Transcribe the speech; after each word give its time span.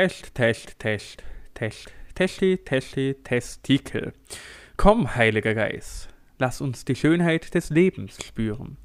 Test, 0.00 0.34
Test, 0.34 0.78
Test, 0.78 1.22
Test, 1.52 1.92
Testi, 2.14 2.56
Testi, 2.64 3.16
Testikel. 3.22 4.14
Komm, 4.78 5.14
Heiliger 5.14 5.52
Geist, 5.52 6.08
lass 6.38 6.62
uns 6.62 6.86
die 6.86 6.94
Schönheit 6.94 7.52
des 7.52 7.68
Lebens 7.68 8.16
spüren. 8.24 8.78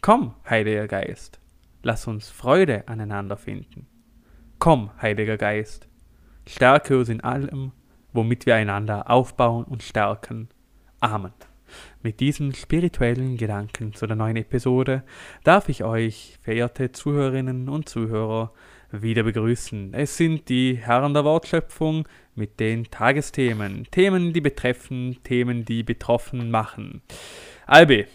Komm, 0.00 0.34
Heiliger 0.44 0.88
Geist, 0.88 1.38
lass 1.84 2.08
uns 2.08 2.30
Freude 2.30 2.88
aneinander 2.88 3.36
finden. 3.36 3.86
Komm, 4.58 4.90
Heiliger 5.00 5.36
Geist, 5.36 5.86
stärke 6.48 6.98
uns 6.98 7.10
in 7.10 7.20
allem, 7.20 7.70
womit 8.12 8.44
wir 8.44 8.56
einander 8.56 9.08
aufbauen 9.08 9.62
und 9.62 9.84
stärken. 9.84 10.48
Amen. 10.98 11.32
Mit 12.02 12.18
diesen 12.18 12.56
spirituellen 12.56 13.36
Gedanken 13.36 13.92
zu 13.92 14.08
der 14.08 14.16
neuen 14.16 14.34
Episode 14.34 15.04
darf 15.44 15.68
ich 15.68 15.84
euch, 15.84 16.40
verehrte 16.42 16.90
Zuhörerinnen 16.90 17.68
und 17.68 17.88
Zuhörer, 17.88 18.52
wieder 18.92 19.22
begrüßen. 19.22 19.94
Es 19.94 20.16
sind 20.16 20.48
die 20.48 20.76
Herren 20.76 21.14
der 21.14 21.24
Wortschöpfung 21.24 22.08
mit 22.34 22.60
den 22.60 22.90
Tagesthemen. 22.90 23.86
Themen, 23.90 24.32
die 24.32 24.40
betreffen, 24.40 25.18
Themen, 25.24 25.64
die 25.64 25.82
betroffen 25.82 26.50
machen. 26.50 27.02
Albi. 27.66 28.06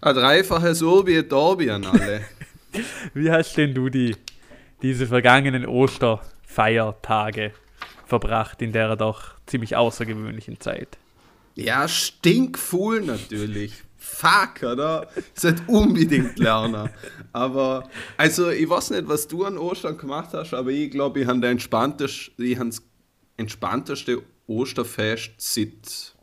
Ein 0.00 0.14
dreifaches 0.14 0.82
Urbi 0.82 1.26
Dorbi 1.26 1.70
an 1.70 1.86
alle. 1.86 2.22
Wie 3.14 3.30
hast 3.30 3.56
denn 3.56 3.74
du 3.74 3.88
die, 3.88 4.16
diese 4.82 5.06
vergangenen 5.06 5.66
Osterfeiertage 5.66 7.52
verbracht 8.06 8.62
in 8.62 8.72
der 8.72 8.96
doch 8.96 9.34
ziemlich 9.46 9.76
außergewöhnlichen 9.76 10.60
Zeit? 10.60 10.98
Ja, 11.54 11.86
stinkfuhl 11.88 13.02
natürlich. 13.02 13.82
Fuck, 14.04 14.64
oder? 14.64 15.06
Sollte 15.34 15.62
unbedingt 15.68 16.36
lernen. 16.38 16.90
Aber, 17.32 17.88
also, 18.16 18.50
ich 18.50 18.68
weiß 18.68 18.90
nicht, 18.90 19.06
was 19.06 19.28
du 19.28 19.44
an 19.44 19.56
Ostern 19.56 19.96
gemacht 19.96 20.30
hast, 20.32 20.54
aber 20.54 20.70
ich 20.70 20.90
glaube, 20.90 21.20
ich 21.20 21.26
habe 21.26 21.38
das 21.40 21.50
entspannteste, 21.50 22.32
entspannteste 23.36 24.22
Osterfest 24.48 25.30
seit 25.38 26.16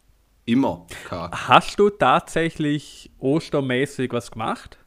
immer 0.45 0.87
gehabt. 1.05 1.47
Hast 1.47 1.79
du 1.79 1.89
tatsächlich 1.89 3.11
ostermäßig 3.17 4.11
was 4.11 4.29
gemacht? 4.29 4.77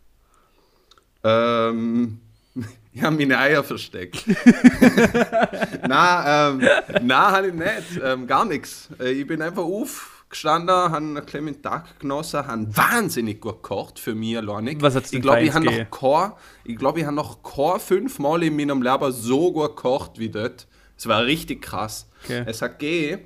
Ähm, 1.25 2.21
ich 2.93 3.03
habe 3.03 3.17
meine 3.17 3.39
Eier 3.39 3.65
versteckt. 3.65 4.23
nein, 5.89 6.61
ähm, 6.61 6.69
nein, 7.03 7.33
habe 7.33 7.49
ich 7.49 7.55
nicht. 7.55 8.01
Ähm, 8.05 8.27
gar 8.27 8.45
nichts. 8.45 8.91
Äh, 9.01 9.13
ich 9.13 9.27
bin 9.27 9.41
einfach 9.41 9.65
auf 9.65 10.22
gestanden, 10.33 10.75
habe 10.75 10.97
einen 10.97 11.27
kleinen 11.27 11.63
Tag 11.63 12.01
genossen, 12.01 12.47
habe 12.47 12.77
wahnsinnig 12.77 13.41
gut 13.41 13.63
gekocht 13.63 13.99
für 13.99 14.15
mich 14.15 14.37
alleine. 14.37 14.81
Was 14.81 14.97
hat's 14.97 15.13
ich 15.13 15.23
glaube, 15.23 15.43
ich 15.43 15.55
habe 15.55 15.65
noch 15.65 15.91
kein, 15.91 16.33
ich 16.65 16.77
glaube, 16.77 17.01
ich 17.01 17.07
habe 17.07 17.15
noch 17.15 17.43
kein 17.43 17.79
fünfmal 17.79 18.43
in 18.43 18.57
meinem 18.57 18.83
Leben 18.83 19.13
so 19.13 19.53
gut 19.53 19.77
gekocht 19.77 20.19
wie 20.19 20.29
dort. 20.29 20.67
Es 20.97 21.07
war 21.07 21.25
richtig 21.25 21.63
krass. 21.63 22.11
Okay. 22.25 22.45
Es 22.47 22.63
hat 22.63 22.79
gegeben, 22.79 23.23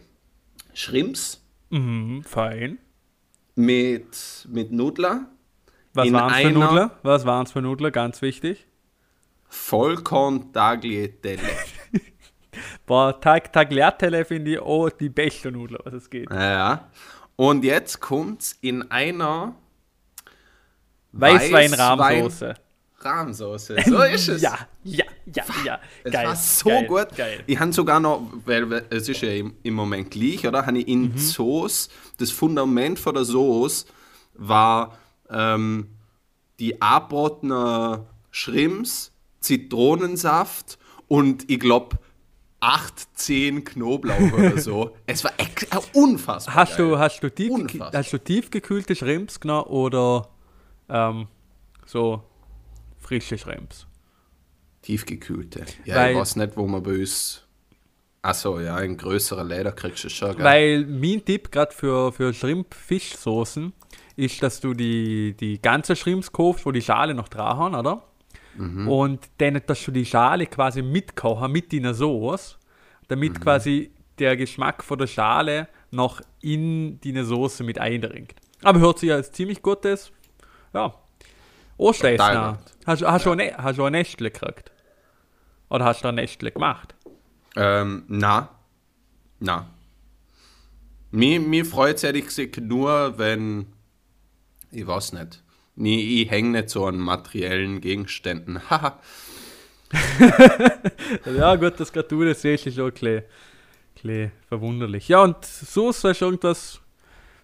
Shrimps. 0.74 1.42
Mhm, 1.70 2.22
fein. 2.22 2.78
Mit, 3.54 4.46
mit 4.48 4.72
Nudler. 4.72 5.30
Was 5.94 6.12
waren 6.12 6.32
es 6.32 6.40
für 6.40 6.50
Nudler? 6.52 6.98
Was 7.02 7.24
waren 7.24 7.46
es 7.46 7.52
für 7.52 7.62
Nudler? 7.62 7.90
Ganz 7.90 8.20
wichtig. 8.20 8.66
Vollkorn 9.48 10.52
Tagliatelle. 10.52 11.40
Boah, 12.86 13.20
Tag, 13.20 13.52
Tagliatelle 13.52 14.24
finde 14.24 14.52
ich 14.52 14.60
oh, 14.60 14.88
die 14.88 15.08
beste 15.08 15.50
Nudel, 15.50 15.78
was 15.84 15.94
es 15.94 16.10
geht. 16.10 16.30
Ja. 16.30 16.88
Und 17.36 17.64
jetzt 17.64 18.00
kommt 18.00 18.42
es 18.42 18.52
in 18.60 18.90
einer 18.90 19.54
Weißwein-Rahmsoße. 21.12 22.54
Rahmsoße, 22.98 23.76
so 23.86 24.02
ist 24.14 24.28
es. 24.28 24.42
ja, 24.42 24.58
ja, 24.82 25.04
ja, 25.26 25.44
ja. 25.64 25.80
Es 26.02 26.12
geil, 26.12 26.26
war 26.26 26.36
so 26.36 26.68
geil, 26.68 26.86
gut. 26.86 27.08
Geil. 27.16 27.44
Ich 27.46 27.58
habe 27.58 27.72
sogar 27.72 28.00
noch, 28.00 28.30
weil 28.44 28.84
es 28.90 29.08
ist 29.08 29.20
ja 29.20 29.30
im, 29.30 29.74
Moment 29.74 30.10
gleich, 30.10 30.46
oder? 30.46 30.66
Habe 30.66 30.78
ich 30.78 30.88
in 30.88 31.12
mhm. 31.12 31.18
Sauce, 31.18 31.88
das 32.18 32.30
Fundament 32.30 32.98
von 32.98 33.14
der 33.14 33.24
Sauce 33.24 33.86
war 34.34 34.98
ähm, 35.30 35.88
die 36.58 36.80
abbrotene 36.80 38.06
Shrimps, 38.30 39.12
Zitronensaft 39.40 40.78
und 41.08 41.48
ich 41.50 41.60
glaube 41.60 41.98
8, 42.60 43.18
10 43.18 43.64
Knoblauch 43.64 44.32
oder 44.32 44.58
so. 44.58 44.96
es 45.06 45.24
war 45.24 45.32
äh, 45.38 45.44
unfassbar. 45.92 46.54
Hast 46.54 46.78
du, 46.78 46.98
hast, 46.98 47.20
du 47.22 47.30
tief, 47.30 47.52
hast 47.80 48.12
du 48.12 48.18
tiefgekühlte 48.18 48.96
Shrimps 48.96 49.38
genommen 49.40 49.66
oder 49.66 50.28
ähm, 50.88 51.28
so 51.84 52.22
frische 52.98 53.36
Shrimps? 53.36 53.86
Tiefgekühlte. 54.82 55.64
Ja, 55.84 55.96
Weil, 55.96 56.12
ich 56.12 56.18
weiß 56.18 56.36
nicht, 56.36 56.56
wo 56.56 56.66
man 56.66 56.82
bei 56.82 56.92
uns. 56.92 57.42
Achso, 58.22 58.58
ja, 58.58 58.78
in 58.80 58.96
größeren 58.96 59.46
Leder 59.48 59.72
kriegst 59.72 60.04
du 60.04 60.08
schon. 60.08 60.34
Gell? 60.36 60.44
Weil 60.44 60.86
mein 60.86 61.24
Tipp 61.24 61.52
gerade 61.52 61.72
für, 61.72 62.12
für 62.12 62.32
Shrimp-Fischsoßen 62.32 63.72
ist, 64.16 64.42
dass 64.42 64.60
du 64.60 64.74
die, 64.74 65.36
die 65.38 65.60
ganze 65.60 65.94
Shrimps 65.94 66.32
kaufst, 66.32 66.66
wo 66.66 66.72
die 66.72 66.82
Schale 66.82 67.14
noch 67.14 67.28
dran 67.28 67.56
haben, 67.56 67.74
oder? 67.74 68.02
Mhm. 68.56 68.88
Und 68.88 69.30
dann, 69.38 69.60
dass 69.66 69.84
du 69.84 69.90
die 69.90 70.06
Schale 70.06 70.46
quasi 70.46 70.82
mitkochen 70.82 71.52
mit 71.52 71.72
deiner 71.72 71.94
Soße, 71.94 72.56
damit 73.08 73.34
mhm. 73.34 73.40
quasi 73.40 73.90
der 74.18 74.36
Geschmack 74.36 74.82
von 74.82 74.98
der 74.98 75.06
Schale 75.06 75.68
noch 75.90 76.20
in 76.40 77.00
deine 77.00 77.24
Soße 77.24 77.64
mit 77.64 77.78
eindringt. 77.78 78.34
Aber 78.62 78.80
hört 78.80 78.98
sich 78.98 79.10
ja 79.10 79.16
als 79.16 79.32
ziemlich 79.32 79.62
gutes, 79.62 80.12
ja, 80.72 80.94
Osteressen. 81.76 82.58
Hast, 82.86 83.02
hast, 83.02 83.26
ja. 83.26 83.34
Ne, 83.34 83.54
hast 83.56 83.78
du 83.78 83.84
ein 83.84 83.92
Nestle 83.92 84.30
gekriegt? 84.30 84.72
Oder 85.68 85.84
hast 85.84 86.02
du 86.02 86.08
ein 86.08 86.14
Nestle 86.14 86.50
gemacht? 86.50 86.94
Ähm, 87.56 88.04
na. 88.08 88.48
Na. 89.40 89.68
Mir, 91.10 91.40
mir 91.40 91.64
freut 91.64 91.96
es 91.96 92.04
ehrlich 92.04 92.26
gesagt 92.26 92.60
nur, 92.60 93.18
wenn, 93.18 93.66
ich 94.70 94.86
weiß 94.86 95.12
nicht, 95.12 95.42
Nee, 95.76 96.22
ich 96.22 96.30
hänge 96.30 96.50
nicht 96.50 96.70
so 96.70 96.86
an 96.86 96.98
materiellen 96.98 97.80
Gegenständen. 97.80 98.60
Haha. 98.70 98.98
ja, 101.36 101.54
gut, 101.54 101.78
dass 101.78 101.92
gerade 101.92 102.08
du 102.08 102.24
das 102.24 102.42
siehst, 102.42 102.66
ist 102.66 102.80
auch 102.80 102.90
ein 103.02 103.22
bisschen, 103.94 104.32
verwunderlich. 104.48 105.08
Ja, 105.08 105.22
und 105.22 105.44
so 105.44 105.88
hast 105.88 106.02
du 106.02 106.08
irgendwas 106.08 106.80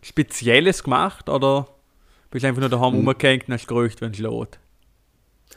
Spezielles 0.02 0.82
gemacht 0.82 1.28
oder 1.28 1.68
bist 2.30 2.42
du 2.42 2.48
einfach 2.48 2.60
nur 2.60 2.70
daheim 2.70 2.94
hm. 2.94 3.06
rumgehängt 3.06 3.48
und 3.48 3.54
hast 3.54 3.68
gerücht, 3.68 4.00
wenn 4.00 4.12
es 4.12 4.18
lädt? 4.18 4.58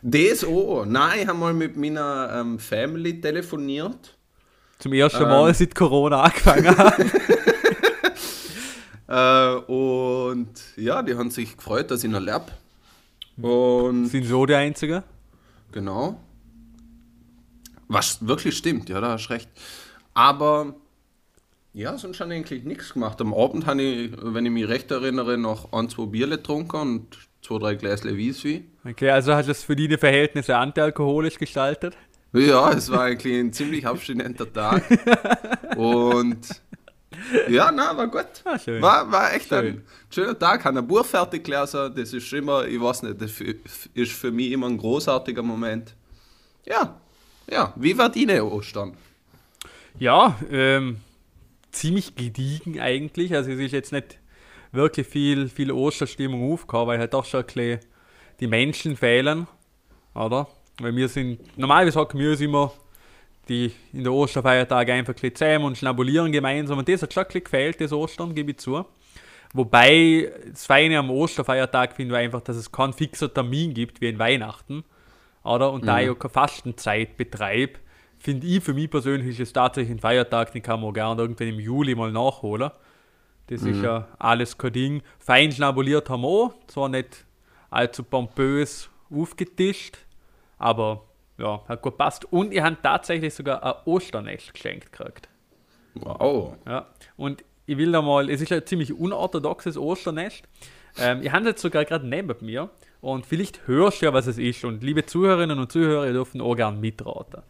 Das 0.01 0.43
auch. 0.43 0.85
Nein, 0.85 1.21
ich 1.21 1.27
habe 1.27 1.39
mal 1.39 1.53
mit 1.53 1.77
meiner 1.77 2.41
ähm, 2.41 2.59
Family 2.59 3.19
telefoniert. 3.19 4.15
Zum 4.79 4.93
ersten 4.93 5.23
ähm. 5.23 5.29
Mal 5.29 5.53
seit 5.53 5.73
Corona 5.73 6.21
angefangen 6.21 6.77
hat. 6.77 6.99
äh, 9.07 9.55
und 9.71 10.51
ja, 10.75 11.01
die 11.01 11.15
haben 11.15 11.31
sich 11.31 11.55
gefreut, 11.55 11.89
dass 11.91 12.03
ich 12.03 12.11
noch 12.11 12.19
lebe. 12.19 12.47
Und 13.41 14.07
Sind 14.07 14.25
so 14.25 14.45
die 14.45 14.55
Einzige? 14.55 15.03
Genau. 15.71 16.19
Was 17.87 18.25
wirklich 18.25 18.57
stimmt, 18.57 18.89
ja, 18.89 18.99
da 19.01 19.11
hast 19.11 19.27
du 19.27 19.33
recht. 19.33 19.49
Aber 20.13 20.75
ja, 21.73 21.97
sonst 21.97 22.21
habe 22.21 22.33
ich 22.33 22.39
eigentlich 22.39 22.63
nichts 22.63 22.93
gemacht. 22.93 23.19
Am 23.19 23.33
Abend 23.33 23.65
habe 23.65 23.81
ich, 23.81 24.11
wenn 24.17 24.45
ich 24.45 24.51
mich 24.51 24.67
recht 24.67 24.89
erinnere, 24.91 25.37
noch 25.37 25.73
ein, 25.73 25.89
zwei 25.89 26.05
Bierle 26.05 26.37
getrunken 26.37 26.77
und 26.77 27.17
zwei, 27.41 27.59
drei 27.59 27.75
Gläsle 27.75 28.15
Wieswi. 28.15 28.63
Okay, 28.85 29.09
also 29.09 29.33
hast 29.33 29.47
du 29.47 29.51
es 29.51 29.63
für 29.63 29.75
deine 29.75 29.97
Verhältnisse 29.97 30.55
antialkoholisch 30.57 31.37
gestaltet? 31.37 31.95
Ja, 32.31 32.71
es 32.71 32.89
war 32.89 33.01
eigentlich 33.01 33.37
ein 33.37 33.53
ziemlich 33.53 33.85
abstinenter 33.85 34.51
Tag. 34.51 34.83
und 35.77 36.47
ja, 37.49 37.71
na, 37.71 37.95
war 37.95 38.07
gut. 38.07 38.25
Ah. 38.43 38.57
War, 38.81 39.11
war 39.11 39.33
echt 39.33 39.49
schön. 39.49 39.65
ein 39.65 39.83
schöner 40.09 40.37
Tag. 40.37 40.65
Habe 40.65 40.79
ein 40.79 40.87
Buch 40.87 41.05
fertig 41.05 41.43
gelesen. 41.43 41.93
Das 41.95 42.13
ist 42.13 42.33
immer, 42.33 42.65
ich 42.65 42.79
weiß 42.79 43.03
nicht, 43.03 43.21
das 43.21 43.31
ist 43.93 44.11
für 44.11 44.31
mich 44.31 44.51
immer 44.51 44.67
ein 44.67 44.77
großartiger 44.77 45.43
Moment. 45.43 45.95
Ja, 46.65 46.99
ja. 47.49 47.73
Wie 47.75 47.97
war 47.97 48.09
deine 48.09 48.43
Ostern? 48.43 48.97
Ja, 49.97 50.37
ähm, 50.51 50.97
ziemlich 51.71 52.15
gediegen 52.15 52.79
eigentlich. 52.79 53.33
Also 53.33 53.51
es 53.51 53.59
ist 53.59 53.71
jetzt 53.71 53.91
nicht 53.91 54.19
wirklich 54.71 55.07
viel, 55.07 55.47
viel 55.49 55.71
Osterstimmung 55.71 56.51
aufgekommen, 56.51 56.87
weil 56.87 56.99
halt 56.99 57.13
doch 57.13 57.25
schon 57.25 57.41
ein 57.41 57.45
bisschen 57.45 57.79
die 58.39 58.47
Menschen 58.47 58.97
fehlen, 58.97 59.47
oder? 60.13 60.47
Weil 60.79 60.95
wir 60.95 61.07
sind, 61.07 61.39
normalerweise 61.57 61.93
sagen 61.93 62.19
wir 62.19 62.39
immer, 62.39 62.73
die 63.47 63.71
in 63.93 64.03
der 64.03 64.13
Osterfeiertage 64.13 64.93
einfach 64.93 65.13
ein 65.13 65.15
bisschen 65.15 65.35
zusammen 65.35 65.65
und 65.65 65.77
schnabulieren 65.77 66.31
gemeinsam. 66.31 66.77
Und 66.77 66.89
das 66.89 67.01
hat 67.01 67.13
schon 67.13 67.23
ein 67.23 67.27
bisschen 67.27 67.43
gefehlt, 67.43 67.81
das 67.81 67.91
Ostern, 67.91 68.33
gebe 68.33 68.51
ich 68.51 68.57
zu. 68.57 68.85
Wobei 69.53 70.31
das 70.49 70.65
Feine 70.65 70.99
am 70.99 71.09
Osterfeiertag 71.09 71.95
finde 71.95 72.15
ich 72.15 72.21
einfach, 72.21 72.41
dass 72.41 72.57
es 72.57 72.71
keinen 72.71 72.93
fixen 72.93 73.33
Termin 73.33 73.73
gibt 73.73 74.01
wie 74.01 74.09
in 74.09 74.19
Weihnachten. 74.19 74.83
Oder? 75.43 75.71
Und 75.71 75.83
mhm. 75.83 75.87
da 75.87 76.01
ich 76.01 76.09
auch 76.09 76.19
keine 76.19 76.33
Fastenzeit 76.33 77.15
betreibe, 77.15 77.79
finde 78.17 78.47
ich 78.47 78.63
für 78.63 78.73
mich 78.73 78.89
persönlich 78.89 79.29
ist 79.29 79.39
es 79.39 79.53
tatsächlich 79.53 79.95
ein 79.95 79.99
Feiertag, 79.99 80.51
den 80.51 80.61
kann 80.61 80.81
man 80.81 80.93
gerne 80.93 81.21
irgendwann 81.21 81.47
im 81.47 81.59
Juli 81.59 81.95
mal 81.95 82.11
nachholen. 82.11 82.71
Das 83.47 83.61
mhm. 83.61 83.71
ist 83.71 83.83
ja 83.83 84.07
alles 84.17 84.57
kein 84.57 84.73
Ding. 84.73 85.03
Fein 85.19 85.51
schnabuliert 85.51 86.09
haben 86.09 86.23
wir 86.23 86.27
auch, 86.27 86.53
zwar 86.67 86.89
nicht 86.89 87.25
allzu 87.69 88.03
pompös 88.03 88.89
aufgetischt, 89.09 89.99
aber 90.57 91.03
ja, 91.37 91.63
hat 91.67 91.81
gut 91.81 91.97
passt. 91.97 92.25
Und 92.31 92.53
ich 92.53 92.61
habe 92.61 92.77
tatsächlich 92.81 93.33
sogar 93.33 93.63
ein 93.63 93.73
Osternest 93.85 94.53
geschenkt 94.53 94.91
gekriegt. 94.91 95.29
Wow. 95.95 96.55
Ja, 96.65 96.87
und 97.17 97.43
ich 97.65 97.77
will 97.77 97.91
da 97.91 98.01
mal, 98.01 98.29
es 98.29 98.41
ist 98.41 98.51
ein 98.51 98.65
ziemlich 98.65 98.93
unorthodoxes 98.93 99.77
Osternest. 99.77 100.43
Ähm, 100.97 101.21
ich 101.23 101.31
habe 101.31 101.45
jetzt 101.45 101.61
sogar 101.61 101.85
gerade 101.85 102.07
neben 102.07 102.35
mir 102.45 102.69
und 103.01 103.25
vielleicht 103.25 103.67
hörst 103.67 104.01
du 104.01 104.07
ja, 104.07 104.13
was 104.13 104.27
es 104.27 104.37
ist. 104.37 104.63
Und 104.63 104.83
liebe 104.83 105.05
Zuhörerinnen 105.05 105.59
und 105.59 105.71
Zuhörer, 105.71 106.05
ihr 106.05 106.13
dürfen 106.13 106.41
auch 106.41 106.55
gerne 106.55 106.77
mitraten. 106.77 107.41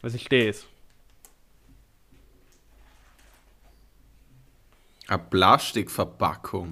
Was 0.00 0.14
ist 0.14 0.30
das? 0.32 0.66
Eine 5.08 5.18
Plastikverpackung. 5.18 6.68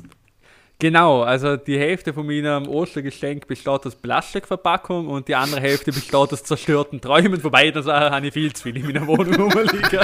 Genau, 0.78 1.22
also 1.22 1.56
die 1.56 1.78
Hälfte 1.78 2.12
von 2.12 2.26
meinem 2.26 2.68
Ostergeschenk 2.68 3.46
besteht 3.46 3.68
aus 3.86 3.96
Plastikverpackung 3.96 5.08
und 5.08 5.26
die 5.26 5.34
andere 5.34 5.60
Hälfte 5.60 5.90
besteht 5.90 6.14
aus 6.14 6.44
zerstörten 6.44 7.00
Träumen, 7.00 7.42
wobei 7.42 7.70
das 7.70 7.86
habe 7.86 8.26
ich 8.26 8.34
viel 8.34 8.52
zu 8.52 8.64
viel 8.64 8.76
in 8.76 8.86
meiner 8.86 9.06
Wohnung 9.06 9.34
rumliegen. 9.52 10.00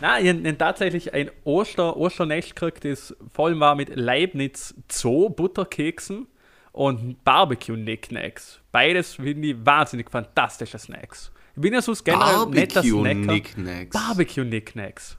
Nein, 0.00 0.24
ich 0.26 0.30
habe 0.30 0.58
tatsächlich 0.58 1.14
ein 1.14 1.30
Oster, 1.44 1.96
Osternest 1.96 2.54
gekriegt, 2.54 2.84
das 2.84 3.16
voll 3.32 3.58
war 3.58 3.74
mit 3.74 3.96
Leibniz 3.96 4.74
Zoo 4.90 5.30
Butterkeksen 5.30 6.26
und 6.72 7.24
Barbecue-Nicknacks. 7.24 8.60
Beides 8.70 9.14
finde 9.14 9.48
ich 9.48 9.56
wahnsinnig 9.64 10.10
fantastische 10.10 10.78
Snacks. 10.78 11.32
Ich 11.56 11.62
bin 11.62 11.72
ja 11.72 11.80
so 11.80 11.94
generell 12.04 12.46
netter 12.46 12.82
Snacker. 12.82 13.88
Barbecue-Nicknacks. 13.90 15.16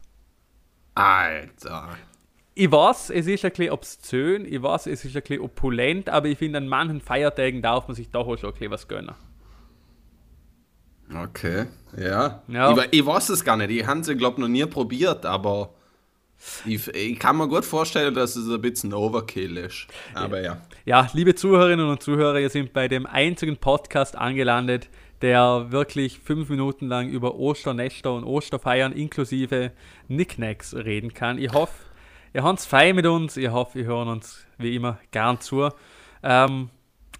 Alter. 0.93 1.97
Ich 2.59 2.69
weiß, 2.69 3.11
es 3.11 3.25
ist 3.25 3.45
ein 3.45 3.51
bisschen 3.51 3.71
obszön, 3.71 4.45
ich 4.45 4.61
weiß, 4.61 4.87
es 4.87 5.05
ist 5.05 5.15
ein 5.15 5.21
bisschen 5.21 5.39
opulent, 5.39 6.09
aber 6.09 6.27
ich 6.27 6.37
finde, 6.37 6.57
an 6.57 6.67
manchen 6.67 6.99
Feiertagen 6.99 7.61
darf 7.61 7.87
man 7.87 7.95
sich 7.95 8.09
doch 8.09 8.27
auch 8.27 8.37
schon 8.37 8.49
ein 8.49 8.51
bisschen 8.51 8.71
was 8.71 8.85
gönnen. 8.89 9.15
Okay, 11.15 11.67
ja. 11.97 12.43
ja. 12.49 12.77
Ich, 12.77 12.99
ich, 12.99 13.05
weiß 13.05 13.29
es 13.29 13.45
gar 13.45 13.55
nicht. 13.55 13.69
Ich 13.69 13.87
habe 13.87 14.01
es, 14.01 14.07
glaube 14.07 14.33
ich, 14.33 14.37
noch 14.39 14.49
nie 14.49 14.65
probiert, 14.65 15.25
aber 15.25 15.73
ich, 16.65 16.85
ich, 16.89 17.17
kann 17.17 17.37
mir 17.37 17.47
gut 17.47 17.63
vorstellen, 17.63 18.13
dass 18.13 18.35
es 18.35 18.49
ein 18.49 18.59
bisschen 18.59 18.93
Overkill 18.93 19.55
ist. 19.55 19.87
Aber 20.13 20.41
ja. 20.41 20.61
Ja, 20.83 21.09
liebe 21.13 21.35
Zuhörerinnen 21.35 21.87
und 21.87 22.03
Zuhörer, 22.03 22.41
ihr 22.41 22.49
sind 22.49 22.73
bei 22.73 22.89
dem 22.89 23.05
einzigen 23.05 23.55
Podcast 23.55 24.17
angelandet, 24.17 24.89
der 25.21 25.67
wirklich 25.69 26.19
fünf 26.19 26.49
Minuten 26.49 26.89
lang 26.89 27.07
über 27.07 27.35
Osternester 27.35 28.13
und 28.13 28.25
Osterfeiern 28.25 28.91
inklusive 28.91 29.71
Nicknacks 30.09 30.75
reden 30.75 31.13
kann. 31.13 31.37
Ich 31.37 31.53
hoffe, 31.53 31.88
Ihr 32.33 32.43
habt 32.43 32.59
es 32.59 32.65
fein 32.65 32.95
mit 32.95 33.07
uns. 33.07 33.37
Ich 33.37 33.49
hoffe, 33.49 33.79
wir 33.79 33.85
hören 33.85 34.07
uns 34.07 34.45
wie 34.57 34.75
immer 34.75 34.99
gern 35.11 35.39
zu. 35.39 35.69
Ähm, 36.21 36.69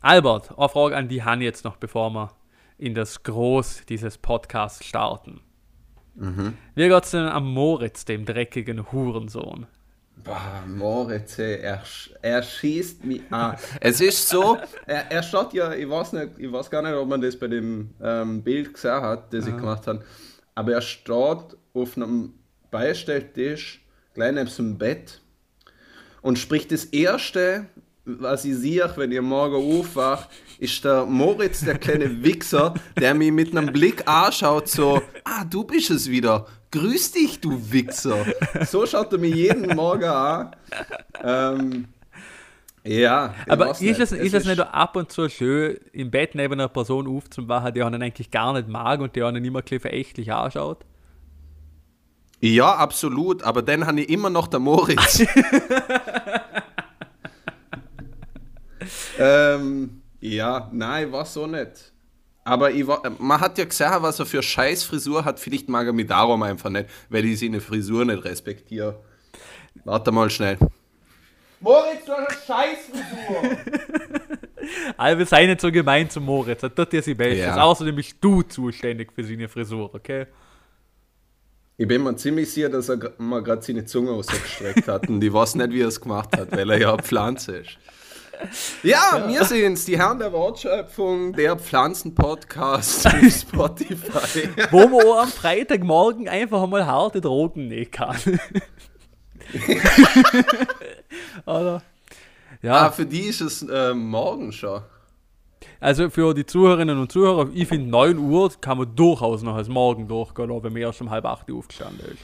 Albert, 0.02 0.58
eine 0.58 0.70
Frage 0.70 0.96
an 0.96 1.08
die 1.08 1.24
Han 1.24 1.42
jetzt 1.42 1.66
noch, 1.66 1.78
bevor 1.78 2.12
wir 2.12 2.32
in 2.78 2.94
das 2.94 3.24
Groß 3.24 3.86
dieses 3.90 4.18
Podcasts 4.18 4.86
starten. 4.86 5.42
Mhm. 6.16 6.58
Wie 6.76 6.88
geht 6.88 7.04
es 7.04 7.12
denn 7.12 7.26
am 7.26 7.52
Moritz, 7.52 8.06
dem 8.06 8.26
dreckigen 8.26 8.92
Hurensohn? 8.92 9.66
Boah, 10.24 10.64
Moritz, 10.68 11.40
er, 11.40 11.82
er 12.22 12.44
schießt 12.44 13.04
mich 13.06 13.22
an. 13.32 13.58
Es 13.80 14.02
ist 14.02 14.30
so, 14.30 14.58
er, 14.86 15.12
er 15.12 15.24
steht 15.24 15.54
ja, 15.54 15.74
ich 15.74 15.90
weiß, 15.90 16.14
nicht, 16.14 16.30
ich 16.38 16.52
weiß 16.52 16.70
gar 16.70 16.82
nicht, 16.82 16.94
ob 16.94 17.08
man 17.08 17.22
das 17.22 17.38
bei 17.38 17.48
dem 17.48 17.92
ähm, 18.02 18.44
Bild 18.44 18.74
gesehen 18.74 19.02
hat, 19.02 19.34
das 19.34 19.46
Aha. 19.46 19.52
ich 19.52 19.58
gemacht 19.58 19.88
habe, 19.88 20.04
aber 20.56 20.74
er 20.74 20.82
steht 20.82 21.58
auf 21.74 21.96
einem 21.96 22.34
Beistelltisch 22.70 23.82
gleich 24.20 24.34
neben 24.34 24.56
dem 24.56 24.78
Bett. 24.78 25.22
Und 26.22 26.38
sprich, 26.38 26.68
das 26.68 26.86
Erste, 26.86 27.68
was 28.06 28.44
ich 28.44 28.56
sehe, 28.56 28.92
wenn 28.98 29.12
ihr 29.12 29.22
morgen 29.22 29.56
aufwacht, 29.56 30.30
ist 30.60 30.84
der 30.84 31.06
Moritz, 31.06 31.62
der 31.64 31.78
kleine 31.78 32.24
Wichser, 32.24 32.74
der 33.00 33.14
mich 33.14 33.32
mit 33.32 33.56
einem 33.56 33.72
Blick 33.72 34.08
anschaut, 34.08 34.68
so, 34.68 35.02
ah, 35.24 35.46
du 35.46 35.64
bist 35.64 35.90
es 35.90 36.10
wieder. 36.10 36.46
Grüß 36.72 37.14
dich, 37.14 37.40
du 37.40 37.72
Wichser. 37.72 38.26
So 38.70 38.86
schaut 38.86 39.12
er 39.14 39.20
mich 39.20 39.34
jeden 39.34 39.76
Morgen 39.76 40.04
an. 40.04 40.56
Ähm, 41.24 41.86
ja, 42.84 43.34
aber 43.48 43.72
ist 43.72 44.00
es, 44.00 44.12
ist 44.12 44.34
es 44.34 44.46
nicht 44.46 44.60
ab 44.60 44.96
und 44.96 45.12
zu 45.12 45.30
schön, 45.30 45.78
im 45.94 46.12
Bett 46.12 46.36
neben 46.36 46.54
einer 46.54 46.68
Person 46.68 47.08
aufzuwachen, 47.08 47.74
die 47.74 47.84
einen 47.84 48.02
eigentlich 48.02 48.32
gar 48.32 48.54
nicht 48.54 48.68
mag 48.68 49.00
und 49.00 49.16
die 49.16 49.24
einen 49.24 49.44
immer 49.44 49.64
verächtlich 49.64 50.32
anschaut? 50.32 50.86
Ja, 52.42 52.76
absolut, 52.76 53.44
aber 53.44 53.62
dann 53.62 53.86
habe 53.86 54.02
ich 54.02 54.10
immer 54.10 54.30
noch 54.30 54.48
der 54.48 54.60
Moritz. 54.60 55.20
ähm, 59.20 60.02
ja, 60.22 60.70
nein, 60.72 61.12
war 61.12 61.26
so 61.26 61.48
nicht. 61.48 61.92
Aber 62.46 62.72
ich 62.72 62.88
war, 62.88 63.04
man 63.20 63.40
hat 63.40 63.58
ja 63.58 63.66
gesehen, 63.66 63.92
was 64.00 64.20
er 64.20 64.26
für 64.26 64.42
scheiß 64.42 64.84
Frisur 64.84 65.24
hat. 65.26 65.40
Vielleicht 65.40 65.70
mag 65.70 65.86
er 65.86 65.94
mich 65.94 66.08
darum 66.08 66.42
einfach 66.42 66.70
nicht, 66.70 66.90
weil 67.10 67.26
ich 67.26 67.40
seine 67.40 67.60
Frisur 67.60 68.06
nicht 68.06 68.24
respektiere. 68.24 69.04
Warte 69.84 70.12
mal 70.12 70.30
schnell. 70.30 70.58
Moritz, 71.60 72.06
du 72.06 72.14
hast 72.14 72.20
eine 72.20 72.38
Scheißfrisur! 72.48 73.58
Aber 74.98 75.26
sei 75.28 75.46
nicht 75.46 75.60
so 75.62 75.72
gemein 75.72 76.10
zu 76.10 76.22
Moritz, 76.22 76.62
das 76.62 76.74
tut 76.74 76.94
dir 76.94 77.02
sie 77.02 77.14
bestes. 77.14 77.46
Ja. 77.46 77.62
Außerdem 77.62 77.96
bist 77.96 78.16
du 78.22 78.42
zuständig 78.44 79.12
für 79.14 79.24
seine 79.24 79.50
Frisur, 79.50 79.94
okay? 79.94 80.28
Ich 81.80 81.88
bin 81.88 82.04
mir 82.04 82.14
ziemlich 82.18 82.52
sicher, 82.52 82.68
dass 82.68 82.90
er 82.90 83.14
mal 83.20 83.42
gerade 83.42 83.62
seine 83.62 83.86
Zunge 83.86 84.12
ausgestreckt 84.12 84.86
hat 84.90 85.08
und 85.08 85.24
ich 85.24 85.32
weiß 85.32 85.56
nicht, 85.56 85.72
wie 85.72 85.80
er 85.80 85.88
es 85.88 86.02
gemacht 86.02 86.36
hat, 86.36 86.52
weil 86.52 86.70
er 86.72 86.78
ja 86.78 86.98
Pflanze 86.98 87.60
ist. 87.60 87.78
Ja, 88.84 89.30
ja. 89.30 89.30
wir 89.30 89.72
es, 89.72 89.86
die 89.86 89.98
Herren 89.98 90.20
der 90.20 90.34
Wortschöpfung, 90.34 91.32
der 91.32 91.56
Pflanzen-Podcast 91.56 93.08
auf 93.08 93.14
Spotify. 93.32 94.50
Wo 94.72 94.90
man 94.90 95.06
auch 95.06 95.22
am 95.22 95.30
Freitagmorgen 95.30 96.28
einfach 96.28 96.68
mal 96.68 96.86
harte 96.86 97.22
Drogen 97.22 97.70
nehmen 97.70 97.90
kann. 97.90 98.18
Oder? 101.46 101.82
Ja. 102.62 102.88
Ah, 102.88 102.92
für 102.92 103.06
die 103.06 103.22
ist 103.22 103.40
es 103.40 103.62
äh, 103.62 103.94
morgen 103.94 104.52
schon. 104.52 104.82
Also 105.80 106.10
für 106.10 106.34
die 106.34 106.46
Zuhörerinnen 106.46 107.00
und 107.00 107.12
Zuhörer, 107.12 107.50
ich 107.54 107.68
finde 107.68 107.90
9 107.90 108.18
Uhr 108.18 108.52
kann 108.60 108.78
man 108.78 108.96
durchaus 108.96 109.42
noch 109.42 109.56
als 109.56 109.68
Morgen 109.68 110.08
durchgehen, 110.08 110.50
wenn 110.50 110.74
man 110.74 110.82
erst 110.82 111.02
um 111.02 111.10
halb 111.10 111.26
8 111.26 111.50
Uhr 111.50 111.60
aufgestanden 111.60 112.06
ist. 112.12 112.20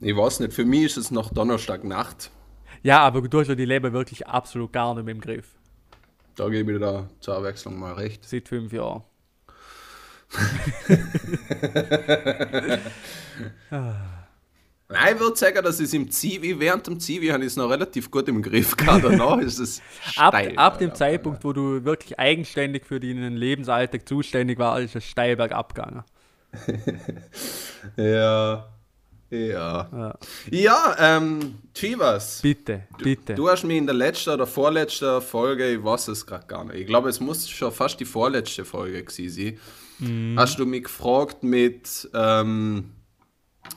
Ich 0.00 0.16
weiß 0.16 0.40
nicht, 0.40 0.52
für 0.52 0.64
mich 0.64 0.84
ist 0.84 0.96
es 0.96 1.10
noch 1.10 1.32
Donnerstagnacht. 1.32 2.30
Ja, 2.82 3.00
aber 3.00 3.20
du 3.22 3.40
hast 3.40 3.48
ja 3.48 3.54
die 3.54 3.66
Leben 3.66 3.92
wirklich 3.92 4.26
absolut 4.26 4.72
gar 4.72 4.94
nicht 4.94 5.04
mehr 5.04 5.14
im 5.14 5.20
Griff. 5.20 5.46
Da 6.36 6.48
gebe 6.48 6.72
ich 6.72 6.78
dir 6.78 7.08
zur 7.20 7.36
Abwechslung 7.36 7.78
mal 7.78 7.92
recht. 7.92 8.26
Seit 8.26 8.48
fünf 8.48 8.72
Jahren. 8.72 9.02
Nein, 14.92 15.14
ich 15.14 15.20
würde 15.20 15.36
sagen, 15.36 15.62
dass 15.62 15.78
es 15.78 15.94
im 15.94 16.10
Zivi, 16.10 16.58
während 16.58 16.86
dem 16.88 16.98
Zivi 16.98 17.28
habe 17.28 17.44
ich 17.44 17.48
es 17.48 17.56
noch 17.56 17.70
relativ 17.70 18.10
gut 18.10 18.26
im 18.28 18.42
Griff 18.42 18.76
gehabt. 18.76 19.04
Danach 19.04 19.38
ist 19.38 19.60
es 19.60 19.80
steil. 20.10 20.50
Ab, 20.50 20.72
ab 20.74 20.78
dem 20.78 20.94
Zeitpunkt, 20.94 21.44
wo 21.44 21.52
du 21.52 21.84
wirklich 21.84 22.18
eigenständig 22.18 22.84
für 22.84 22.98
deinen 22.98 23.36
Lebensalltag 23.36 24.08
zuständig 24.08 24.58
warst, 24.58 24.86
ist 24.86 24.96
es 24.96 25.04
steil 25.04 25.36
bergab 25.36 25.74
gegangen. 25.74 26.04
ja. 27.96 28.66
Ja. 29.32 29.88
Ja, 29.92 30.18
ja 30.50 30.96
ähm, 30.98 31.58
Chivas. 31.72 32.40
Bitte, 32.42 32.82
bitte. 32.98 33.34
Du, 33.34 33.42
du, 33.42 33.48
hast 33.48 33.62
mich 33.62 33.76
in 33.76 33.86
der 33.86 33.94
letzten 33.94 34.30
oder 34.30 34.44
vorletzten 34.44 35.22
Folge, 35.22 35.70
ich 35.70 35.84
weiß 35.84 36.08
es 36.08 36.26
gerade 36.26 36.48
gar 36.48 36.64
nicht, 36.64 36.74
ich 36.80 36.86
glaube, 36.88 37.08
es 37.08 37.20
muss 37.20 37.48
schon 37.48 37.70
fast 37.70 38.00
die 38.00 38.04
vorletzte 38.04 38.64
Folge 38.64 39.04
gewesen 39.04 39.56
sein, 40.00 40.34
mm. 40.34 40.36
hast 40.36 40.58
du 40.58 40.66
mich 40.66 40.82
gefragt 40.82 41.44
mit, 41.44 42.10
ähm, 42.12 42.90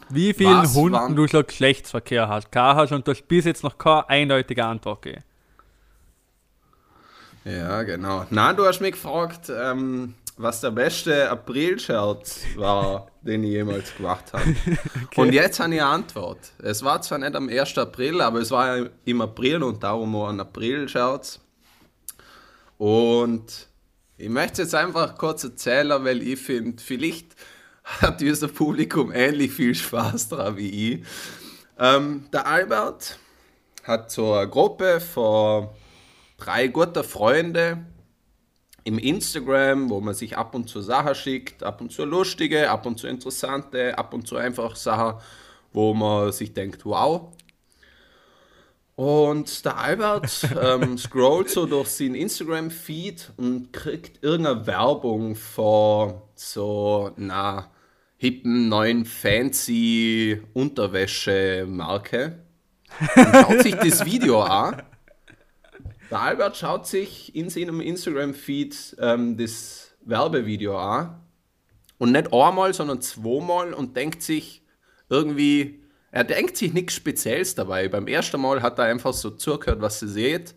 wie 0.10 0.34
vielen 0.34 0.64
Was 0.64 0.76
Hunden 0.76 1.16
du 1.16 1.28
schon 1.28 1.46
Geschlechtsverkehr 1.46 2.28
hast, 2.28 2.52
gehabt 2.52 2.78
hast 2.78 2.92
und 2.92 3.08
du 3.08 3.12
hast 3.12 3.28
bis 3.28 3.46
jetzt 3.46 3.64
noch 3.64 3.78
keine 3.78 4.10
eindeutige 4.10 4.66
Antwort 4.66 5.02
gegeben. 5.02 5.24
Ja, 7.46 7.84
genau. 7.84 8.26
Na, 8.30 8.54
du 8.54 8.66
hast 8.66 8.80
mich 8.80 8.94
gefragt, 8.94 9.52
ähm, 9.54 10.14
was 10.38 10.62
der 10.62 10.72
beste 10.72 11.30
April-Scherz 11.30 12.42
war, 12.56 13.08
den 13.22 13.44
ich 13.44 13.52
jemals 13.52 13.96
gemacht 13.96 14.32
habe. 14.34 14.44
okay. 15.06 15.22
Und 15.22 15.34
jetzt 15.34 15.60
habe 15.60 15.74
ich 15.74 15.82
eine 15.82 15.90
Antwort. 15.90 16.40
Es 16.60 16.84
war 16.84 17.02
zwar 17.02 17.18
nicht 17.18 17.36
am 17.36 17.50
1. 17.50 17.78
April, 17.78 18.22
aber 18.22 18.40
es 18.40 18.52
war 18.52 18.78
ja 18.78 18.86
im 19.06 19.22
April 19.22 19.64
und 19.64 19.84
darum 19.84 20.16
auch 20.16 20.30
ein 20.30 20.40
April-Scherz. 20.40 21.42
Und 22.78 23.68
ich 24.18 24.30
möchte 24.30 24.62
es 24.62 24.72
jetzt 24.72 24.76
einfach 24.76 25.18
kurz 25.18 25.44
erzählen, 25.44 26.04
weil 26.04 26.22
ich 26.22 26.40
finde, 26.40 26.82
vielleicht 26.82 27.36
hat 27.84 28.22
unser 28.22 28.48
Publikum 28.48 29.12
ähnlich 29.12 29.52
viel 29.52 29.76
Spaß 29.76 30.30
daran 30.30 30.58
wie 30.58 30.94
ich. 30.94 31.06
Ähm, 31.78 32.26
der 32.32 32.48
Albert 32.48 33.20
hat 33.84 34.12
so 34.12 34.34
eine 34.34 34.50
Gruppe 34.50 35.00
von 35.00 35.70
drei 36.38 36.68
guten 36.68 37.04
Freunden 37.04 37.88
im 38.86 38.98
Instagram, 38.98 39.90
wo 39.90 40.02
man 40.02 40.14
sich 40.14 40.38
ab 40.38 40.56
und 40.56 40.70
zu 40.70 40.82
Sachen 40.82 41.16
schickt, 41.16 41.64
ab 41.64 41.82
und 41.82 41.92
zu 41.92 42.06
lustige, 42.06 42.70
ab 42.70 42.86
und 42.86 43.00
zu 43.00 43.08
interessante, 43.08 43.98
ab 43.98 44.14
und 44.14 44.28
zu 44.28 44.36
einfach 44.36 44.76
Sachen, 44.76 45.20
wo 45.72 45.94
man 45.94 46.32
sich 46.32 46.54
denkt, 46.54 46.86
wow. 46.86 47.32
Und 48.96 49.66
der 49.66 49.78
Albert 49.78 50.48
ähm, 50.62 50.98
scrollt 50.98 51.50
so 51.50 51.66
durch 51.66 51.90
seinen 51.90 52.16
Instagram-Feed 52.16 53.32
und 53.38 53.74
kriegt 53.74 54.24
irgendeine 54.24 54.68
Werbung 54.68 55.36
vor 55.36 56.30
so 56.36 57.12
einer 57.18 57.73
hippen, 58.24 58.70
neuen, 58.70 59.04
fancy 59.04 60.42
Unterwäsche-Marke. 60.54 62.40
Und 63.18 63.36
schaut 63.36 63.62
sich 63.64 63.76
das 63.76 64.06
Video 64.06 64.42
an. 64.42 64.82
Der 66.10 66.22
Albert 66.22 66.56
schaut 66.56 66.88
sich 66.88 67.36
in 67.36 67.50
seinem 67.50 67.82
Instagram-Feed 67.82 68.96
ähm, 69.02 69.36
das 69.36 69.94
Werbevideo 70.06 70.78
an. 70.80 71.20
Und 71.98 72.14
nicht 72.14 72.32
einmal, 72.32 72.74
sondern 72.74 73.02
zweimal 73.02 73.74
und 73.74 73.98
denkt 73.98 74.22
sich 74.24 74.66
irgendwie, 75.10 75.84
er 76.12 76.24
denkt 76.24 76.56
sich 76.56 76.72
nichts 76.72 76.94
Spezielles 76.94 77.56
dabei. 77.56 77.90
Beim 77.90 78.08
ersten 78.08 78.40
Mal 78.40 78.62
hat 78.62 78.80
er 78.80 78.86
einfach 78.86 79.12
so 79.12 79.32
zugehört, 79.32 79.82
was 79.82 80.00
sie 80.00 80.08
sieht. 80.08 80.56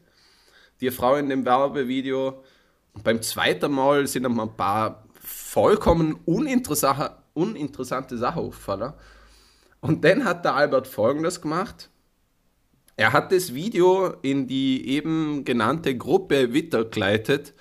Die 0.81 0.93
Frau 0.93 1.17
in 1.17 1.29
dem 1.29 1.45
Werbevideo. 1.45 2.45
Und 2.93 3.03
beim 3.03 3.21
zweiten 3.23 3.73
Mal 3.73 4.07
sind 4.07 4.25
ihm 4.25 4.39
ein 4.39 4.57
paar 4.57 5.05
vollkommen 5.21 6.21
uninteressante, 6.27 7.26
uninteressante 7.37 8.17
Sachen 8.19 8.43
aufgefallen. 8.43 8.93
Und 9.81 10.05
dann 10.05 10.25
hat 10.25 10.45
der 10.45 10.55
Albert 10.55 10.87
folgendes 10.87 11.41
gemacht. 11.41 11.91
Er 12.97 13.13
hat 13.13 13.31
das 13.31 13.55
Video 13.55 14.15
in 14.23 14.47
die 14.47 14.89
eben 14.89 15.45
genannte 15.45 15.97
Gruppe 15.97 16.55
weitergeleitet 16.55 17.53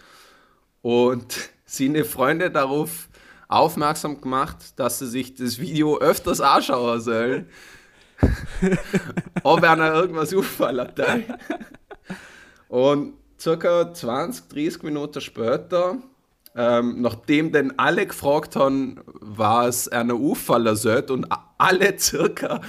und 0.81 1.51
seine 1.65 2.05
Freunde 2.05 2.51
darauf 2.51 3.09
aufmerksam 3.47 4.21
gemacht, 4.21 4.79
dass 4.79 4.99
sie 4.99 5.07
sich 5.07 5.35
das 5.35 5.59
Video 5.59 5.97
öfters 5.99 6.41
anschauen 6.41 7.01
sollen. 7.01 7.49
ob 9.43 9.63
einer 9.63 9.93
irgendwas 9.93 10.33
auffallen 10.33 10.91
Und 12.69 13.13
circa 13.39 13.93
20, 13.93 14.47
30 14.47 14.83
Minuten 14.83 15.21
später, 15.21 15.97
ähm, 16.55 17.01
nachdem 17.01 17.51
denn 17.51 17.77
alle 17.77 18.07
gefragt 18.07 18.55
haben, 18.55 19.01
was 19.05 19.87
einer 19.87 20.15
auffallen 20.15 20.75
sollte 20.75 21.13
und 21.13 21.27
alle 21.57 21.99
circa 21.99 22.61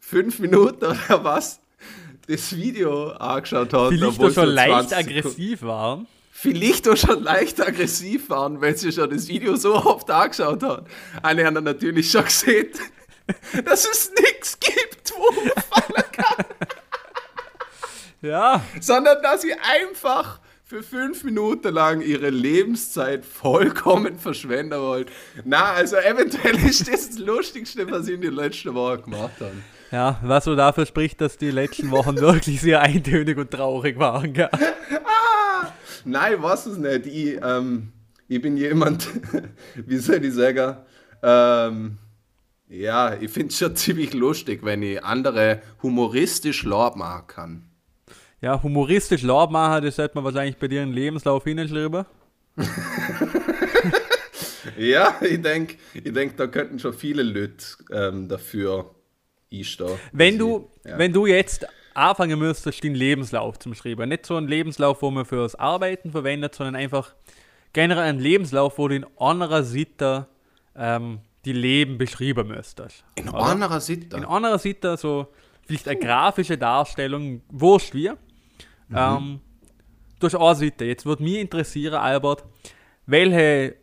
5 0.00 0.38
Minuten 0.38 0.84
oder 0.84 1.24
was 1.24 1.60
das 2.26 2.56
Video 2.56 3.10
angeschaut 3.10 3.72
haben. 3.72 3.96
Vielleicht 3.96 4.22
doch 4.22 4.32
schon 4.32 4.48
leicht 4.48 4.94
aggressiv 4.94 5.62
waren. 5.62 6.06
Vielleicht 6.30 6.88
auch 6.88 6.96
schon 6.96 7.22
leicht 7.22 7.60
aggressiv 7.60 8.28
waren, 8.28 8.60
weil 8.60 8.76
sie 8.76 8.92
schon 8.92 9.10
das 9.10 9.28
Video 9.28 9.56
so 9.56 9.74
oft 9.74 10.10
angeschaut 10.10 10.62
haben. 10.62 10.86
Eine 11.22 11.44
haben 11.44 11.62
natürlich 11.64 12.10
schon 12.10 12.24
gesehen, 12.24 12.68
dass 13.64 13.88
es 13.88 14.10
nichts 14.20 14.58
gibt, 14.58 15.12
wo 15.16 15.32
man 15.32 15.62
fallen 15.62 16.12
kann. 16.12 16.44
Ja. 18.20 18.64
Sondern 18.80 19.22
dass 19.22 19.42
sie 19.42 19.52
einfach 19.52 20.40
für 20.74 20.82
fünf 20.82 21.22
Minuten 21.22 21.72
lang 21.72 22.00
ihre 22.00 22.30
Lebenszeit 22.30 23.24
vollkommen 23.24 24.18
verschwenden 24.18 24.80
wollen. 24.80 25.06
Na, 25.44 25.66
also 25.72 25.94
eventuell 25.94 26.56
ist 26.66 26.92
das 26.92 27.10
das 27.10 27.18
Lustigste, 27.20 27.88
was 27.88 28.06
sie 28.06 28.14
in 28.14 28.22
den 28.22 28.34
letzten 28.34 28.74
Wochen 28.74 29.02
gemacht 29.02 29.40
haben. 29.40 29.62
Ja, 29.92 30.18
was 30.24 30.42
so 30.42 30.56
dafür 30.56 30.84
spricht, 30.84 31.20
dass 31.20 31.38
die 31.38 31.52
letzten 31.52 31.92
Wochen 31.92 32.16
wirklich 32.16 32.60
sehr 32.60 32.80
eintönig 32.80 33.38
und 33.38 33.52
traurig 33.52 34.00
waren. 34.00 34.32
Gell? 34.32 34.48
ah, 34.50 35.68
nein, 36.04 36.38
was 36.40 36.66
es 36.66 36.76
nicht. 36.76 37.06
Ich, 37.06 37.38
ähm, 37.40 37.92
ich 38.26 38.42
bin 38.42 38.56
jemand, 38.56 39.08
wie 39.76 39.98
soll 39.98 40.24
ich 40.24 40.34
sagen, 40.34 40.78
ähm, 41.22 41.98
ja, 42.66 43.14
ich 43.14 43.30
finde 43.30 43.50
es 43.50 43.58
schon 43.58 43.76
ziemlich 43.76 44.12
lustig, 44.12 44.64
wenn 44.64 44.82
ich 44.82 45.04
andere 45.04 45.62
humoristisch 45.84 46.64
Lob 46.64 46.96
machen 46.96 47.26
kann. 47.28 47.73
Ja, 48.44 48.62
humoristisch 48.62 49.22
Lob 49.22 49.50
machen, 49.50 49.82
das 49.82 49.96
sollte 49.96 50.16
man 50.16 50.24
wahrscheinlich 50.24 50.58
bei 50.58 50.68
dir 50.68 50.82
in 50.82 50.92
Lebenslauf 50.92 51.44
hinschreiben. 51.44 52.04
ja, 54.76 55.14
ich 55.22 55.40
denke, 55.40 55.76
ich 55.94 56.12
denk, 56.12 56.36
da 56.36 56.46
könnten 56.46 56.78
schon 56.78 56.92
viele 56.92 57.22
Leute 57.22 57.64
ähm, 57.90 58.28
dafür 58.28 58.94
einstehen. 59.50 59.98
Wenn 60.12 60.36
du, 60.36 60.68
ja. 60.84 60.98
wenn 60.98 61.14
du 61.14 61.24
jetzt 61.24 61.66
anfangen 61.94 62.38
müsstest, 62.38 62.84
den 62.84 62.94
Lebenslauf 62.94 63.58
zu 63.58 63.72
schreiben, 63.72 64.10
nicht 64.10 64.26
so 64.26 64.36
einen 64.36 64.48
Lebenslauf, 64.48 65.00
wo 65.00 65.10
man 65.10 65.24
fürs 65.24 65.54
Arbeiten 65.54 66.10
verwendet, 66.10 66.54
sondern 66.54 66.76
einfach 66.76 67.14
generell 67.72 68.04
einen 68.04 68.20
Lebenslauf, 68.20 68.76
wo 68.76 68.88
du 68.88 68.96
in 68.96 69.06
anderer 69.18 69.62
Seite 69.62 70.26
ähm, 70.76 71.20
die 71.46 71.54
Leben 71.54 71.96
beschreiben 71.96 72.48
müsstest. 72.48 73.04
In 73.14 73.30
oder? 73.30 73.38
anderer 73.38 73.80
Seite? 73.80 74.18
In 74.18 74.26
anderer 74.26 74.58
Seite, 74.58 74.98
so 74.98 75.28
vielleicht 75.66 75.88
eine 75.88 75.98
grafische 75.98 76.58
Darstellung, 76.58 77.40
wurscht 77.48 77.94
wie. 77.94 78.10
Mhm. 78.88 78.96
Ähm, 78.96 79.40
durch 80.20 80.38
eine 80.38 80.54
Seite. 80.54 80.84
Jetzt 80.84 81.06
würde 81.06 81.22
mich 81.22 81.36
interessieren, 81.36 81.94
Albert, 81.94 82.44
welche 83.06 83.76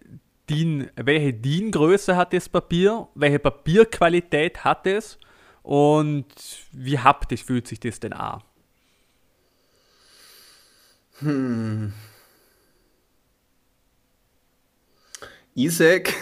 DIN, 0.50 0.90
welche 0.96 1.34
DIN-Größe 1.34 2.16
hat 2.16 2.34
das 2.34 2.50
Papier, 2.50 3.08
welche 3.16 3.40
Papierqualität 3.40 4.64
hat 4.64 4.88
es 4.88 5.18
und 5.64 6.26
wie 6.72 7.00
haptisch 7.00 7.44
fühlt 7.44 7.68
sich 7.68 7.80
das 7.80 8.00
denn 8.00 8.14
an? 8.14 8.42
Hm. 11.20 11.94
Ich 15.54 15.76
sag, 15.76 16.14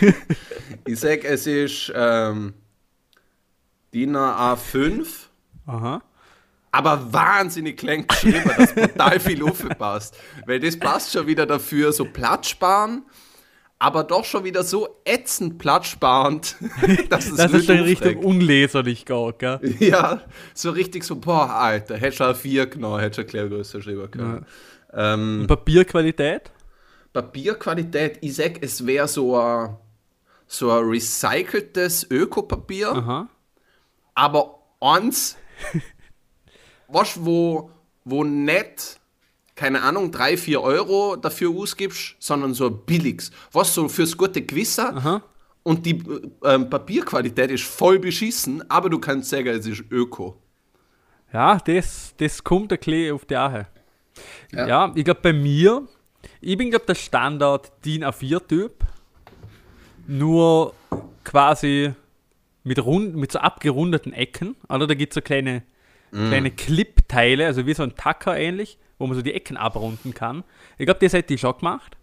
ich 0.84 1.00
sag, 1.00 1.24
es 1.24 1.46
ist 1.46 1.92
ähm, 1.94 2.54
DIN 3.94 4.16
A5. 4.16 5.06
Aha. 5.66 6.02
Aber 6.70 7.12
wahnsinnig 7.12 7.78
klein 7.78 8.06
geschrieben, 8.06 8.50
dass 8.56 8.74
total 8.74 9.20
viel 9.20 9.42
aufpasst. 9.42 10.16
Weil 10.46 10.60
das 10.60 10.78
passt 10.78 11.12
schon 11.12 11.26
wieder 11.26 11.46
dafür, 11.46 11.92
so 11.92 12.04
Platz 12.04 12.48
sparen, 12.48 13.02
aber 13.78 14.02
doch 14.04 14.24
schon 14.24 14.44
wieder 14.44 14.64
so 14.64 15.00
ätzend 15.04 15.58
platzsparend, 15.58 16.56
dass 17.10 17.26
es 17.26 17.36
Das 17.36 17.52
ist 17.52 17.70
in 17.70 17.80
Richtung 17.80 18.16
unleserlich 18.18 19.06
geht, 19.06 19.38
gell? 19.38 19.60
Ja, 19.78 20.22
so 20.52 20.70
richtig 20.70 21.04
so, 21.04 21.16
boah, 21.16 21.50
Alter, 21.50 21.96
hätte 21.96 22.16
schon 22.16 22.34
A4 22.34 22.66
genommen, 22.66 23.00
hätte 23.00 23.22
schon 23.22 23.26
Klärgröße 23.26 23.80
schreiben 23.80 24.10
können. 24.10 24.46
Ja. 24.92 25.14
Ähm, 25.14 25.44
Papierqualität? 25.46 26.50
Papierqualität, 27.12 28.18
ich 28.20 28.34
sag, 28.34 28.62
es 28.62 28.84
wäre 28.84 29.06
so 29.06 29.38
ein, 29.38 29.76
so 30.46 30.72
ein 30.72 30.84
recyceltes 30.84 32.10
Ökopapier, 32.10 32.92
Aha. 32.92 33.28
aber 34.14 34.58
was 36.88 37.24
wo, 37.24 37.70
wo 38.04 38.24
nicht, 38.24 38.98
keine 39.54 39.82
Ahnung, 39.82 40.10
3, 40.10 40.36
4 40.36 40.60
Euro 40.60 41.16
dafür 41.16 41.50
ausgibst, 41.50 42.16
sondern 42.18 42.54
so 42.54 42.66
ein 42.66 42.78
billiges, 42.84 43.30
was 43.52 43.74
so 43.74 43.88
fürs 43.88 44.16
gute 44.16 44.42
Gewissen 44.42 44.96
Aha. 44.96 45.22
und 45.62 45.86
die 45.86 46.02
ähm, 46.44 46.68
Papierqualität 46.68 47.50
ist 47.50 47.64
voll 47.64 47.98
beschissen, 47.98 48.68
aber 48.70 48.90
du 48.90 48.98
kannst 48.98 49.30
sagen, 49.30 49.48
es 49.48 49.66
ist 49.66 49.84
Öko. 49.90 50.36
Ja, 51.32 51.58
das, 51.58 52.14
das 52.16 52.42
kommt 52.42 52.72
ein 52.72 52.78
bisschen 52.78 53.14
auf 53.14 53.24
die 53.26 53.36
Ache. 53.36 53.66
Ja. 54.52 54.66
ja, 54.66 54.92
ich 54.96 55.04
glaube 55.04 55.20
bei 55.22 55.32
mir 55.32 55.86
ich 56.40 56.56
bin, 56.56 56.70
glaube 56.70 56.86
der 56.86 56.94
Standard 56.94 57.72
DIN 57.84 58.04
A4-Typ. 58.04 58.84
Nur 60.06 60.74
quasi 61.24 61.92
mit, 62.64 62.84
rund, 62.84 63.16
mit 63.16 63.32
so 63.32 63.38
abgerundeten 63.38 64.12
Ecken. 64.12 64.56
Oder 64.68 64.86
da 64.86 64.94
gibt 64.94 65.12
es 65.12 65.14
so 65.16 65.20
kleine, 65.20 65.62
mm. 66.10 66.28
kleine 66.28 66.50
Clip-Teile, 66.50 67.46
also 67.46 67.66
wie 67.66 67.74
so 67.74 67.82
ein 67.82 67.94
Tacker 67.94 68.36
ähnlich, 68.36 68.78
wo 68.98 69.06
man 69.06 69.16
so 69.16 69.22
die 69.22 69.34
Ecken 69.34 69.56
abrunden 69.56 70.14
kann. 70.14 70.44
Ich 70.76 70.86
glaube, 70.86 71.00
das 71.00 71.12
hätte 71.12 71.34
ich 71.34 71.40
schon 71.40 71.56
gemacht. 71.56 71.96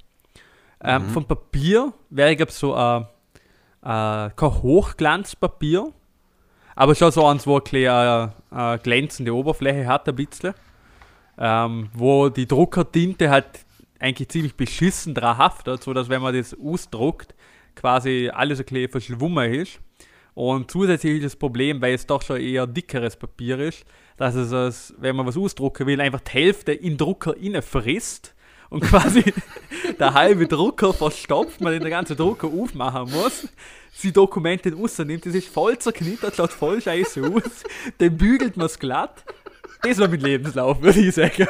Ähm, 0.83 1.03
mhm. 1.03 1.09
Vom 1.09 1.25
Papier 1.25 1.93
wäre, 2.09 2.31
ich 2.31 2.37
glaube, 2.37 2.51
so 2.51 2.73
ein, 2.73 3.03
äh, 3.81 4.29
kein 4.35 4.61
Hochglanzpapier, 4.61 5.91
aber 6.75 6.95
schon 6.95 7.11
so 7.11 7.25
eins, 7.25 7.47
wo 7.47 7.59
eine, 7.59 8.33
eine 8.51 8.79
glänzende 8.79 9.33
Oberfläche 9.33 9.87
hat, 9.87 10.07
ein 10.07 10.15
bisschen. 10.15 10.53
Ähm, 11.37 11.89
wo 11.93 12.29
die 12.29 12.47
Druckertinte 12.47 13.29
halt 13.29 13.65
eigentlich 13.99 14.29
ziemlich 14.29 14.55
beschissen 14.55 15.13
dran 15.13 15.37
haftet, 15.37 15.83
sodass 15.83 16.09
wenn 16.09 16.21
man 16.21 16.33
das 16.33 16.55
ausdruckt, 16.57 17.35
quasi 17.75 18.29
alles 18.33 18.59
ein 18.59 18.65
bisschen 18.65 18.89
verschwommen 18.89 19.53
ist. 19.53 19.79
Und 20.35 20.69
zusätzlich 20.69 21.23
das 21.23 21.35
Problem, 21.35 21.81
weil 21.81 21.93
es 21.93 22.05
doch 22.05 22.21
schon 22.21 22.41
eher 22.41 22.67
dickeres 22.67 23.15
Papier 23.15 23.57
ist, 23.57 23.85
dass 24.17 24.35
es, 24.35 24.51
als, 24.51 24.93
wenn 24.97 25.15
man 25.15 25.25
was 25.25 25.37
ausdrucken 25.37 25.87
will, 25.87 25.99
einfach 26.01 26.19
die 26.19 26.31
Hälfte 26.31 26.73
in 26.73 26.97
Drucker 26.97 27.35
inne 27.37 27.61
frisst 27.61 28.35
und 28.69 28.81
quasi 28.83 29.23
der 29.97 30.13
halbe 30.13 30.45
Drucker 30.45 30.93
verstopft, 30.93 31.61
man 31.61 31.79
den 31.79 31.89
ganzen 31.89 32.17
Drucker 32.17 32.47
aufmachen 32.47 33.11
muss, 33.11 33.47
sie 33.93 34.11
Dokumente 34.11 34.73
rausnimmt, 34.73 35.25
das 35.25 35.35
ist 35.35 35.47
voll 35.47 35.77
zerknittert, 35.79 36.35
schaut 36.35 36.51
voll 36.51 36.81
scheiße 36.81 37.21
aus, 37.33 37.63
dann 37.97 38.17
bügelt 38.17 38.57
man 38.57 38.65
es 38.65 38.77
glatt. 38.77 39.23
Das 39.83 39.99
war 39.99 40.09
mit 40.09 40.21
Lebenslauf, 40.21 40.81
würde 40.81 40.99
ich 40.99 41.15
sagen. 41.15 41.47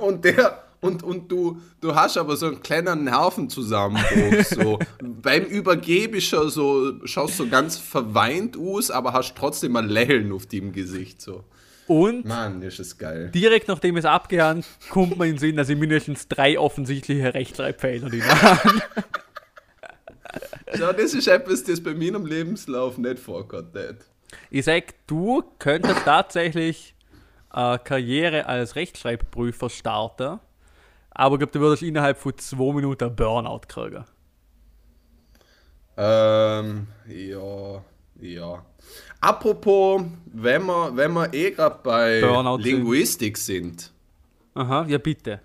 Und 0.00 0.24
der, 0.24 0.63
Und, 0.84 1.02
und 1.02 1.32
du, 1.32 1.62
du 1.80 1.94
hast 1.94 2.18
aber 2.18 2.36
so 2.36 2.46
einen 2.46 2.62
kleinen 2.62 3.04
Nervenzusammenbruch. 3.04 4.44
So. 4.44 4.78
Beim 5.02 5.44
Übergeben 5.44 6.20
so, 6.20 7.06
schaust 7.06 7.38
du 7.38 7.44
so 7.44 7.48
ganz 7.48 7.78
verweint 7.78 8.58
aus, 8.58 8.90
aber 8.90 9.14
hast 9.14 9.34
trotzdem 9.34 9.76
ein 9.76 9.88
Lächeln 9.88 10.30
auf 10.30 10.44
dem 10.44 10.72
Gesicht. 10.72 11.22
So. 11.22 11.44
Und 11.86 12.26
Mann, 12.26 12.60
ist 12.60 12.78
das 12.78 12.98
geil. 12.98 13.30
direkt 13.34 13.68
nachdem 13.68 13.96
es 13.96 14.04
abgehangen, 14.04 14.62
kommt 14.90 15.16
man 15.16 15.28
in 15.28 15.34
den 15.34 15.38
Sinn, 15.38 15.56
dass 15.56 15.70
ich 15.70 15.78
mindestens 15.78 16.28
drei 16.28 16.58
offensichtliche 16.58 17.32
Rechtschreibfehler 17.32 18.10
die 18.10 18.18
machen. 18.18 18.82
Das 20.76 21.14
ist 21.14 21.28
etwas, 21.28 21.62
das 21.62 21.80
bei 21.80 21.94
mir 21.94 22.12
im 22.16 22.26
Lebenslauf 22.26 22.98
nicht 22.98 23.20
vorkommt. 23.20 23.74
Nicht. 23.74 23.96
Ich 24.50 24.64
sag, 24.64 25.06
du 25.06 25.44
könntest 25.60 26.04
tatsächlich 26.04 26.96
eine 27.50 27.78
Karriere 27.78 28.46
als 28.46 28.74
Rechtschreibprüfer 28.74 29.70
starten, 29.70 30.40
aber 31.14 31.34
ich 31.36 31.38
glaube, 31.40 31.52
du 31.52 31.60
würdest 31.60 31.82
innerhalb 31.82 32.18
von 32.18 32.36
zwei 32.36 32.72
Minuten 32.74 33.04
einen 33.04 33.16
Burnout 33.16 33.60
kriegen. 33.68 34.04
Ähm, 35.96 36.86
ja, 37.08 37.82
ja. 38.20 38.64
Apropos, 39.20 40.02
wenn 40.26 40.66
wir, 40.66 40.96
wenn 40.96 41.12
wir 41.12 41.32
eh 41.32 41.50
gerade 41.52 41.78
bei 41.82 42.20
Burnout 42.20 42.56
sind. 42.62 42.64
Linguistik 42.64 43.38
sind. 43.38 43.90
Aha, 44.56 44.86
ja 44.86 44.98
bitte. 44.98 45.40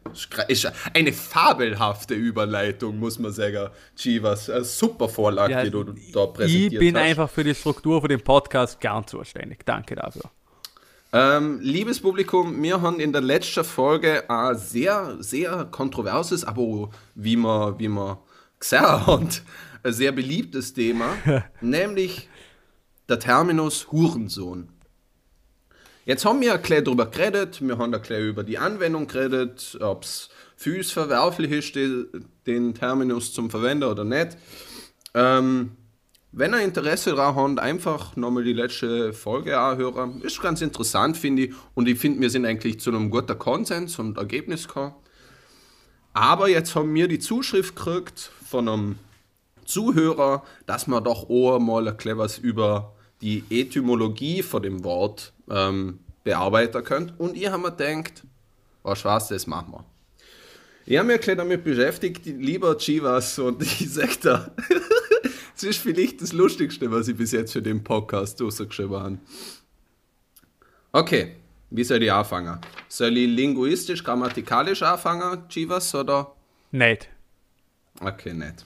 Ist 0.47 0.71
eine 0.93 1.11
fabelhafte 1.13 2.13
Überleitung, 2.13 2.99
muss 2.99 3.17
man 3.17 3.31
sagen. 3.31 3.69
Chivas, 3.95 4.49
eine 4.51 4.63
super 4.63 5.09
Vorlage, 5.09 5.53
Ja, 5.53 5.63
die 5.63 5.71
du 5.71 5.83
da 6.13 6.27
präsentiert 6.27 6.73
Ich 6.73 6.79
bin 6.79 6.95
hast. 6.95 7.03
einfach 7.03 7.29
für 7.29 7.43
die 7.43 7.55
Struktur 7.55 8.01
von 8.01 8.09
dem 8.09 8.21
Podcast 8.21 8.79
ganz 8.79 9.09
zuständig. 9.09 9.65
Danke 9.65 9.95
dafür. 9.95 10.29
Ähm, 11.11 11.59
liebes 11.61 11.99
Publikum, 12.01 12.61
wir 12.61 12.81
haben 12.81 12.99
in 12.99 13.11
der 13.11 13.21
letzten 13.21 13.63
Folge 13.63 14.29
ein 14.29 14.55
sehr, 14.55 15.17
sehr 15.19 15.65
kontroverses, 15.71 16.43
aber 16.43 16.91
wie 17.15 17.35
man, 17.35 17.79
wie 17.79 17.87
man 17.87 18.17
gesehen 18.59 19.07
hat, 19.07 19.41
ein 19.81 19.93
sehr 19.93 20.11
beliebtes 20.11 20.73
Thema, 20.73 21.15
nämlich 21.61 22.29
der 23.07 23.17
Terminus 23.17 23.91
Hurensohn. 23.91 24.69
Jetzt 26.05 26.25
haben 26.25 26.41
wir 26.41 26.53
ein 26.53 26.61
bisschen 26.61 26.83
darüber 26.83 27.07
geredet, 27.07 27.59
wir 27.59 27.77
haben 27.79 27.91
ein 27.93 28.01
bisschen 28.01 28.27
über 28.27 28.43
die 28.43 28.59
Anwendung 28.59 29.07
geredet, 29.07 29.79
ob 29.81 30.03
es 30.03 30.29
für 30.55 30.77
uns 30.77 30.91
verwerflich 30.91 31.51
ist, 31.51 31.75
den 32.45 32.73
Terminus 32.75 33.33
zum 33.33 33.49
Verwenden 33.49 33.85
oder 33.85 34.03
nicht. 34.03 34.37
Ähm, 35.15 35.71
wenn 36.31 36.53
ihr 36.53 36.61
Interesse 36.61 37.15
daran 37.15 37.35
habt, 37.35 37.59
einfach 37.59 38.15
nochmal 38.15 38.43
die 38.43 38.53
letzte 38.53 39.13
Folge 39.13 39.59
anhören. 39.59 40.21
Ist 40.21 40.41
ganz 40.41 40.61
interessant, 40.61 41.17
finde 41.17 41.43
ich. 41.43 41.53
Und 41.73 41.87
ich 41.87 41.97
finde, 41.97 42.21
wir 42.21 42.29
sind 42.29 42.45
eigentlich 42.45 42.79
zu 42.79 42.91
einem 42.91 43.09
guten 43.09 43.37
Konsens 43.37 43.97
und 43.97 44.17
Ergebnis 44.17 44.67
gekommen. 44.67 44.93
Aber 46.13 46.47
jetzt 46.47 46.75
haben 46.75 46.93
wir 46.93 47.07
die 47.07 47.19
Zuschrift 47.19 47.75
gekriegt 47.75 48.31
von 48.47 48.67
einem 48.67 48.99
Zuhörer, 49.65 50.43
dass 50.65 50.87
man 50.87 51.03
doch 51.03 51.29
auch 51.29 51.59
mal 51.59 51.87
ein 51.87 51.95
bisschen 51.95 52.17
was 52.17 52.37
über 52.37 52.93
die 53.21 53.43
Etymologie 53.49 54.43
von 54.43 54.61
dem 54.63 54.83
Wort 54.83 55.33
ähm, 55.49 55.99
bearbeiten 56.23 56.83
könnt. 56.83 57.19
Und 57.19 57.37
ich 57.37 57.47
habe 57.47 57.63
mir 57.63 57.71
gedacht, 57.71 58.23
was 58.83 59.03
was, 59.03 59.29
das 59.29 59.47
machen 59.47 59.73
wir. 59.73 59.85
Ich 60.85 60.97
habe 60.97 61.07
mich 61.07 61.29
ein 61.29 61.37
damit 61.37 61.63
beschäftigt, 61.63 62.25
lieber 62.25 62.75
Chivas, 62.77 63.37
und 63.37 63.61
ich 63.61 63.91
sage 63.91 64.15
da, 64.21 64.51
das 65.59 65.71
ist 65.71 65.79
vielleicht 65.79 66.21
das 66.21 66.31
Lustigste, 66.31 66.89
was 66.89 67.09
ich 67.09 67.17
bis 67.17 67.33
jetzt 67.33 67.51
für 67.51 67.61
den 67.61 67.83
Podcast 67.83 68.41
rausgeschrieben 68.41 68.97
habe. 68.97 69.17
Okay, 70.93 71.35
wie 71.69 71.83
soll 71.83 72.01
ich 72.01 72.13
anfangen? 72.13 72.59
Soll 72.87 73.17
ich 73.17 73.27
linguistisch, 73.27 74.01
grammatikalisch 74.01 74.81
anfangen, 74.83 75.49
Chivas, 75.49 75.93
oder? 75.93 76.33
Nicht. 76.71 77.09
Okay, 77.99 78.33
nett. 78.33 78.63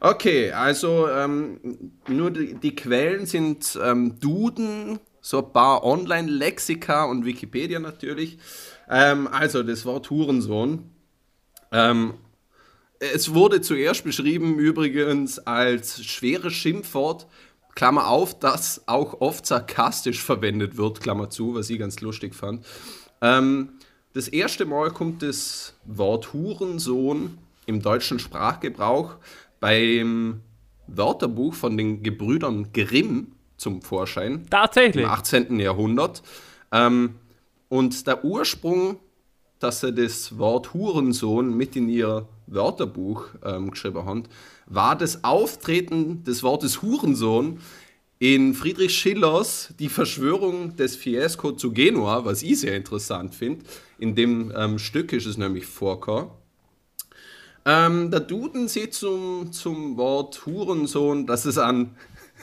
Okay, 0.00 0.52
also 0.52 1.08
ähm, 1.08 1.58
nur 2.06 2.30
die, 2.30 2.52
die 2.54 2.74
Quellen 2.74 3.24
sind 3.24 3.78
ähm, 3.82 4.20
Duden, 4.20 5.00
so 5.22 5.38
ein 5.38 5.52
paar 5.54 5.84
Online-Lexika 5.84 7.04
und 7.04 7.24
Wikipedia 7.24 7.78
natürlich. 7.78 8.38
Ähm, 8.90 9.26
also 9.26 9.62
das 9.62 9.86
Wort 9.86 10.10
Hurensohn. 10.10 10.90
Es 13.00 13.32
wurde 13.32 13.62
zuerst 13.62 14.04
beschrieben 14.04 14.58
übrigens 14.58 15.38
als 15.38 16.04
schweres 16.04 16.52
Schimpfwort, 16.52 17.26
Klammer 17.74 18.08
auf, 18.08 18.38
das 18.38 18.82
auch 18.86 19.20
oft 19.20 19.46
sarkastisch 19.46 20.22
verwendet 20.22 20.76
wird, 20.76 21.00
Klammer 21.00 21.30
zu, 21.30 21.54
was 21.54 21.70
ich 21.70 21.78
ganz 21.78 22.00
lustig 22.00 22.34
fand. 22.34 22.64
Ähm, 23.22 23.70
das 24.12 24.28
erste 24.28 24.66
Mal 24.66 24.90
kommt 24.90 25.22
das 25.22 25.74
Wort 25.86 26.34
Hurensohn 26.34 27.38
im 27.64 27.80
deutschen 27.80 28.18
Sprachgebrauch 28.18 29.14
beim 29.60 30.40
Wörterbuch 30.86 31.54
von 31.54 31.76
den 31.78 32.02
Gebrüdern 32.02 32.72
Grimm 32.72 33.32
zum 33.56 33.80
Vorschein 33.80 34.46
Tatsächlich. 34.50 35.04
im 35.04 35.10
18. 35.10 35.58
Jahrhundert. 35.58 36.22
Ähm, 36.72 37.14
und 37.68 38.06
der 38.06 38.24
Ursprung, 38.24 38.98
dass 39.58 39.80
sie 39.80 39.92
das 39.92 40.38
Wort 40.38 40.74
Hurensohn 40.74 41.56
mit 41.56 41.76
in 41.76 41.88
ihr 41.88 42.26
Wörterbuch 42.50 43.26
ähm, 43.44 43.70
geschrieben 43.70 44.04
haben, 44.04 44.24
war 44.66 44.96
das 44.96 45.24
Auftreten 45.24 46.24
des 46.24 46.42
Wortes 46.42 46.82
Hurensohn 46.82 47.60
in 48.18 48.52
Friedrich 48.52 48.96
Schillers 48.96 49.72
Die 49.78 49.88
Verschwörung 49.88 50.76
des 50.76 50.94
Fiesco 50.94 51.52
zu 51.52 51.72
Genua, 51.72 52.24
was 52.24 52.42
ich 52.42 52.60
sehr 52.60 52.76
interessant 52.76 53.34
finde. 53.34 53.64
In 53.98 54.14
dem 54.14 54.52
ähm, 54.54 54.78
Stück 54.78 55.12
ist 55.12 55.26
es 55.26 55.38
nämlich 55.38 55.64
vorgekommen. 55.64 56.30
Ähm, 57.64 58.10
der 58.10 58.20
Duden 58.20 58.68
sieht 58.68 58.94
zum, 58.94 59.52
zum 59.52 59.96
Wort 59.96 60.44
Hurensohn, 60.46 61.26
dass 61.26 61.44
es 61.44 61.58
an, 61.58 61.96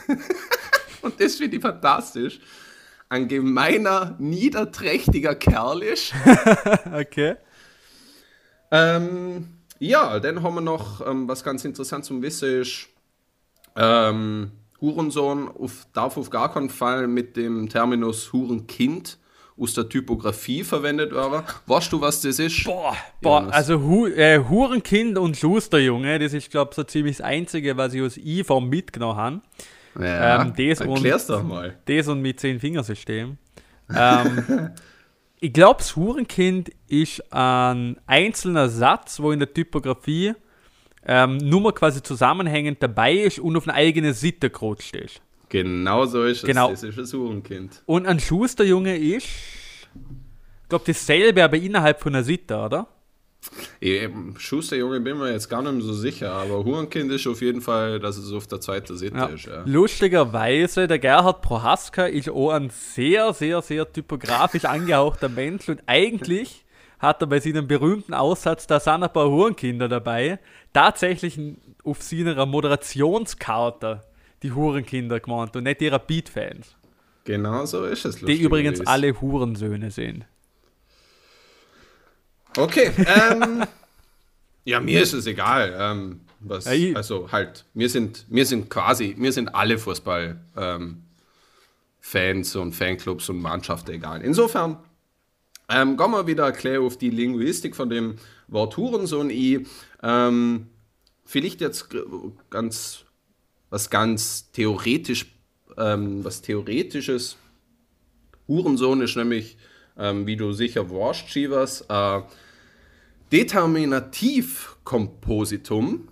und 1.02 1.20
das 1.20 1.36
finde 1.36 1.56
ich 1.56 1.62
fantastisch, 1.62 2.40
ein 3.08 3.26
gemeiner, 3.26 4.16
niederträchtiger 4.18 5.34
Kerl 5.34 5.82
ist. 5.82 6.12
Okay. 6.92 7.36
ähm, 8.70 9.57
ja, 9.78 10.18
dann 10.20 10.42
haben 10.42 10.54
wir 10.54 10.60
noch, 10.60 11.06
ähm, 11.06 11.28
was 11.28 11.44
ganz 11.44 11.64
interessant 11.64 12.04
zum 12.04 12.22
Wissen 12.22 12.62
ist, 12.62 12.88
ähm, 13.76 14.50
Hurensohn 14.80 15.48
auf, 15.48 15.86
darf 15.92 16.16
auf 16.16 16.30
gar 16.30 16.52
keinen 16.52 16.70
Fall 16.70 17.06
mit 17.06 17.36
dem 17.36 17.68
Terminus 17.68 18.32
Hurenkind 18.32 19.18
aus 19.60 19.74
der 19.74 19.88
Typografie 19.88 20.62
verwendet 20.62 21.12
werden. 21.12 21.42
Weißt 21.66 21.92
du, 21.92 22.00
was 22.00 22.20
das 22.20 22.38
ist? 22.38 22.64
Boah, 22.64 22.96
boah 23.20 23.48
also 23.50 23.80
Hu 23.80 24.06
äh, 24.06 24.38
Hurenkind 24.48 25.18
und 25.18 25.36
Schusterjunge, 25.36 26.18
das 26.20 26.32
ist, 26.32 26.50
glaube 26.50 26.70
ich, 26.70 26.76
so 26.76 26.84
ziemlich 26.84 27.16
das 27.16 27.26
Einzige, 27.26 27.76
was 27.76 27.92
ich 27.94 28.02
aus 28.02 28.16
IV 28.16 28.48
mitgenommen 28.60 29.16
habe. 29.16 29.40
Ja, 29.98 30.42
ähm, 30.42 30.52
das 30.56 30.80
und- 30.80 30.90
erklär's 30.90 31.26
doch 31.26 31.42
mal. 31.42 31.76
Das 31.86 32.06
und 32.06 32.22
mit 32.22 32.38
Zehn-Fingersystem. 32.38 33.36
Ähm, 33.94 34.70
ich 35.40 35.52
glaube, 35.52 35.78
das 35.78 35.96
Hurenkind 35.96 36.70
ist 36.88 37.32
ein 37.32 37.96
einzelner 38.06 38.68
Satz, 38.68 39.20
wo 39.20 39.32
in 39.32 39.38
der 39.38 39.52
Typografie 39.52 40.34
ähm, 41.06 41.38
nur 41.38 41.60
mal 41.60 41.72
quasi 41.72 42.02
zusammenhängend 42.02 42.82
dabei 42.82 43.14
ist 43.14 43.38
und 43.38 43.56
auf 43.56 43.68
eine 43.68 43.76
eigene 43.76 44.14
Seite 44.14 44.50
gerutscht 44.50 44.96
ist. 44.96 45.20
Genau 45.48 46.04
so 46.04 46.24
ist 46.24 46.38
es. 46.38 46.44
Genau. 46.44 46.70
Das 46.70 46.82
ist 46.82 46.98
ein 46.98 47.20
Hurenkind. 47.20 47.82
Und 47.86 48.06
ein 48.06 48.20
Schusterjunge 48.20 48.96
ist, 48.96 49.26
ich 49.26 50.68
glaube, 50.68 50.84
dasselbe, 50.86 51.42
aber 51.42 51.56
innerhalb 51.56 52.00
von 52.00 52.14
einer 52.14 52.24
Seite, 52.24 52.58
oder? 52.58 52.88
Ich, 53.80 54.08
Schusterjunge 54.38 55.00
bin 55.00 55.16
mir 55.18 55.32
jetzt 55.32 55.48
gar 55.48 55.62
nicht 55.62 55.72
mehr 55.72 55.82
so 55.82 55.92
sicher, 55.94 56.32
aber 56.32 56.64
Hurenkind 56.64 57.10
ist 57.12 57.26
auf 57.26 57.40
jeden 57.40 57.60
Fall, 57.60 58.00
dass 58.00 58.16
es 58.18 58.32
auf 58.32 58.46
der 58.46 58.60
zweiten 58.60 58.96
Seite 58.96 59.14
Ja. 59.16 59.26
ist. 59.26 59.46
Ja. 59.46 59.62
Lustigerweise, 59.64 60.86
der 60.88 60.98
Gerhard 60.98 61.42
Prohaska 61.42 62.06
ist 62.06 62.28
auch 62.28 62.50
ein 62.50 62.70
sehr, 62.70 63.32
sehr, 63.32 63.62
sehr 63.62 63.90
typografisch 63.92 64.64
angehauchter 64.64 65.28
Mensch 65.28 65.68
und 65.68 65.80
eigentlich 65.86 66.64
hat 66.98 67.22
er 67.22 67.26
bei 67.28 67.38
seinem 67.38 67.68
berühmten 67.68 68.12
Aussatz, 68.12 68.66
da 68.66 68.80
sind 68.80 69.04
ein 69.04 69.12
paar 69.12 69.30
Hurenkinder 69.30 69.88
dabei, 69.88 70.40
tatsächlich 70.72 71.38
auf 71.84 72.02
seiner 72.02 72.44
Moderationskarte 72.44 74.02
die 74.42 74.52
Hurenkinder 74.52 75.20
gemeint 75.20 75.54
und 75.56 75.64
nicht 75.64 75.80
die 75.80 75.88
Rapid-Fans, 75.88 76.74
Genau 77.24 77.64
so 77.66 77.84
ist 77.84 78.04
es. 78.04 78.16
die 78.16 78.40
übrigens 78.42 78.80
alle 78.86 79.20
Hurensöhne 79.20 79.90
sind. 79.90 80.26
Okay, 82.58 82.90
ähm, 83.06 83.64
ja, 84.64 84.80
mir 84.80 85.00
ist 85.00 85.12
es 85.12 85.26
egal. 85.26 85.76
Ähm, 85.78 86.20
was, 86.40 86.66
also 86.66 87.30
halt, 87.30 87.64
wir 87.72 87.88
sind, 87.88 88.24
wir 88.28 88.44
sind 88.46 88.68
quasi, 88.68 89.14
wir 89.16 89.32
sind 89.32 89.54
alle 89.54 89.78
Fußball 89.78 90.40
ähm, 90.56 91.02
Fans 92.00 92.56
und 92.56 92.72
Fanclubs 92.72 93.28
und 93.28 93.40
Mannschaften 93.40 93.92
egal. 93.92 94.22
Insofern 94.22 94.78
ähm, 95.68 95.96
gehen 95.96 96.10
wir 96.10 96.26
wieder 96.26 96.50
klar 96.50 96.80
auf 96.80 96.96
die 96.98 97.10
Linguistik 97.10 97.76
von 97.76 97.90
dem 97.90 98.16
Wort 98.48 98.76
Hurensohn 98.76 99.30
i. 99.30 99.64
Ähm, 100.02 100.66
vielleicht 101.24 101.60
jetzt 101.60 101.88
ganz 102.50 103.04
was 103.70 103.88
ganz 103.88 104.50
theoretisch, 104.50 105.26
ähm, 105.76 106.24
was 106.24 106.42
theoretisches. 106.42 107.36
Hurensohn 108.48 109.00
ist 109.02 109.16
nämlich, 109.16 109.58
ähm, 109.96 110.26
wie 110.26 110.36
du 110.36 110.52
sicher 110.52 110.90
warst, 110.90 111.28
Chivas, 111.28 111.82
äh, 111.88 112.22
Determinativkompositum, 113.32 116.08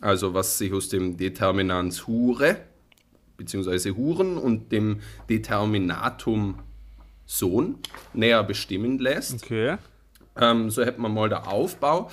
also 0.00 0.34
was 0.34 0.58
sich 0.58 0.72
aus 0.72 0.88
dem 0.88 1.16
Determinans 1.16 2.06
Hure 2.06 2.58
bzw. 3.36 3.92
Huren 3.92 4.36
und 4.36 4.72
dem 4.72 5.00
Determinatum 5.28 6.58
Sohn 7.26 7.78
näher 8.14 8.42
bestimmen 8.42 8.98
lässt. 8.98 9.44
Okay. 9.44 9.76
Ähm, 10.36 10.70
so 10.70 10.84
hätten 10.84 11.02
wir 11.02 11.08
mal 11.08 11.28
der 11.28 11.48
Aufbau. 11.48 12.10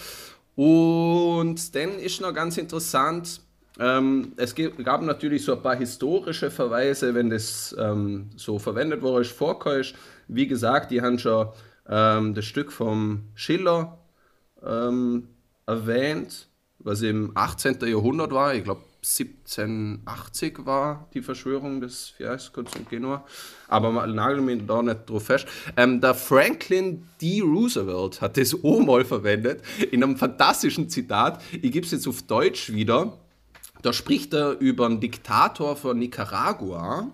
Und 0.56 1.76
dann 1.76 2.00
ist 2.00 2.21
noch 2.21 2.34
ganz 2.34 2.58
interessant, 2.58 3.41
ähm, 3.78 4.34
es 4.38 4.56
gab 4.56 5.02
natürlich 5.02 5.43
so 5.43 5.54
ein 5.54 5.62
paar 5.62 5.76
historische 5.76 6.50
Verweise, 6.50 7.13
wenn 7.13 7.30
das 7.30 7.76
ähm, 7.78 8.30
so 8.38 8.58
verwendet 8.58 9.02
wurde, 9.02 9.21
ist 9.21 9.32
vorkommt. 9.32 9.93
Wie 10.28 10.48
gesagt, 10.48 10.91
die 10.91 11.02
haben 11.02 11.19
schon 11.19 11.50
ähm, 11.89 12.34
das 12.34 12.45
Stück 12.45 12.71
vom 12.71 13.26
Schiller 13.34 14.00
ähm, 14.65 15.28
erwähnt, 15.65 16.47
was 16.80 17.01
im 17.01 17.32
18. 17.36 17.80
Jahrhundert 17.82 18.32
war. 18.32 18.54
Ich 18.54 18.63
glaube, 18.63 18.82
1780 19.06 20.65
war 20.65 21.08
die 21.13 21.21
Verschwörung 21.21 21.80
des 21.80 22.10
Fiaskos 22.10 22.75
in 22.75 22.88
Genua. 22.89 23.23
Aber 23.67 23.91
man 23.91 24.15
nagelt 24.15 24.43
mich 24.43 24.65
da 24.65 24.82
nicht 24.82 25.08
drauf 25.08 25.25
fest. 25.25 25.47
Ähm, 25.78 26.01
der 26.01 26.15
Franklin 26.15 27.08
D. 27.21 27.41
Roosevelt 27.41 28.21
hat 28.21 28.38
das 28.38 28.56
auch 28.63 28.80
mal 28.80 29.06
verwendet 29.06 29.62
in 29.91 30.04
einem 30.04 30.17
fantastischen 30.17 30.89
Zitat. 30.89 31.41
Ich 31.51 31.71
gebe 31.71 31.86
es 31.86 31.91
jetzt 31.91 32.08
auf 32.08 32.23
Deutsch 32.23 32.73
wieder. 32.73 33.19
Da 33.84 33.93
spricht 33.93 34.34
er 34.34 34.60
über 34.60 34.88
einen 34.88 34.99
Diktator 34.99 35.75
von 35.75 35.99
Nicaragua, 35.99 37.12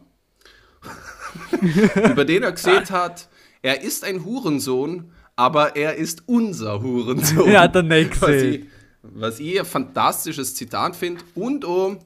über 2.10 2.24
den 2.24 2.44
er 2.44 2.54
gesehen 2.54 2.90
hat, 2.90 3.28
er 3.62 3.82
ist 3.82 4.04
ein 4.04 4.26
Hurensohn, 4.26 5.12
aber 5.42 5.76
er 5.76 5.96
ist 5.96 6.24
unser 6.28 6.84
Hurensohn. 6.84 7.52
Ja, 7.52 7.68
der 7.68 7.82
nächste 7.82 8.62
was 9.04 9.40
ich 9.40 9.60
ein 9.60 9.66
fantastisches 9.66 10.54
Zitat 10.54 10.96
finde 10.96 11.24
und 11.34 11.66
auch 11.66 11.98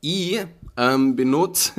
ich 0.00 0.38
ähm, 0.76 1.16
benutze, 1.16 1.72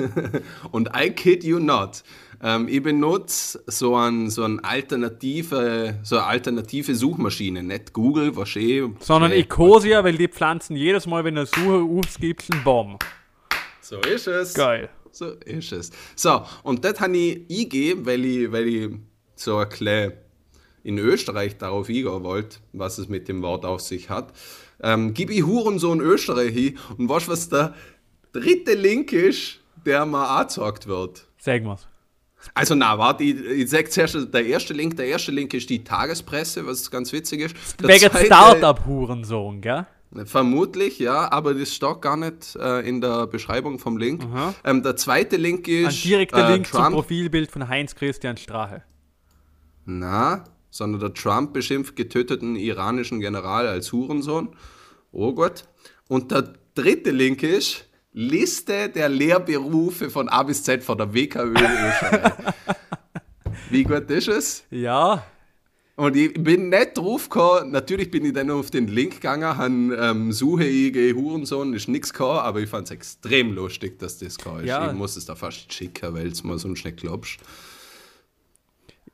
und 0.72 0.90
I 0.94 1.12
kid 1.12 1.46
you 1.46 1.58
not, 1.60 2.04
ähm, 2.44 2.68
ich 2.68 2.84
benutze 2.84 3.64
so, 3.68 3.96
ein, 3.96 4.30
so, 4.30 4.44
ein 4.44 4.62
alternative, 4.62 6.00
so 6.04 6.18
eine 6.18 6.26
alternative 6.26 6.94
Suchmaschine, 6.94 7.64
nicht 7.64 7.94
Google, 7.94 8.36
was 8.36 8.58
eh. 8.58 8.84
Sondern 9.00 9.32
Ecosia, 9.32 10.04
weil 10.04 10.18
die 10.18 10.28
Pflanzen 10.28 10.76
jedes 10.76 11.08
Mal, 11.08 11.24
wenn 11.24 11.36
du 11.36 11.46
Suche 11.46 11.82
aufgibst, 11.82 12.52
einen 12.52 12.64
Baum. 12.66 13.00
So 13.80 14.02
ist 14.02 14.28
es. 14.28 14.54
Geil. 14.54 14.90
So 15.12 15.32
ist 15.46 15.72
es. 15.72 15.92
So, 16.18 16.44
und 16.64 16.84
das 16.84 17.00
habe 17.00 17.18
ich 17.18 17.50
eingegeben, 17.50 18.06
weil 18.06 18.26
ich, 18.26 18.52
weil 18.52 18.68
ich 18.68 18.90
so 19.36 19.58
ein 19.58 19.70
kleines 19.70 20.14
in 20.84 20.98
Österreich 20.98 21.58
darauf 21.58 21.90
eingehen 21.90 22.24
wollt, 22.24 22.60
was 22.74 22.98
es 22.98 23.10
mit 23.10 23.28
dem 23.28 23.42
Wort 23.42 23.66
auf 23.66 23.82
sich 23.82 24.10
hat, 24.10 24.34
ähm, 24.82 25.14
gib 25.14 25.30
ich 25.30 25.44
Hurensohn 25.44 26.00
Österreich 26.00 26.54
hin 26.54 26.78
und 26.98 27.10
weißt 27.10 27.28
was 27.28 27.50
der 27.50 27.74
dritte 28.32 28.74
Link 28.74 29.12
ist, 29.12 29.60
der 29.86 30.06
mir 30.06 30.28
angezeigt 30.28 30.88
wird? 30.88 31.26
Sag 31.38 31.64
mal's. 31.64 31.88
Also 32.54 32.76
na, 32.76 32.98
warte, 32.98 33.24
ich, 33.24 33.40
ich 33.46 33.70
sag 33.70 33.92
zuerst 33.92 34.34
der 34.34 34.46
erste 34.46 34.74
Link. 34.74 34.96
Der 34.96 35.08
erste 35.08 35.32
Link 35.32 35.54
ist 35.54 35.70
die 35.70 35.84
Tagespresse, 35.84 36.66
was 36.66 36.90
ganz 36.90 37.12
witzig 37.12 37.42
ist. 37.42 37.56
Der 37.82 37.90
Wegen 37.90 38.26
Startup-Hurensohn, 38.26 39.62
gell? 39.62 39.86
Vermutlich, 40.26 40.98
ja, 40.98 41.32
aber 41.32 41.54
das 41.54 41.76
steht 41.76 42.02
gar 42.02 42.18
nicht 42.18 42.56
äh, 42.56 42.80
in 42.88 43.00
der 43.00 43.28
Beschreibung 43.28 43.78
vom 43.78 43.98
Link. 43.98 44.26
Ähm, 44.64 44.82
der 44.82 44.96
zweite 44.96 45.38
Link 45.38 45.68
ist. 45.68 46.04
Ein 46.04 46.10
direkter 46.10 46.50
äh, 46.50 46.54
Link 46.54 46.68
Trump. 46.70 46.86
zum 46.86 46.94
Profilbild 46.94 47.52
von 47.52 47.68
Heinz 47.68 47.94
Christian 47.94 48.36
Strache. 48.38 48.84
Na, 49.86 50.46
sondern 50.70 51.02
der 51.02 51.14
Trump 51.14 51.54
beschimpft 51.54 51.96
getöteten 51.96 52.56
iranischen 52.56 53.20
General 53.20 53.68
als 53.68 53.92
Hurensohn. 53.92 54.50
Oh 55.12 55.34
Gott. 55.34 55.66
Und 56.08 56.32
der 56.32 56.54
dritte 56.76 57.12
Link 57.12 57.44
ist 57.44 57.86
Liste 58.12 58.90
der 58.90 59.10
Lehrberufe 59.10 60.10
von 60.10 60.30
A 60.30 60.44
bis 60.44 60.64
Z 60.64 60.84
von 60.84 60.98
der 60.98 61.14
WKÖ 61.14 61.54
Wie 63.70 63.84
gut 63.84 64.10
ist 64.10 64.28
es? 64.28 64.64
Ja. 64.72 65.26
Und 65.96 66.16
ich 66.16 66.34
bin 66.34 66.70
nicht 66.70 66.98
drauf 66.98 67.30
gekommen, 67.30 67.72
natürlich 67.72 68.10
bin 68.10 68.24
ich 68.24 68.32
dann 68.32 68.50
auf 68.52 68.72
den 68.72 68.88
Link 68.88 69.16
gegangen, 69.16 69.58
habe 69.58 69.98
ähm, 70.00 70.32
Suche 70.32 70.66
IG 70.66 71.14
Hurensohn, 71.14 71.74
ist 71.74 71.90
nichts 71.90 72.14
gekommen, 72.14 72.40
aber 72.40 72.62
ich 72.62 72.70
fand 72.70 72.86
es 72.86 72.92
extrem 72.92 73.54
lustig, 73.54 74.00
dass 74.00 74.18
das 74.18 74.38
gekommen 74.38 74.62
ist. 74.62 74.70
Ja. 74.70 74.88
Ich 74.88 74.98
muss 74.98 75.18
es 75.18 75.26
da 75.26 75.36
fast 75.36 75.72
schicken, 75.74 76.14
weil 76.14 76.28
es 76.28 76.44
mal 76.44 76.58
so 76.58 76.74
schnell 76.74 76.94
glaubst. 76.94 77.40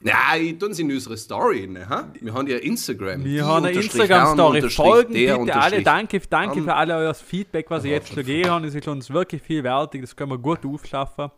Ja, 0.05 0.35
ich 0.39 0.59
tun 0.59 0.71
sie 0.71 0.83
in 0.83 0.91
unsere 0.91 1.17
Story. 1.17 1.65
Ne, 1.65 1.89
ha? 1.89 2.07
Wir 2.19 2.31
haben 2.31 2.47
ja 2.47 2.57
Instagram. 2.57 3.23
Wir 3.23 3.31
die 3.31 3.41
haben 3.41 3.65
eine 3.65 3.75
Instagram-Story. 3.75 4.69
Folgen 4.69 5.13
bitte 5.13 5.55
alle. 5.55 5.81
Danke, 5.81 6.21
danke 6.29 6.61
für 6.61 6.75
alle 6.75 6.95
euer 6.95 7.13
Feedback, 7.15 7.71
was 7.71 7.83
ihr 7.85 7.91
jetzt 7.91 8.09
schon 8.09 8.17
gegeben 8.17 8.51
habt. 8.51 8.65
Das 8.65 8.75
ist 8.75 8.87
uns 8.87 9.09
wirklich 9.09 9.41
viel 9.41 9.63
wertig. 9.63 10.01
Das 10.01 10.15
können 10.15 10.29
wir 10.29 10.37
gut 10.37 10.63
aufschaffen. 10.63 11.31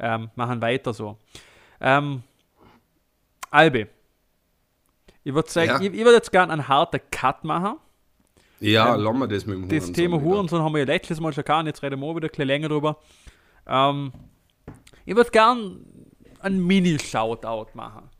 Ähm, 0.00 0.30
machen 0.34 0.60
weiter 0.60 0.92
so. 0.92 1.16
Ähm, 1.80 2.24
Albe. 3.50 3.86
Ich 5.22 5.32
würde 5.32 5.48
sagen, 5.48 5.68
ja. 5.68 5.80
ich, 5.80 5.86
ich 5.86 6.04
würde 6.04 6.14
jetzt 6.14 6.32
gerne 6.32 6.52
einen 6.52 6.66
harten 6.66 7.00
Cut 7.12 7.44
machen. 7.44 7.76
Ja, 8.58 8.96
ähm, 8.96 9.00
lassen 9.00 9.18
wir 9.20 9.28
das 9.28 9.46
mit 9.46 9.56
dem 9.56 9.62
Hurensohn. 9.62 9.78
Das 9.78 9.92
Thema 9.92 10.20
Hurensohn 10.20 10.62
haben 10.62 10.72
wir 10.72 10.80
ja 10.80 10.86
letztes 10.86 11.20
Mal 11.20 11.32
schon 11.32 11.44
gehabt, 11.44 11.66
jetzt 11.66 11.82
reden 11.84 12.00
wir 12.00 12.16
wieder 12.16 12.26
ein 12.26 12.30
bisschen 12.30 12.48
länger 12.48 12.68
drüber. 12.68 12.98
Ähm, 13.66 14.12
ich 15.06 15.14
würde 15.14 15.30
gerne 15.30 15.78
einen 16.40 16.66
Mini-Shoutout 16.66 17.68
machen. 17.74 18.10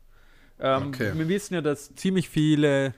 Ähm, 0.59 0.87
okay. 0.87 1.11
Wir 1.15 1.27
wissen 1.27 1.53
ja, 1.53 1.61
dass 1.61 1.93
ziemlich 1.95 2.29
viele 2.29 2.93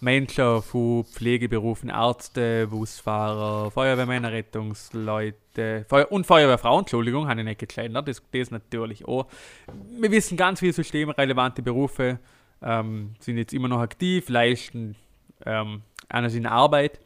Menschen 0.00 0.62
von 0.62 1.04
Pflegeberufen, 1.04 1.90
Ärzte, 1.90 2.66
Busfahrer, 2.68 3.70
Feuerwehrmänner, 3.70 4.32
Rettungsleute 4.32 5.84
Feuer 5.88 6.10
und 6.10 6.26
Feuerwehrfrauen, 6.26 6.80
Entschuldigung, 6.80 7.28
habe 7.28 7.40
ich 7.40 7.44
nicht 7.46 7.58
gegendert, 7.58 8.08
das, 8.08 8.22
das 8.32 8.50
natürlich 8.50 9.06
auch. 9.06 9.26
Wir 9.98 10.10
wissen 10.10 10.36
ganz 10.36 10.60
viele 10.60 10.72
systemrelevante 10.72 11.62
Berufe 11.62 12.18
ähm, 12.62 13.14
sind 13.20 13.38
jetzt 13.38 13.52
immer 13.52 13.68
noch 13.68 13.80
aktiv, 13.80 14.28
leisten 14.28 14.96
ähm, 15.44 15.82
einer 16.08 16.30
seine 16.30 16.50
Arbeit. 16.50 17.00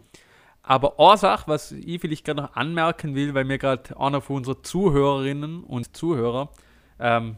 Aber 0.62 0.98
eine 0.98 1.18
Sache, 1.18 1.44
was 1.46 1.72
ich 1.72 2.00
vielleicht 2.00 2.24
gerade 2.24 2.42
noch 2.42 2.54
anmerken 2.54 3.14
will, 3.14 3.34
weil 3.34 3.44
mir 3.44 3.58
gerade 3.58 3.98
einer 3.98 4.20
von 4.20 4.36
unseren 4.36 4.62
Zuhörerinnen 4.62 5.62
und 5.62 5.94
Zuhörer 5.96 6.50
ähm, 6.98 7.36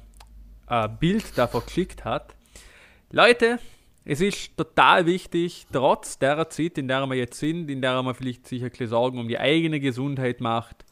ein 0.67 0.99
Bild 0.99 1.37
davon 1.37 1.63
geschickt 1.65 2.05
hat. 2.05 2.35
Leute, 3.11 3.59
es 4.05 4.21
ist 4.21 4.57
total 4.57 5.07
wichtig, 5.07 5.67
trotz 5.73 6.19
der 6.19 6.49
Zeit, 6.49 6.79
in 6.79 6.89
der 6.89 7.07
wir 7.07 7.17
jetzt 7.17 7.39
sind, 7.39 7.71
in 7.71 7.83
der 7.83 8.03
man 8.03 8.15
vielleicht 8.15 8.47
sich 8.47 8.63
ein 8.63 8.71
bisschen 8.71 8.89
Sorgen 8.89 9.19
um 9.19 9.29
die 9.29 9.39
eigene 9.39 9.81
Gesundheit 9.81 10.41
macht, 10.41 10.85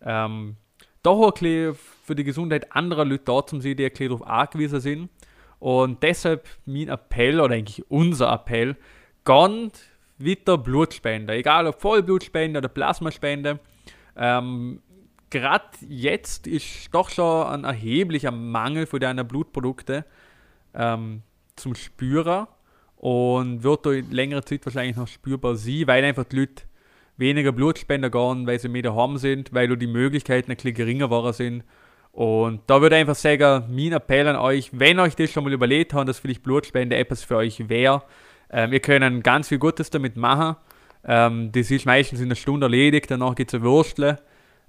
ähm, 0.00 0.56
doch 1.02 1.26
ein 1.26 1.32
bisschen 1.32 1.74
für 2.04 2.14
die 2.14 2.24
Gesundheit 2.24 2.74
anderer 2.74 3.04
Leute 3.04 3.24
da 3.24 3.44
zum 3.44 3.60
sein, 3.60 3.76
die 3.76 3.84
ein 3.84 3.90
bisschen 3.90 4.08
darauf 4.08 4.26
angewiesen 4.26 4.80
sind. 4.80 5.10
Und 5.58 6.02
deshalb 6.02 6.48
mein 6.64 6.88
Appell, 6.88 7.40
oder 7.40 7.54
eigentlich 7.54 7.88
unser 7.90 8.32
Appell, 8.32 8.76
ganz 9.24 9.84
wieder 10.18 10.58
Blutspender. 10.58 11.34
Egal 11.34 11.66
ob 11.66 11.80
Vollblutspende 11.80 12.58
oder 12.58 12.68
Plasmaspende. 12.68 13.60
Ähm, 14.16 14.82
gerade 15.32 15.64
jetzt 15.88 16.46
ist 16.46 16.88
doch 16.92 17.10
schon 17.10 17.46
ein 17.46 17.64
erheblicher 17.64 18.30
Mangel 18.30 18.86
von 18.86 19.00
deiner 19.00 19.24
Blutprodukte 19.24 20.04
ähm, 20.74 21.22
zum 21.56 21.74
Spürer 21.74 22.48
und 22.96 23.62
wird 23.64 23.86
in 23.86 24.12
längerer 24.12 24.44
Zeit 24.44 24.64
wahrscheinlich 24.64 24.96
noch 24.96 25.08
spürbar 25.08 25.56
sein, 25.56 25.84
weil 25.86 26.04
einfach 26.04 26.24
die 26.24 26.36
Leute 26.36 26.64
weniger 27.16 27.52
Blutspender 27.52 28.10
gehen, 28.10 28.46
weil 28.46 28.58
sie 28.58 28.68
mehr 28.68 28.82
daheim 28.82 29.16
sind, 29.16 29.52
weil 29.52 29.74
die 29.76 29.86
Möglichkeiten 29.86 30.50
ein 30.50 30.56
bisschen 30.56 30.74
geringer 30.74 31.10
waren 31.10 31.32
sind. 31.32 31.64
Und 32.12 32.60
da 32.66 32.82
würde 32.82 32.96
ich 32.96 33.00
einfach 33.00 33.14
sagen, 33.14 33.64
mein 33.74 33.92
Appell 33.92 34.28
an 34.28 34.36
euch, 34.36 34.70
wenn 34.72 35.00
euch 35.00 35.16
das 35.16 35.30
schon 35.30 35.44
mal 35.44 35.52
überlegt 35.52 35.94
habt, 35.94 36.08
dass 36.08 36.18
vielleicht 36.18 36.42
Blutspende 36.42 36.96
etwas 36.96 37.24
für 37.24 37.36
euch 37.36 37.68
wäre, 37.70 38.02
ähm, 38.50 38.70
wir 38.70 38.80
können 38.80 39.22
ganz 39.22 39.48
viel 39.48 39.58
Gutes 39.58 39.88
damit 39.88 40.16
machen. 40.16 40.56
Ähm, 41.04 41.50
das 41.52 41.70
ist 41.70 41.86
meistens 41.86 42.20
in 42.20 42.26
einer 42.26 42.34
Stunde 42.34 42.66
erledigt, 42.66 43.10
danach 43.10 43.34
geht 43.34 43.48
es 43.48 43.54
ein 43.54 43.62
Würstle. 43.62 44.18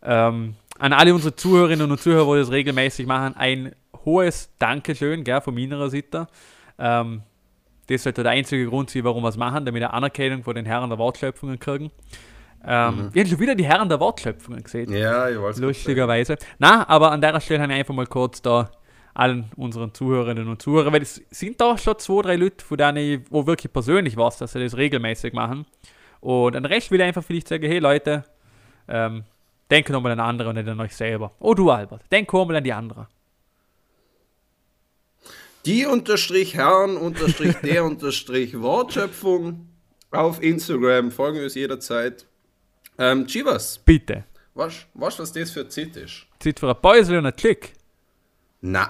Ähm, 0.03 0.55
an 0.79 0.93
alle 0.93 1.13
unsere 1.13 1.35
Zuhörerinnen 1.35 1.89
und 1.89 1.99
Zuhörer, 1.99 2.35
die 2.35 2.41
das 2.41 2.51
regelmäßig 2.51 3.07
machen, 3.07 3.35
ein 3.37 3.73
hohes 4.05 4.51
Dankeschön 4.59 5.23
gell, 5.23 5.41
von 5.41 5.53
meiner 5.53 5.89
Seite. 5.89 6.27
Ähm, 6.77 7.21
das 7.87 8.03
sollte 8.03 8.23
der 8.23 8.31
einzige 8.31 8.67
Grund 8.67 8.89
sein, 8.89 9.03
warum 9.03 9.23
wir 9.23 9.29
es 9.29 9.37
machen, 9.37 9.65
damit 9.65 9.81
wir 9.81 9.93
Anerkennung 9.93 10.43
von 10.43 10.55
den 10.55 10.65
Herren 10.65 10.89
der 10.89 10.97
Wortschöpfungen 10.97 11.59
kriegen. 11.59 11.91
Ähm, 12.65 12.95
mhm. 12.95 13.09
Ich 13.13 13.19
habe 13.19 13.29
schon 13.29 13.39
wieder 13.39 13.55
die 13.55 13.65
Herren 13.65 13.89
der 13.89 13.99
Wortschöpfungen 13.99 14.63
gesehen. 14.63 14.91
Ja, 14.93 15.29
ich 15.29 15.39
weiß 15.39 15.57
Lustigerweise. 15.59 16.37
Na, 16.59 16.87
aber 16.87 17.11
an 17.11 17.19
der 17.19 17.39
Stelle 17.41 17.61
habe 17.61 17.73
ich 17.73 17.79
einfach 17.79 17.93
mal 17.93 18.07
kurz 18.07 18.41
da 18.41 18.71
allen 19.13 19.51
unseren 19.57 19.93
Zuhörerinnen 19.93 20.47
und 20.47 20.61
Zuhörern, 20.61 20.93
weil 20.93 21.01
es 21.01 21.21
sind 21.29 21.61
doch 21.61 21.77
schon 21.77 21.99
zwei, 21.99 22.21
drei 22.21 22.35
Leute, 22.35 22.65
von 22.65 22.77
denen 22.77 22.97
ich 22.97 23.19
wo 23.29 23.45
wirklich 23.45 23.71
persönlich 23.71 24.17
weiß, 24.17 24.37
dass 24.37 24.53
sie 24.53 24.63
das 24.63 24.75
regelmäßig 24.75 25.33
machen. 25.33 25.65
Und 26.19 26.55
an 26.55 26.63
den 26.63 26.71
Rest 26.71 26.89
will 26.89 27.01
ich 27.01 27.05
einfach 27.05 27.23
vielleicht 27.23 27.49
sagen, 27.49 27.65
hey 27.65 27.79
Leute, 27.79 28.23
ähm, 28.87 29.23
Denke 29.71 29.91
nochmal 29.91 30.11
an 30.11 30.19
andere 30.19 30.49
und 30.49 30.55
nicht 30.55 30.67
an 30.67 30.79
euch 30.79 30.95
selber. 30.95 31.31
Oh 31.39 31.53
du 31.53 31.69
Albert, 31.71 32.03
denk 32.11 32.31
mal 32.31 32.55
an 32.55 32.63
die 32.63 32.73
anderen. 32.73 33.07
Die 35.65 35.85
unterstrich 35.85 36.55
Herren 36.55 36.97
unterstrich 36.97 37.55
der 37.63 37.85
unterstrich 37.85 38.59
Wortschöpfung 38.59 39.69
auf 40.11 40.41
Instagram. 40.43 41.09
Folgen 41.09 41.39
wir 41.39 41.45
es 41.45 41.55
jederzeit. 41.55 42.25
Ähm, 42.97 43.25
Chivas. 43.25 43.79
Bitte. 43.79 44.25
Weißt 44.53 44.87
du, 44.93 44.99
was 45.01 45.17
das 45.17 45.51
für 45.51 45.67
Zit 45.67 45.95
ist? 45.95 46.25
Zit 46.39 46.59
für 46.59 46.69
ein 46.69 46.81
Päusel 46.81 47.17
und 47.17 47.25
ein 47.25 47.35
Chick? 47.35 47.73
Nein, 48.61 48.87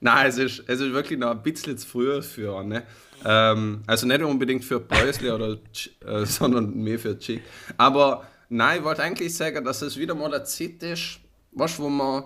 Nein 0.00 0.26
es, 0.26 0.38
ist, 0.38 0.64
es 0.66 0.80
ist 0.80 0.92
wirklich 0.92 1.18
noch 1.18 1.32
ein 1.32 1.42
bisschen 1.42 1.76
zu 1.76 1.86
früh 1.86 2.22
für, 2.22 2.62
ne? 2.62 2.82
Ähm, 3.24 3.82
also 3.86 4.06
nicht 4.06 4.22
unbedingt 4.22 4.64
für 4.64 4.80
Päusle 4.80 5.34
oder, 5.34 5.58
äh, 6.06 6.24
sondern 6.26 6.74
mehr 6.74 6.98
für 6.98 7.18
Chick. 7.18 7.42
Aber 7.76 8.26
nein, 8.52 8.78
ich 8.78 8.84
wollte 8.84 9.02
eigentlich 9.02 9.34
sagen, 9.34 9.64
dass 9.64 9.82
es 9.82 9.96
wieder 9.96 10.14
mal 10.14 10.32
ein 10.34 10.44
Zit 10.44 10.82
ist, 10.82 11.20
was, 11.52 11.78
wo 11.78 11.88
man 11.88 12.24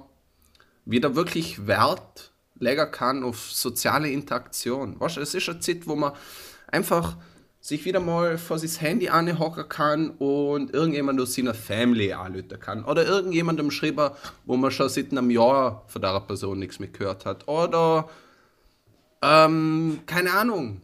wieder 0.85 1.15
wirklich 1.15 1.67
Wert 1.67 2.33
legen 2.59 2.91
kann 2.91 3.23
auf 3.23 3.51
soziale 3.51 4.11
Interaktion. 4.11 4.99
Weißt, 4.99 5.19
es 5.19 5.35
ist 5.35 5.49
eine 5.49 5.61
Zeit, 5.61 5.87
wo 5.87 5.95
man 5.95 6.13
einfach 6.69 7.17
sich 7.61 7.85
wieder 7.85 8.01
mal 8.01 8.39
vor 8.39 8.59
sich 8.59 8.81
Handy 8.81 9.09
anhocken 9.09 9.69
kann 9.69 10.11
und 10.11 10.73
irgendjemand 10.73 11.21
aus 11.21 11.35
seiner 11.35 11.55
Family 11.55 12.13
anrufen 12.13 12.61
kann. 12.61 12.85
Oder 12.85 13.05
irgendjemandem 13.05 13.71
schreiben, 13.71 14.11
wo 14.45 14.57
man 14.57 14.71
schon 14.71 14.89
seit 14.89 15.11
einem 15.11 15.31
Jahr 15.31 15.85
von 15.89 16.03
der 16.03 16.21
Person 16.21 16.59
nichts 16.59 16.79
mehr 16.79 16.89
gehört 16.89 17.25
hat. 17.25 17.49
Oder, 17.49 18.09
ähm, 19.23 20.01
keine 20.07 20.33
Ahnung, 20.33 20.81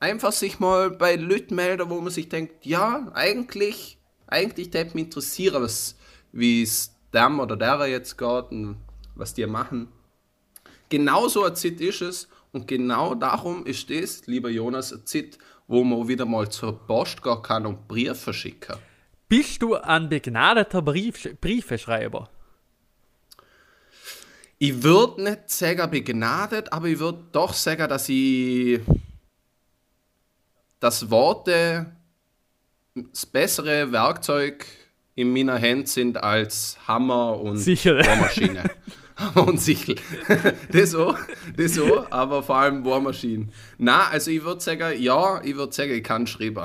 einfach 0.00 0.32
sich 0.32 0.58
mal 0.58 0.90
bei 0.90 1.14
Leuten 1.16 1.54
melden, 1.54 1.88
wo 1.88 2.00
man 2.00 2.12
sich 2.12 2.28
denkt, 2.28 2.66
ja, 2.66 3.10
eigentlich, 3.14 3.98
eigentlich 4.26 4.70
würde 4.70 4.94
mich 4.94 5.04
interessieren, 5.04 5.62
was, 5.62 5.96
wie 6.32 6.62
es 6.62 6.94
dem 7.12 7.40
oder 7.40 7.56
derer 7.56 7.86
jetzt 7.86 8.18
geht 8.18 8.50
und 8.50 8.76
was 9.14 9.34
die 9.34 9.46
machen. 9.46 9.88
Genau 10.88 11.28
so 11.28 11.44
ein 11.44 11.56
Zit 11.56 11.80
ist 11.80 12.02
es 12.02 12.28
und 12.52 12.68
genau 12.68 13.14
darum 13.14 13.66
ist 13.66 13.90
es, 13.90 14.26
lieber 14.26 14.50
Jonas, 14.50 14.92
ein 14.92 15.06
Zit, 15.06 15.38
wo 15.66 15.82
man 15.82 16.08
wieder 16.08 16.26
mal 16.26 16.48
zur 16.48 16.86
Post 16.86 17.22
gehen 17.22 17.42
kann 17.42 17.66
und 17.66 17.88
Briefe 17.88 18.14
verschicken. 18.14 18.76
Bist 19.28 19.62
du 19.62 19.74
ein 19.74 20.08
begnadeter 20.08 20.82
Brief 20.82 21.28
Briefeschreiber? 21.40 22.28
Ich 24.58 24.82
würde 24.82 25.22
nicht 25.22 25.50
sagen 25.50 25.90
begnadet, 25.90 26.72
aber 26.72 26.86
ich 26.86 26.98
würde 26.98 27.24
doch 27.32 27.52
sagen, 27.52 27.88
dass 27.88 28.08
ich 28.08 28.80
das 30.78 31.10
Worte 31.10 31.96
das 32.94 33.26
bessere 33.26 33.90
Werkzeug 33.90 34.66
in 35.16 35.32
meiner 35.32 35.60
Hand 35.60 35.88
sind 35.88 36.16
als 36.16 36.78
Hammer 36.86 37.40
und 37.40 37.64
Bohrmaschine. 37.64 38.70
und 39.34 39.60
Sichel. 39.60 39.96
das 40.72 40.94
auch, 40.94 41.16
das 41.56 41.78
auch, 41.78 42.10
aber 42.10 42.42
vor 42.42 42.56
allem 42.56 42.82
Bohrmaschinen. 42.82 43.52
Na, 43.78 44.08
also 44.08 44.30
ich 44.30 44.44
würde 44.44 44.60
sagen, 44.60 45.00
ja, 45.00 45.40
ich 45.42 45.56
würde 45.56 45.72
sagen, 45.72 45.92
ich 45.92 46.04
kann 46.04 46.26
schreiben. 46.26 46.60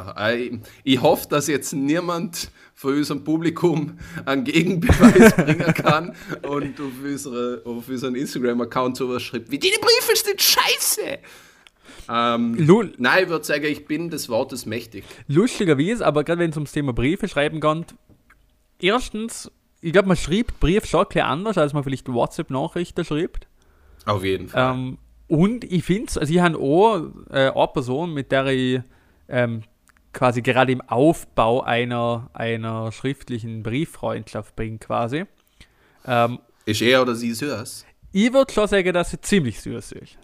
Ich, 0.84 0.96
ich 0.96 1.02
hoffe, 1.02 1.28
dass 1.30 1.48
jetzt 1.48 1.74
niemand 1.74 2.52
von 2.76 2.96
unserem 2.96 3.24
Publikum 3.24 3.98
einen 4.26 4.44
Gegenbeweis 4.44 5.36
bringen 5.36 5.74
kann 5.74 6.16
und 6.44 6.80
auf, 6.80 6.92
unsere, 7.04 7.62
auf 7.66 7.88
unseren 7.88 8.16
Instagram-Account 8.16 8.98
sowas 8.98 9.22
schreibt, 9.24 9.50
wie 9.52 9.60
die 9.60 9.70
Briefe 9.70 10.16
sind 10.16 10.42
scheiße. 10.42 11.20
Ähm, 12.08 12.92
nein, 12.98 13.24
ich 13.24 13.30
würde 13.30 13.46
sagen, 13.46 13.66
ich 13.66 13.86
bin 13.86 14.10
des 14.10 14.30
Wortes 14.30 14.66
mächtig. 14.66 15.04
Lustigerweise, 15.28 16.06
aber 16.06 16.24
gerade 16.24 16.40
wenn 16.40 16.52
es 16.52 16.58
ums 16.58 16.72
Thema 16.72 16.94
Briefe 16.94 17.28
schreiben 17.28 17.60
geht, 17.60 17.96
erstens 18.80 19.52
ich 19.82 19.94
glaube, 19.94 20.08
man 20.08 20.18
schreibt 20.18 20.60
Brief 20.60 20.86
schon 20.86 21.06
ein 21.16 21.22
anders, 21.22 21.58
als 21.58 21.74
man 21.74 21.84
vielleicht 21.84 22.12
WhatsApp-Nachrichten 22.12 23.06
schreibt. 23.06 23.48
Auf 24.06 24.24
jeden 24.24 24.50
Fall. 24.50 24.76
Ähm, 24.76 24.98
und 25.28 25.64
ich 25.64 25.84
finde 25.84 26.08
es, 26.10 26.18
also 26.18 26.34
ich 26.34 26.40
habe 26.40 26.58
auch 26.58 27.02
äh, 27.30 27.50
eine 27.50 27.68
Person, 27.68 28.14
mit 28.14 28.32
der 28.32 28.48
ich 28.48 28.82
ähm, 29.28 29.64
quasi 30.12 30.42
gerade 30.42 30.72
im 30.72 30.82
Aufbau 30.82 31.62
einer, 31.62 32.30
einer 32.34 32.92
schriftlichen 32.92 33.64
Brieffreundschaft 33.64 34.56
bin, 34.56 34.80
quasi. 34.80 35.26
Ähm, 36.06 36.40
ist 36.66 36.82
er 36.82 37.02
oder 37.02 37.16
sie 37.16 37.34
süß? 37.34 37.86
Ich 38.12 38.34
würde 38.34 38.52
schon 38.52 38.68
sagen, 38.68 38.94
dass 38.94 39.12
sie 39.12 39.22
ziemlich 39.22 39.62
süß 39.62 39.92
ist. 39.94 40.18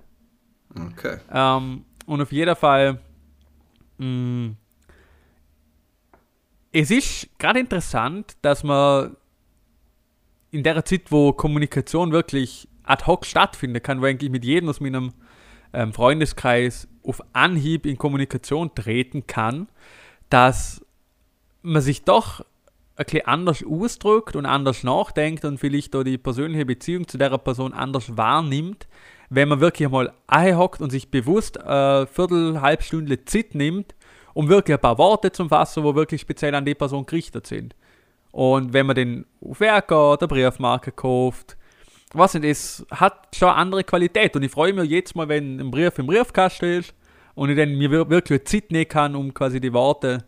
Okay. 0.77 1.17
Ähm, 1.31 1.85
und 2.05 2.21
auf 2.21 2.31
jeden 2.31 2.55
Fall, 2.55 2.99
mh, 3.97 4.05
mm, 4.05 4.57
es 6.71 6.91
ist 6.91 7.29
gerade 7.39 7.59
interessant, 7.59 8.35
dass 8.41 8.63
man 8.63 9.15
in 10.51 10.63
der 10.63 10.83
Zeit, 10.83 11.09
wo 11.09 11.31
Kommunikation 11.31 12.11
wirklich 12.11 12.67
ad 12.83 13.05
hoc 13.05 13.25
stattfinden 13.25 13.81
kann, 13.81 14.01
wo 14.01 14.05
eigentlich 14.05 14.29
mit 14.29 14.43
jedem 14.43 14.69
aus 14.69 14.81
meinem 14.81 15.13
ähm, 15.73 15.93
Freundeskreis 15.93 16.87
auf 17.03 17.21
Anhieb 17.33 17.85
in 17.85 17.97
Kommunikation 17.97 18.75
treten 18.75 19.25
kann, 19.25 19.69
dass 20.29 20.85
man 21.61 21.81
sich 21.81 22.03
doch 22.03 22.41
ein 22.97 23.05
bisschen 23.05 23.25
anders 23.25 23.63
ausdrückt 23.63 24.35
und 24.35 24.45
anders 24.45 24.83
nachdenkt 24.83 25.45
und 25.45 25.59
vielleicht 25.59 25.95
auch 25.95 26.03
die 26.03 26.17
persönliche 26.17 26.65
Beziehung 26.65 27.07
zu 27.07 27.17
der 27.17 27.37
Person 27.37 27.73
anders 27.73 28.17
wahrnimmt, 28.17 28.87
wenn 29.35 29.49
man 29.49 29.59
wirklich 29.59 29.87
einmal 29.87 30.13
einhockt 30.27 30.81
und 30.81 30.89
sich 30.89 31.11
bewusst 31.11 31.59
eine 31.59 32.07
Viertel, 32.07 32.61
halbe 32.61 32.83
Stunde 32.83 33.23
Zeit 33.25 33.53
nimmt, 33.53 33.93
um 34.33 34.49
wirklich 34.49 34.75
ein 34.75 34.81
paar 34.81 34.97
Worte 34.97 35.31
zu 35.31 35.47
fassen, 35.47 35.83
wo 35.83 35.95
wirklich 35.95 36.21
speziell 36.21 36.55
an 36.55 36.65
die 36.65 36.75
Person 36.75 37.05
gerichtet 37.05 37.47
sind. 37.47 37.75
Und 38.31 38.73
wenn 38.73 38.85
man 38.85 38.95
den 38.95 39.25
Werker 39.41 40.13
oder 40.13 40.27
Briefmarke 40.27 40.91
kauft, 40.91 41.57
was 42.13 42.33
nicht, 42.33 42.45
es 42.45 42.85
hat 42.91 43.35
schon 43.35 43.49
eine 43.49 43.57
andere 43.57 43.83
Qualität. 43.83 44.35
Und 44.35 44.43
ich 44.43 44.51
freue 44.51 44.73
mich 44.73 44.89
jetzt 44.89 45.15
mal, 45.15 45.27
wenn 45.27 45.59
ein 45.59 45.71
Brief 45.71 45.97
im 45.99 46.07
Briefkasten 46.07 46.79
ist 46.79 46.93
und 47.33 47.49
ich 47.49 47.57
dann 47.57 47.77
mir 47.77 47.91
wirklich 48.09 48.45
Zeit 48.45 48.71
nehmen 48.71 48.87
kann, 48.87 49.15
um 49.15 49.33
quasi 49.33 49.59
die 49.59 49.73
Worte 49.73 50.23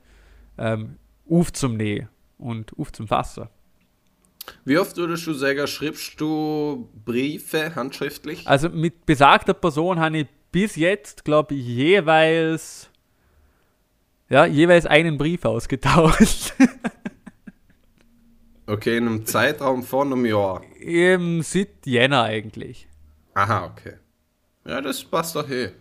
ähm, 0.58 0.98
aufzunehmen 1.30 2.10
und 2.38 2.72
aufzufassen. 2.78 3.48
Wie 4.66 4.78
oft 4.78 4.96
würdest 4.98 5.28
du 5.28 5.34
sagen, 5.34 5.68
schreibst 5.68 6.20
du 6.20 6.90
Briefe 7.06 7.76
handschriftlich? 7.76 8.48
Also 8.48 8.70
mit 8.70 9.06
besagter 9.06 9.54
Person 9.54 10.00
habe 10.00 10.20
ich 10.20 10.28
bis 10.52 10.76
jetzt, 10.76 11.26
glaube 11.26 11.56
ich, 11.56 11.66
jeweils 11.66 12.90
ja, 14.30 14.46
jeweils 14.46 14.86
einen 14.86 15.18
Brief 15.18 15.46
ausgetauscht. 15.46 16.54
Okay, 18.70 18.98
in 18.98 19.08
einem 19.08 19.26
Zeitraum 19.26 19.82
von 19.82 20.12
einem 20.12 20.26
Jahr. 20.26 20.62
Eben 20.78 21.42
seit 21.42 21.86
Jänner 21.86 22.24
eigentlich. 22.24 22.90
Aha, 23.34 23.64
okay. 23.64 23.94
Ja, 24.66 24.82
das 24.82 25.06
passt 25.06 25.38
doch 25.38 25.50
eh. 25.50 25.72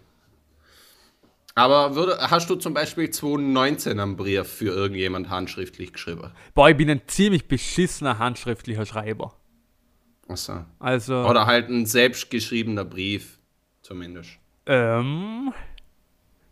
Aber 1.58 1.94
würde, 1.94 2.18
hast 2.20 2.50
du 2.50 2.56
zum 2.56 2.74
Beispiel 2.74 3.08
2019 3.08 3.98
einen 3.98 4.14
Brief 4.14 4.46
für 4.46 4.66
irgendjemand 4.66 5.30
handschriftlich 5.30 5.94
geschrieben? 5.94 6.30
Boah, 6.54 6.68
ich 6.68 6.76
bin 6.76 6.90
ein 6.90 7.00
ziemlich 7.06 7.48
beschissener 7.48 8.18
handschriftlicher 8.18 8.84
Schreiber. 8.84 9.32
Achso. 10.28 10.66
Also. 10.78 11.24
Oder 11.24 11.46
halt 11.46 11.70
ein 11.70 11.86
selbstgeschriebener 11.86 12.84
Brief, 12.84 13.38
zumindest. 13.80 14.38
Ähm. 14.66 15.54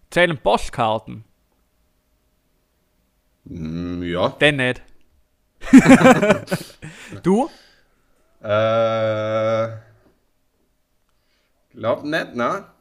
Zählen 0.09 0.39
Postkarten. 0.39 1.25
Mm, 3.45 4.03
ja. 4.05 4.31
Denn 4.41 4.57
nicht. 4.57 4.83
du? 7.23 7.51
Äh. 8.41 9.69
Glaub 11.75 12.05
nicht, 12.05 12.35
ne? 12.35 12.74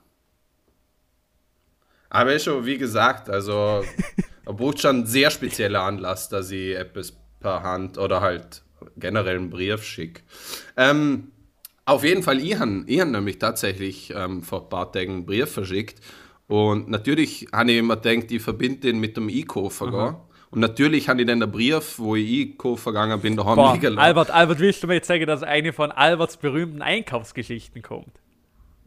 Aber 2.14 2.32
ist 2.34 2.44
schon, 2.44 2.64
wie 2.64 2.78
gesagt, 2.78 3.28
also, 3.28 3.84
braucht 4.46 4.80
schon 4.80 4.98
einen 4.98 5.06
sehr 5.08 5.32
speziellen 5.32 5.76
Anlass, 5.76 6.30
dass 6.30 6.52
ich 6.52 6.76
etwas 6.76 7.14
per 7.40 7.64
Hand 7.64 7.98
oder 7.98 8.22
halt 8.22 8.62
generell 8.98 9.38
einen 9.38 9.50
Brief 9.50 9.84
schicke. 9.84 10.22
Ähm, 10.78 11.32
auf 11.86 12.04
jeden 12.04 12.22
Fall, 12.22 12.40
ich 12.40 12.60
habe 12.60 12.86
hab 12.88 13.08
nämlich 13.08 13.40
tatsächlich 13.40 14.14
ähm, 14.16 14.44
vor 14.44 14.62
ein 14.62 14.70
paar 14.70 14.92
Tagen 14.92 15.12
einen 15.12 15.26
Brief 15.26 15.50
verschickt. 15.50 16.02
Und 16.48 16.88
natürlich 16.88 17.48
habe 17.52 17.72
ich 17.72 17.80
immer 17.80 17.98
gedacht, 17.98 18.32
ich 18.32 18.44
verbinde 18.44 18.82
den 18.82 19.00
mit 19.00 19.18
dem 19.18 19.28
E-Koffer. 19.28 20.22
Und 20.52 20.60
natürlich 20.60 21.10
habe 21.10 21.22
ich 21.22 21.28
dann 21.28 21.40
den 21.40 21.52
Brief, 21.52 21.98
wo 21.98 22.16
ich 22.16 22.54
vergangen 22.76 23.20
bin, 23.22 23.36
daheim 23.36 23.56
Boah, 23.56 23.74
liegen 23.74 23.98
Albert, 23.98 24.30
Albert, 24.30 24.60
willst 24.60 24.84
du 24.84 24.88
mir 24.88 24.96
jetzt 24.96 25.08
sagen, 25.08 25.26
dass 25.26 25.42
eine 25.42 25.74
von 25.74 25.92
Alberts 25.92 26.38
berühmten 26.38 26.84
Einkaufsgeschichten 26.84 27.82
kommt? 27.82 28.23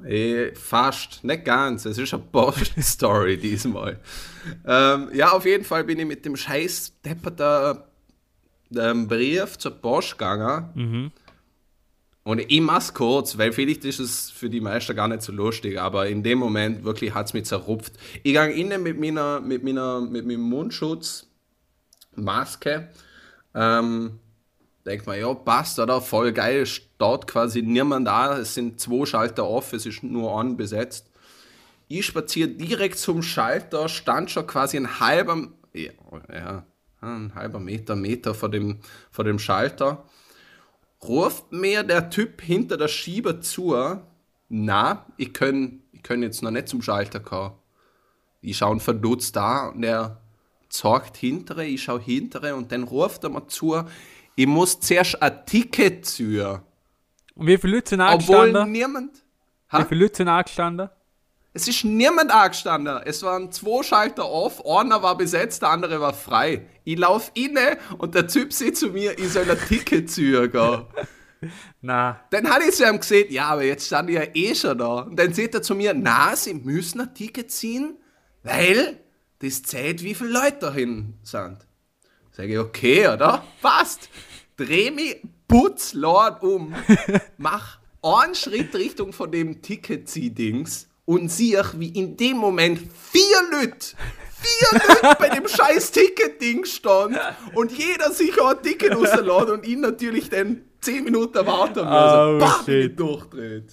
Eh, 0.04 0.54
fast, 0.54 1.24
nicht 1.24 1.44
ganz. 1.44 1.84
Es 1.86 1.98
ist 1.98 2.12
eine 2.12 2.22
Post-Story 2.22 3.36
diesmal. 3.42 3.98
Ähm, 4.66 5.08
ja, 5.14 5.32
auf 5.32 5.46
jeden 5.46 5.64
Fall 5.64 5.84
bin 5.84 5.98
ich 5.98 6.06
mit 6.06 6.24
dem 6.24 6.36
scheiß 6.36 7.00
depperter 7.04 7.88
ähm, 8.76 9.08
Brief 9.08 9.58
zur 9.58 9.72
Post 9.72 10.12
gegangen. 10.12 10.70
Mhm. 10.74 11.12
Und 12.24 12.40
ich 12.40 12.60
mach's 12.60 12.92
kurz, 12.92 13.38
weil 13.38 13.52
vielleicht 13.52 13.84
ist 13.84 14.00
es 14.00 14.30
für 14.30 14.50
die 14.50 14.60
meisten 14.60 14.96
gar 14.96 15.06
nicht 15.06 15.22
so 15.22 15.32
lustig, 15.32 15.80
aber 15.80 16.08
in 16.08 16.24
dem 16.24 16.40
Moment 16.40 16.82
wirklich 16.82 17.14
hat 17.14 17.26
es 17.26 17.34
mich 17.34 17.44
zerrupft. 17.44 17.92
Ich 18.24 18.34
gehe 18.34 18.50
innen 18.50 18.82
mit, 18.82 18.98
meiner, 18.98 19.40
mit, 19.40 19.62
meiner, 19.62 20.00
mit 20.00 20.26
meinem 20.26 20.40
Mundschutz 20.40 21.28
Maske. 22.16 22.88
Ähm, 23.54 24.18
denkt 24.86 25.06
man, 25.06 25.18
ja, 25.18 25.34
passt, 25.34 25.78
oder? 25.78 26.00
Voll 26.00 26.32
geil, 26.32 26.66
dort 26.98 27.26
quasi 27.26 27.62
niemand 27.62 28.06
da. 28.06 28.38
Es 28.38 28.54
sind 28.54 28.80
zwei 28.80 29.04
Schalter 29.04 29.46
off, 29.46 29.72
es 29.72 29.84
ist 29.84 30.02
nur 30.02 30.32
on 30.32 30.56
besetzt. 30.56 31.10
ich 31.88 32.06
spaziere 32.06 32.48
direkt 32.48 32.98
zum 32.98 33.22
Schalter, 33.22 33.88
stand 33.88 34.30
schon 34.30 34.46
quasi 34.46 34.76
ein 34.76 35.00
halber, 35.00 35.48
ja, 35.72 35.90
ja 36.32 36.66
ein 37.00 37.34
halber 37.34 37.60
Meter, 37.60 37.94
Meter 37.94 38.34
vor 38.34 38.48
dem, 38.48 38.80
vor 39.10 39.24
dem 39.24 39.38
Schalter. 39.38 40.04
Ruft 41.02 41.52
mir 41.52 41.82
der 41.82 42.10
Typ 42.10 42.40
hinter 42.40 42.76
der 42.76 42.88
Schieber 42.88 43.40
zu, 43.40 43.76
na, 44.48 45.06
ich 45.16 45.32
kann 45.32 45.82
ich 45.92 46.10
jetzt 46.10 46.42
noch 46.42 46.50
nicht 46.50 46.68
zum 46.68 46.82
Schalter 46.82 47.20
kommen. 47.20 47.54
Ich 48.40 48.58
schaue 48.58 48.80
verdutzt 48.80 49.36
da 49.36 49.68
und 49.68 49.82
er 49.82 50.20
zeigt 50.68 51.16
hintere, 51.16 51.64
ich 51.64 51.82
schaue 51.82 52.00
hintere 52.00 52.54
und 52.54 52.72
dann 52.72 52.84
ruft 52.84 53.24
er 53.24 53.30
mir 53.30 53.46
zu, 53.48 53.84
ich 54.36 54.46
muss 54.46 54.78
zuerst 54.78 55.20
ein 55.20 55.44
Ticket 55.46 56.06
ziehen. 56.06 56.60
Und 57.34 57.46
wie 57.46 57.56
viele 57.58 57.76
Leute 57.76 57.90
sind 57.90 58.00
angestanden? 58.02 58.56
Obwohl 58.56 58.70
niemand. 58.70 59.24
Ha? 59.72 59.80
Wie 59.80 59.84
viele 59.84 60.02
Leute 60.02 60.16
sind 60.18 60.28
angestanden? 60.28 60.90
Es 61.54 61.66
ist 61.66 61.84
niemand 61.84 62.30
angestanden. 62.30 63.00
Es 63.06 63.22
waren 63.22 63.50
zwei 63.50 63.82
Schalter 63.82 64.26
auf, 64.26 64.64
einer 64.66 65.02
war 65.02 65.16
besetzt, 65.16 65.62
der 65.62 65.70
andere 65.70 66.00
war 66.02 66.12
frei. 66.12 66.66
Ich 66.84 66.98
laufe 66.98 67.30
inne 67.32 67.78
und 67.96 68.14
der 68.14 68.28
Typ 68.28 68.52
sieht 68.52 68.76
zu 68.76 68.88
mir, 68.88 69.18
ich 69.18 69.32
soll 69.32 69.50
ein 69.50 69.58
Ticket 69.66 70.10
ziehen 70.10 70.52
gehen. 70.52 70.82
Na. 71.80 72.20
Dann 72.30 72.50
hatte 72.50 72.64
ich 72.68 72.74
zu 72.74 72.86
ihm 72.86 73.00
gesehen, 73.00 73.32
ja, 73.32 73.46
aber 73.48 73.64
jetzt 73.64 73.86
stand 73.86 74.10
ich 74.10 74.16
ja 74.16 74.24
eh 74.34 74.54
schon 74.54 74.76
da. 74.76 75.00
Und 75.00 75.18
dann 75.18 75.32
sagt 75.32 75.54
er 75.54 75.62
zu 75.62 75.74
mir, 75.74 75.94
na, 75.94 76.36
Sie 76.36 76.52
müssen 76.52 77.00
ein 77.00 77.14
Ticket 77.14 77.50
ziehen, 77.50 77.96
weil 78.42 79.00
das 79.38 79.62
zählt, 79.62 80.02
wie 80.02 80.14
viele 80.14 80.30
Leute 80.30 80.58
dahin 80.60 81.14
sind. 81.22 81.66
Sage 82.36 82.52
ich, 82.52 82.58
okay, 82.58 83.08
oder? 83.08 83.42
Passt. 83.62 84.10
Dreh 84.58 84.90
mich 84.90 85.22
putzlord 85.48 86.42
um, 86.42 86.74
mach 87.38 87.78
einen 88.02 88.34
Schritt 88.34 88.74
Richtung 88.74 89.14
von 89.14 89.32
dem 89.32 89.62
Ticket-Zieh-Dings 89.62 90.86
und 91.06 91.30
sehe, 91.30 91.64
wie 91.76 91.88
in 91.88 92.18
dem 92.18 92.36
Moment 92.36 92.78
vier 92.92 93.38
Leute, 93.50 93.96
vier 94.38 94.80
Leute 94.80 95.16
bei 95.18 95.30
dem 95.30 95.48
scheiß 95.48 95.92
Ticket-Ding 95.92 96.66
stand 96.66 97.18
und 97.54 97.72
jeder 97.72 98.10
sich 98.10 98.38
auch 98.38 98.50
ein 98.50 98.62
Ticket 98.62 98.94
rauslässt 98.94 99.50
und 99.50 99.66
ihn 99.66 99.80
natürlich 99.80 100.28
dann 100.28 100.60
zehn 100.82 101.04
Minuten 101.04 101.46
warten 101.46 101.86
muss. 101.86 102.60
Oh, 102.60 102.64
bin 102.66 102.90
ich 102.90 102.96
durchdreht. 102.96 103.72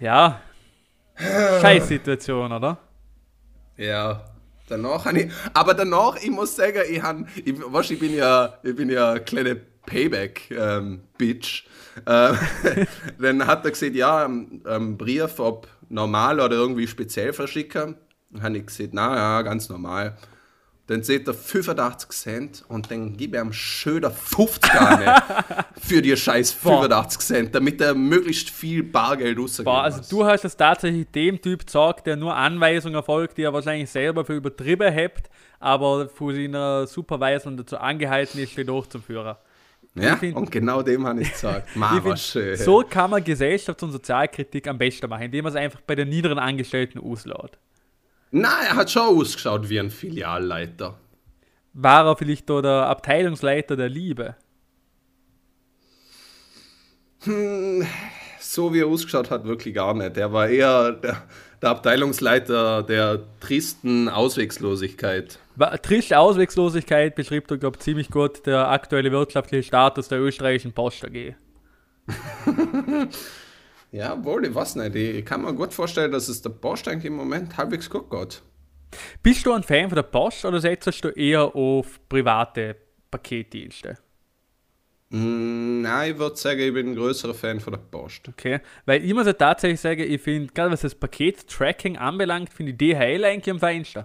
Ja. 0.00 0.42
Scheiß 1.18 1.88
Situation, 1.88 2.52
oder? 2.52 2.76
Ja. 3.78 4.35
Danach 4.68 5.04
habe 5.04 5.20
ich, 5.20 5.32
aber 5.54 5.74
danach, 5.74 6.16
ich 6.16 6.30
muss 6.30 6.56
sagen, 6.56 6.82
ich, 6.90 7.02
han, 7.02 7.28
ich, 7.44 7.54
weißt, 7.58 7.92
ich 7.92 7.98
bin 7.98 8.14
ja, 8.14 8.58
ich 8.62 8.74
bin 8.74 8.90
ja 8.90 9.12
eine 9.12 9.20
kleine 9.20 9.56
Payback-Bitch. 9.86 11.64
Ähm, 12.06 12.34
äh, 12.74 12.86
dann 13.18 13.46
hat 13.46 13.64
er 13.64 13.70
gesagt, 13.70 13.94
ja, 13.94 14.24
einen 14.24 14.62
ähm, 14.66 14.98
Brief, 14.98 15.38
ob 15.38 15.68
normal 15.88 16.40
oder 16.40 16.56
irgendwie 16.56 16.86
speziell 16.86 17.32
verschicken. 17.32 17.96
Dann 18.30 18.42
habe 18.42 18.58
ich 18.58 18.66
gesagt, 18.66 18.90
na 18.92 19.16
ja, 19.16 19.42
ganz 19.42 19.68
normal. 19.68 20.16
Dann 20.88 21.02
seht 21.02 21.26
ihr 21.26 21.34
85 21.34 22.10
Cent 22.10 22.64
und 22.68 22.90
dann 22.92 23.16
gib 23.16 23.34
ihm 23.34 23.52
schöner 23.52 24.10
50 24.10 24.62
Garne 24.72 25.16
für 25.80 26.00
die 26.00 26.16
scheiß 26.16 26.52
85 26.52 27.20
Cent, 27.20 27.54
damit 27.54 27.80
er 27.80 27.94
möglichst 27.94 28.50
viel 28.50 28.84
Bargeld 28.84 29.36
rausgeht. 29.36 29.66
Also 29.66 30.02
du 30.08 30.24
hast 30.24 30.44
es 30.44 30.56
tatsächlich 30.56 31.08
dem 31.10 31.42
Typ 31.42 31.66
gesagt, 31.66 32.06
der 32.06 32.14
nur 32.14 32.36
Anweisungen 32.36 33.02
folgt, 33.02 33.36
die 33.36 33.42
er 33.42 33.52
wahrscheinlich 33.52 33.90
selber 33.90 34.24
für 34.24 34.34
übertrieben 34.34 34.94
hat, 34.94 35.28
aber 35.58 36.08
von 36.08 36.32
seiner 36.32 36.86
Supervisor 36.86 37.50
dazu 37.52 37.78
angehalten 37.78 38.38
ist, 38.38 38.56
die 38.56 38.64
durchzuführen. 38.64 39.34
Ja, 39.96 40.16
find, 40.16 40.36
und 40.36 40.50
genau 40.50 40.82
dem 40.82 41.06
habe 41.06 41.22
ich 41.22 41.32
gesagt. 41.32 41.68
Man, 41.74 42.00
find, 42.02 42.18
schön. 42.18 42.56
So 42.56 42.84
kann 42.88 43.10
man 43.10 43.24
Gesellschafts- 43.24 43.82
und 43.82 43.92
Sozialkritik 43.92 44.68
am 44.68 44.78
besten 44.78 45.08
machen, 45.08 45.24
indem 45.24 45.44
man 45.44 45.52
es 45.52 45.56
einfach 45.56 45.80
bei 45.80 45.94
den 45.94 46.10
niederen 46.10 46.38
Angestellten 46.38 46.98
auslädt. 46.98 47.58
Nein, 48.30 48.66
er 48.68 48.76
hat 48.76 48.90
schon 48.90 49.18
ausgeschaut 49.20 49.68
wie 49.68 49.78
ein 49.78 49.90
Filialleiter. 49.90 50.98
War 51.72 52.06
er 52.06 52.16
vielleicht 52.16 52.48
der 52.48 52.86
Abteilungsleiter 52.86 53.76
der 53.76 53.88
Liebe? 53.88 54.34
Hm, 57.22 57.86
so 58.40 58.72
wie 58.72 58.80
er 58.80 58.86
ausgeschaut 58.86 59.30
hat, 59.30 59.44
wirklich 59.44 59.74
gar 59.74 59.94
nicht. 59.94 60.16
Er 60.16 60.32
war 60.32 60.48
eher 60.48 60.92
der, 60.92 61.22
der 61.60 61.70
Abteilungsleiter 61.70 62.82
der 62.82 63.20
tristen 63.40 64.08
Auswegslosigkeit. 64.08 65.38
Triste 65.82 66.18
Auswegslosigkeit 66.18 67.14
beschreibt 67.14 67.50
er, 67.50 67.58
glaube 67.58 67.76
ich, 67.76 67.82
ziemlich 67.82 68.10
gut 68.10 68.46
der 68.46 68.68
aktuelle 68.70 69.12
wirtschaftliche 69.12 69.62
Status 69.62 70.08
der 70.08 70.20
österreichischen 70.20 70.72
Post 70.72 71.04
AG. 71.04 71.34
Ja, 73.92 74.22
wohl, 74.24 74.44
ich 74.44 74.54
weiß 74.54 74.76
nicht. 74.76 74.94
Ich 74.94 75.24
kann 75.24 75.42
mir 75.42 75.54
gut 75.54 75.72
vorstellen, 75.72 76.12
dass 76.12 76.28
es 76.28 76.42
der 76.42 76.50
Post 76.50 76.88
eigentlich 76.88 77.06
im 77.06 77.16
Moment 77.16 77.56
halbwegs 77.56 77.88
gut 77.88 78.10
geht. 78.10 78.42
Bist 79.22 79.44
du 79.46 79.52
ein 79.52 79.62
Fan 79.62 79.88
von 79.88 79.96
der 79.96 80.02
Post 80.02 80.44
oder 80.44 80.60
setzt 80.60 81.04
du 81.04 81.08
eher 81.08 81.54
auf 81.54 82.00
private 82.08 82.76
Paketdienste? 83.10 83.98
Mm, 85.10 85.82
nein, 85.82 86.12
ich 86.12 86.18
würde 86.18 86.36
sagen, 86.36 86.60
ich 86.60 86.74
bin 86.74 86.88
ein 86.88 86.94
größerer 86.96 87.34
Fan 87.34 87.60
von 87.60 87.72
der 87.72 87.78
Post. 87.78 88.28
Okay, 88.28 88.60
weil 88.86 89.04
ich 89.04 89.14
muss 89.14 89.26
ja 89.26 89.32
tatsächlich 89.32 89.80
sagen, 89.80 90.00
ich 90.00 90.20
finde, 90.20 90.52
gerade 90.52 90.72
was 90.72 90.80
das 90.80 90.94
Paket-Tracking 90.94 91.96
anbelangt, 91.96 92.52
finde 92.52 92.72
ich 92.72 92.78
DHL 92.78 93.24
eigentlich 93.24 93.50
am 93.50 93.60
feinsten. 93.60 94.04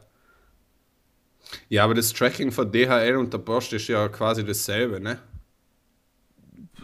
Ja, 1.69 1.83
aber 1.83 1.95
das 1.95 2.13
Tracking 2.13 2.51
von 2.51 2.71
DHL 2.71 3.17
und 3.17 3.33
der 3.33 3.39
Post 3.39 3.73
ist 3.73 3.87
ja 3.87 4.07
quasi 4.09 4.45
dasselbe, 4.45 4.99
ne? 4.99 5.19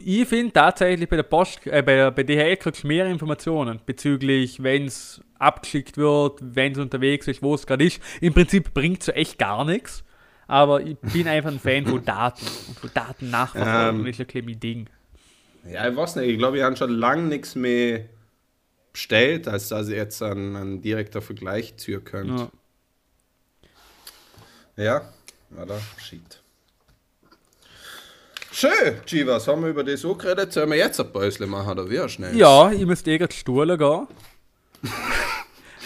Ich 0.10 0.26
finde 0.26 0.54
tatsächlich 0.54 1.10
bei 1.10 1.18
der 1.18 1.24
Post, 1.24 1.68
äh, 1.68 1.82
bei, 1.82 2.10
bei 2.12 2.24
DHL 2.24 2.56
kriegst 2.56 2.84
du 2.84 2.88
mehr 2.88 3.08
Informationen 3.08 3.82
bezüglich, 3.86 4.64
wenn 4.64 4.86
es 4.86 5.20
abgeschickt 5.38 5.98
wird, 5.98 6.40
wenn 6.42 6.72
es 6.72 6.78
unterwegs 6.78 7.28
ist, 7.28 7.44
wo 7.44 7.56
es 7.56 7.68
gerade 7.68 7.84
ist. 7.84 8.02
Im 8.22 8.34
Prinzip 8.34 8.74
bringt 8.74 9.02
es 9.02 9.08
so 9.08 9.12
echt 9.12 9.38
gar 9.38 9.66
nichts. 9.66 10.06
Aber 10.48 10.82
ich 10.82 10.98
bin 11.00 11.28
einfach 11.28 11.52
ein 11.52 11.60
Fan 11.60 11.86
von 11.86 12.06
Daten 12.06 12.46
und 12.70 12.80
von 12.80 12.90
Daten 12.94 13.30
nachverfolgen. 13.30 14.00
Ähm, 14.00 14.08
ist 14.08 14.22
ein 14.22 14.28
kleines 14.28 14.60
Ding. 14.60 14.90
Ja, 15.70 15.90
ich 15.90 15.96
weiß 15.98 16.16
nicht. 16.16 16.30
Ich 16.30 16.38
glaube, 16.38 16.58
ich 16.58 16.64
habe 16.64 16.78
schon 16.78 16.92
lange 16.92 17.24
nichts 17.24 17.56
mehr 17.56 18.06
bestellt, 18.94 19.50
als 19.50 19.68
dass 19.68 19.90
ich 19.90 19.96
jetzt 19.96 20.24
einen, 20.24 20.56
einen 20.56 20.82
direkter 20.82 21.22
Vergleich 21.22 21.76
ziehen 21.76 22.02
könnte. 22.06 22.50
Ja. 24.78 25.02
Ja, 25.02 25.62
oder? 25.62 25.82
Shit. 25.98 26.42
Schön, 28.60 28.96
Chivas, 29.06 29.48
haben 29.48 29.62
wir 29.62 29.70
über 29.70 29.84
das 29.84 30.04
auch 30.04 30.18
geredet? 30.18 30.52
Sollen 30.52 30.72
wir 30.72 30.78
jetzt 30.78 31.00
ein 31.00 31.14
Päusle 31.14 31.46
machen 31.46 31.74
oder 31.74 31.88
wie 31.88 32.10
schnell? 32.10 32.36
Ja, 32.36 32.72
ich 32.72 32.88
müsste 32.88 33.12
eh 33.12 33.20
gerade 33.20 33.32
Stuhle 33.32 33.78
gehen. 33.78 34.08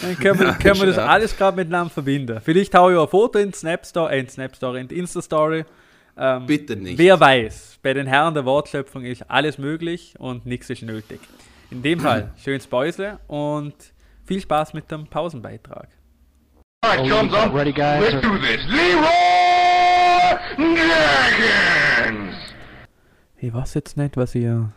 Dann 0.01 0.17
können 0.17 0.39
wir, 0.39 0.53
können 0.53 0.79
wir 0.79 0.87
das 0.87 0.97
alles 0.97 1.35
gerade 1.35 1.57
miteinander 1.57 1.89
verbinden. 1.89 2.39
Vielleicht 2.41 2.73
haue 2.73 2.93
ich 2.93 2.97
auch 2.97 3.07
ein 3.07 3.09
Foto 3.09 3.39
in 3.39 3.51
Snapstory, 3.51 4.13
äh, 4.15 4.19
in 4.21 4.29
Snapstory, 4.29 4.79
in 4.79 4.87
Insta-Story. 4.87 5.65
Ähm, 6.17 6.45
Bitte 6.45 6.77
nicht. 6.77 6.97
Wer 6.97 7.19
weiß, 7.19 7.79
bei 7.83 7.93
den 7.93 8.07
Herren 8.07 8.35
der 8.35 8.45
Wortschöpfung 8.45 9.03
ist 9.03 9.29
alles 9.29 9.57
möglich 9.57 10.13
und 10.17 10.45
nichts 10.45 10.69
ist 10.69 10.81
nötig. 10.81 11.19
In 11.71 11.83
dem 11.83 11.99
Fall, 12.05 12.31
schönes 12.41 12.67
Päusle 12.67 13.19
und 13.27 13.75
viel 14.23 14.39
Spaß 14.39 14.73
mit 14.73 14.89
dem 14.89 15.07
Pausenbeitrag. 15.07 15.89
Alright, 16.85 17.11
thumbs 17.11 17.33
up. 17.33 17.53
Ready, 17.53 17.73
guys? 17.73 18.13
Let's 18.13 18.21
do 18.21 18.37
this. 18.37 18.61
Leroy 18.69 19.41
Dragons! 20.55 22.50
Ich 23.43 23.51
weiß 23.51 23.73
jetzt 23.73 23.97
nicht, 23.97 24.17
was 24.17 24.35
ihr 24.35 24.71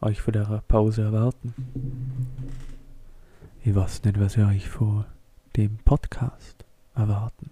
euch 0.00 0.20
von 0.20 0.32
der 0.32 0.62
Pause 0.68 1.02
erwarten. 1.02 1.52
Ich 3.64 3.74
weiß 3.74 4.04
nicht, 4.04 4.20
was 4.20 4.36
ihr 4.36 4.46
euch 4.46 4.68
vor 4.68 5.04
dem 5.56 5.78
Podcast 5.78 6.64
erwarten. 6.94 7.50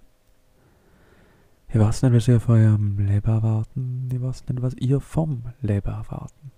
Ich 1.69 1.81
weiß 1.81 2.03
nicht, 2.03 2.13
was 2.13 2.29
ihr 2.29 2.39
von 2.39 2.61
eurem 2.61 2.99
Leben 2.99 3.29
erwarten. 3.29 4.09
Ich 4.13 4.23
weiß 4.23 4.47
nicht, 4.47 4.63
was 4.63 4.75
ihr 4.75 5.01
vom 5.01 5.43
Leben 5.63 5.91
erwarten. 5.91 6.53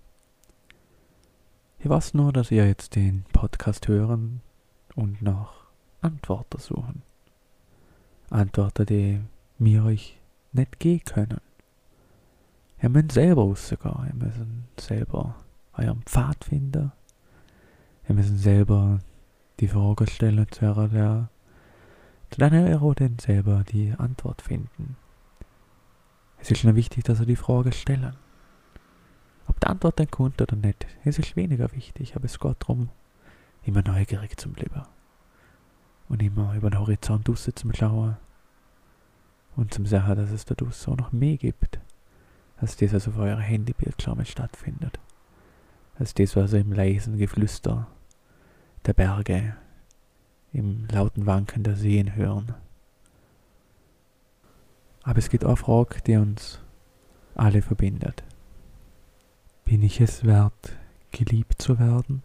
Ich 1.78 1.88
weiß 1.88 2.12
nur, 2.12 2.30
dass 2.30 2.50
ihr 2.50 2.66
jetzt 2.66 2.94
den 2.94 3.24
Podcast 3.32 3.88
hören 3.88 4.42
und 4.96 5.22
nach 5.22 5.64
Antworten 6.02 6.58
suchen. 6.58 7.00
Antworten, 8.28 8.84
die 8.84 9.20
mir 9.58 9.82
euch 9.84 10.18
nicht 10.52 10.78
geben 10.78 11.04
können. 11.06 11.40
Ihr 12.82 12.88
müsst 12.88 13.12
selber 13.12 13.42
rausgehen. 13.42 13.94
Ihr 14.08 14.14
müsst 14.14 14.80
selber 14.80 15.36
euren 15.74 16.02
Pfad 16.02 16.44
finden. 16.44 16.90
Ihr 18.08 18.14
müsst 18.14 18.38
selber 18.38 18.98
die 19.60 19.68
Frage 19.68 20.08
stellen, 20.08 20.46
zu 20.50 20.60
der, 20.60 20.88
der 20.88 21.28
zu 22.30 22.40
deiner 22.40 22.68
Erodin 22.68 23.18
selber 23.20 23.62
die 23.62 23.94
Antwort 23.96 24.42
finden. 24.42 24.96
Es 26.38 26.50
ist 26.50 26.64
nur 26.64 26.74
wichtig, 26.74 27.04
dass 27.04 27.20
ihr 27.20 27.26
die 27.26 27.36
Frage 27.36 27.70
stellen. 27.70 28.16
Ob 29.46 29.60
die 29.60 29.66
Antwort 29.68 30.00
dann 30.00 30.10
kommt 30.10 30.42
oder 30.42 30.56
nicht, 30.56 30.86
es 31.04 31.20
ist 31.20 31.36
weniger 31.36 31.70
wichtig, 31.72 32.16
aber 32.16 32.24
es 32.24 32.40
geht 32.40 32.56
darum, 32.60 32.88
immer 33.62 33.82
neugierig 33.82 34.36
zu 34.40 34.48
bleiben. 34.48 34.82
Und 36.08 36.20
immer 36.20 36.54
über 36.54 36.70
den 36.70 36.80
Horizont 36.80 37.28
raus 37.28 37.48
zu 37.54 37.72
schauen. 37.74 38.16
Und 39.54 39.72
zum 39.72 39.86
sehen, 39.86 40.16
dass 40.16 40.30
es 40.30 40.46
da 40.46 40.56
draussen 40.56 40.94
auch 40.94 40.96
noch 40.96 41.12
mehr 41.12 41.36
gibt 41.36 41.78
als 42.62 42.76
das, 42.76 42.92
was 42.92 43.08
auf 43.08 43.18
eurer 43.18 43.40
Handybildschirme 43.40 44.24
stattfindet, 44.24 45.00
als 45.98 46.14
das, 46.14 46.36
was 46.36 46.52
im 46.52 46.72
leisen 46.72 47.18
Geflüster 47.18 47.88
der 48.86 48.94
Berge 48.94 49.56
im 50.52 50.86
lauten 50.86 51.26
Wanken 51.26 51.64
der 51.64 51.74
Seen 51.74 52.14
hören. 52.14 52.54
Aber 55.02 55.18
es 55.18 55.28
gibt 55.28 55.44
auch 55.44 55.68
eine 55.68 56.02
die 56.02 56.16
uns 56.16 56.60
alle 57.34 57.62
verbindet. 57.62 58.22
Bin 59.64 59.82
ich 59.82 60.00
es 60.00 60.24
wert, 60.24 60.76
geliebt 61.10 61.60
zu 61.60 61.80
werden? 61.80 62.22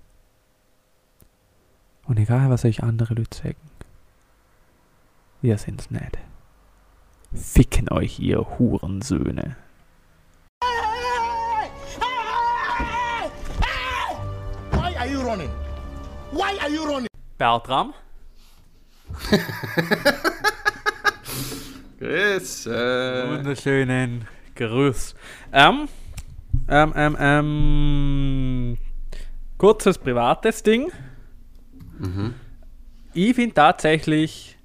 Und 2.04 2.20
egal, 2.20 2.50
was 2.52 2.64
euch 2.64 2.84
andere 2.84 3.16
Leute 3.16 3.36
sagen, 3.36 3.56
wir 5.42 5.58
sind's 5.58 5.90
nicht. 5.90 6.18
Ficken 7.34 7.90
euch, 7.90 8.20
ihr 8.20 8.60
Hurensöhne. 8.60 9.56
Why 16.32 16.58
are 16.60 16.70
you 16.70 16.86
running? 16.86 17.08
Bertram? 17.38 17.94
Grüße. 22.00 23.26
Wunderschönen 23.30 24.28
Grüß. 24.56 25.16
Ähm, 25.54 25.88
ähm, 26.68 26.94
ähm, 26.96 27.18
ähm, 27.20 28.78
kurzes 29.58 29.98
privates 29.98 30.62
Ding. 30.64 30.92
Ich 33.14 33.34
finde 33.36 33.56
tatsächlich, 33.56 34.58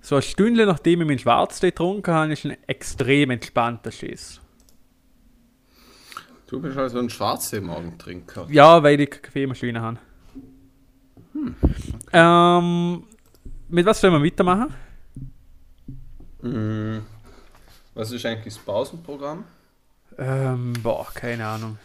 so 0.00 0.16
eine 0.16 0.22
Stunde 0.22 0.66
nachdem 0.66 1.00
ich 1.00 1.06
meinen 1.06 1.18
Schwarztee 1.18 1.70
getrunken 1.70 2.12
habe, 2.12 2.32
ist 2.32 2.44
ein 2.44 2.56
extrem 2.66 3.30
entspannter 3.30 3.90
Schiss. 3.90 4.40
Du 6.46 6.60
bist 6.60 6.76
also 6.76 6.98
ein 6.98 7.08
Schwarztee-Morgentrinker. 7.08 8.46
Ja, 8.50 8.82
weil 8.82 9.00
ich 9.00 9.10
keine 9.10 9.22
Kaffeemaschine 9.22 9.80
habe. 9.80 9.98
Ähm, 12.12 13.04
mit 13.68 13.86
was 13.86 14.00
sollen 14.00 14.12
wir 14.14 14.24
weitermachen? 14.24 14.74
Mhm. 16.42 17.02
Was 17.94 18.12
ist 18.12 18.26
eigentlich 18.26 18.54
das 18.54 18.64
Pausenprogramm? 18.64 19.44
Ähm, 20.18 20.72
boah, 20.82 21.06
keine 21.14 21.46
Ahnung. 21.46 21.78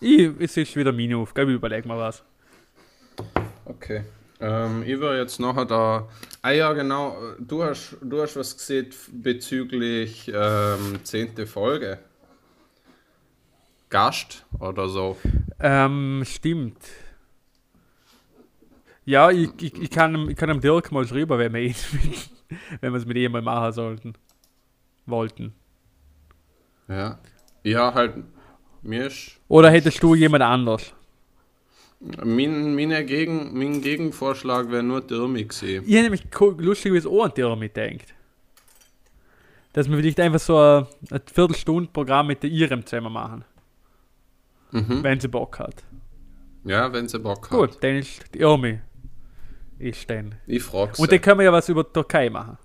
Ich, 0.00 0.30
es 0.38 0.56
ist 0.56 0.76
wieder 0.76 0.92
meine 0.92 1.16
Aufgabe, 1.16 1.50
ich 1.50 1.56
überleg 1.56 1.86
mal 1.86 1.98
was. 1.98 2.22
Okay. 3.64 4.04
Ähm, 4.40 4.82
ich 4.84 5.00
war 5.00 5.16
jetzt 5.16 5.40
nachher 5.40 5.64
da. 5.64 6.08
Ah 6.42 6.50
ja, 6.50 6.72
genau. 6.72 7.16
Du 7.38 7.62
hast, 7.62 7.96
du 8.02 8.20
hast 8.20 8.36
was 8.36 8.56
gesehen 8.56 8.88
bezüglich 9.12 10.30
ähm, 10.34 11.00
10. 11.02 11.46
Folge. 11.46 11.98
Gast 13.88 14.44
oder 14.58 14.88
so. 14.88 15.16
Ähm, 15.60 16.22
stimmt. 16.26 16.78
Ja, 19.04 19.30
ich, 19.30 19.50
ich, 19.60 19.74
ich, 19.82 19.90
kann, 19.90 20.28
ich 20.30 20.36
kann 20.36 20.48
dem 20.48 20.60
Dirk 20.60 20.90
mal 20.92 21.06
schreiben, 21.06 21.38
wenn 21.38 21.52
wir 21.52 21.60
mit, 21.68 21.76
wenn 22.80 22.92
wir 22.92 22.98
es 22.98 23.06
mit 23.06 23.16
ihm 23.16 23.32
mal 23.32 23.42
machen 23.42 23.72
sollten. 23.72 24.14
Wollten. 25.06 25.52
Ja. 26.88 27.18
Ja, 27.62 27.92
halt. 27.94 28.14
Mir 28.82 29.06
ist. 29.06 29.40
Oder 29.48 29.70
hättest 29.70 30.02
du 30.02 30.14
jemand 30.14 30.42
anders? 30.42 30.94
Mein, 32.22 32.74
meine 32.74 33.04
Gegen, 33.04 33.56
mein 33.58 33.80
Gegenvorschlag 33.80 34.70
wäre 34.70 34.82
nur 34.82 35.00
Dirmi 35.00 35.44
gesehen. 35.44 35.84
Ich 35.86 35.92
hätte 35.94 36.02
nämlich 36.04 36.30
ko- 36.30 36.54
lustiges 36.58 37.06
Ohr 37.06 37.24
an 37.26 37.32
dir 37.34 37.54
mitdenkt. 37.56 38.14
Dass 39.72 39.88
wir 39.88 39.96
vielleicht 39.96 40.20
einfach 40.20 40.38
so 40.40 40.58
ein, 40.58 40.86
ein 41.10 41.20
Viertelstunde-Programm 41.32 42.26
mit 42.26 42.42
der 42.42 42.50
Irem 42.50 42.84
zusammen 42.84 43.12
machen. 43.12 43.44
Mhm. 44.70 45.02
Wenn 45.02 45.18
sie 45.20 45.28
Bock 45.28 45.58
hat. 45.58 45.82
Ja, 46.64 46.92
wenn 46.92 47.08
sie 47.08 47.18
Bock 47.18 47.50
hat. 47.50 47.58
Gut, 47.58 47.78
dann 47.82 47.96
ist 47.96 48.22
die 48.34 48.40
Irmi. 48.40 48.80
Ich 49.84 50.00
stellen. 50.00 50.34
Ich 50.46 50.62
frag's. 50.62 50.98
Und 50.98 51.12
dann 51.12 51.20
können 51.20 51.40
wir 51.40 51.44
ja 51.44 51.52
was 51.52 51.68
über 51.68 51.84
Türkei 51.92 52.30
machen. 52.30 52.56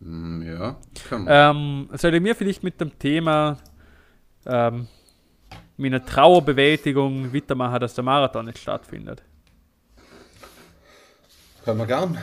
Hm, 0.00 0.42
ja, 0.42 0.76
können 1.08 1.26
wir. 1.26 1.32
Ähm, 1.32 1.88
soll 1.94 2.14
ich 2.14 2.22
mir 2.22 2.36
vielleicht 2.36 2.62
mit 2.62 2.80
dem 2.80 2.96
Thema 2.96 3.58
ähm, 4.46 4.86
meiner 5.76 6.04
Trauerbewältigung 6.06 7.34
weitermachen, 7.34 7.80
dass 7.80 7.94
der 7.94 8.04
Marathon 8.04 8.46
nicht 8.46 8.58
stattfindet? 8.58 9.24
Können 11.64 11.78
wir 11.78 11.86
gern. 11.86 12.18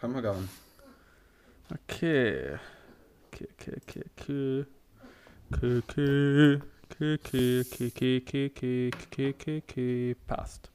Können 0.00 0.14
wir 0.16 0.20
gern. 0.20 0.48
Okay. 1.72 2.58
Okay, 3.32 3.48
okay, 3.54 3.74
okay, 3.80 4.02
okay. 4.18 4.66
Okay, 5.50 5.82
okay. 5.88 6.62
Okay, 6.90 7.14
okay, 7.14 7.60
okay, 7.60 7.86
okay, 7.88 8.50
okay, 8.50 8.90
okay, 8.92 9.30
okay, 9.30 9.62
okay, 9.66 10.14
passt. 10.26 10.73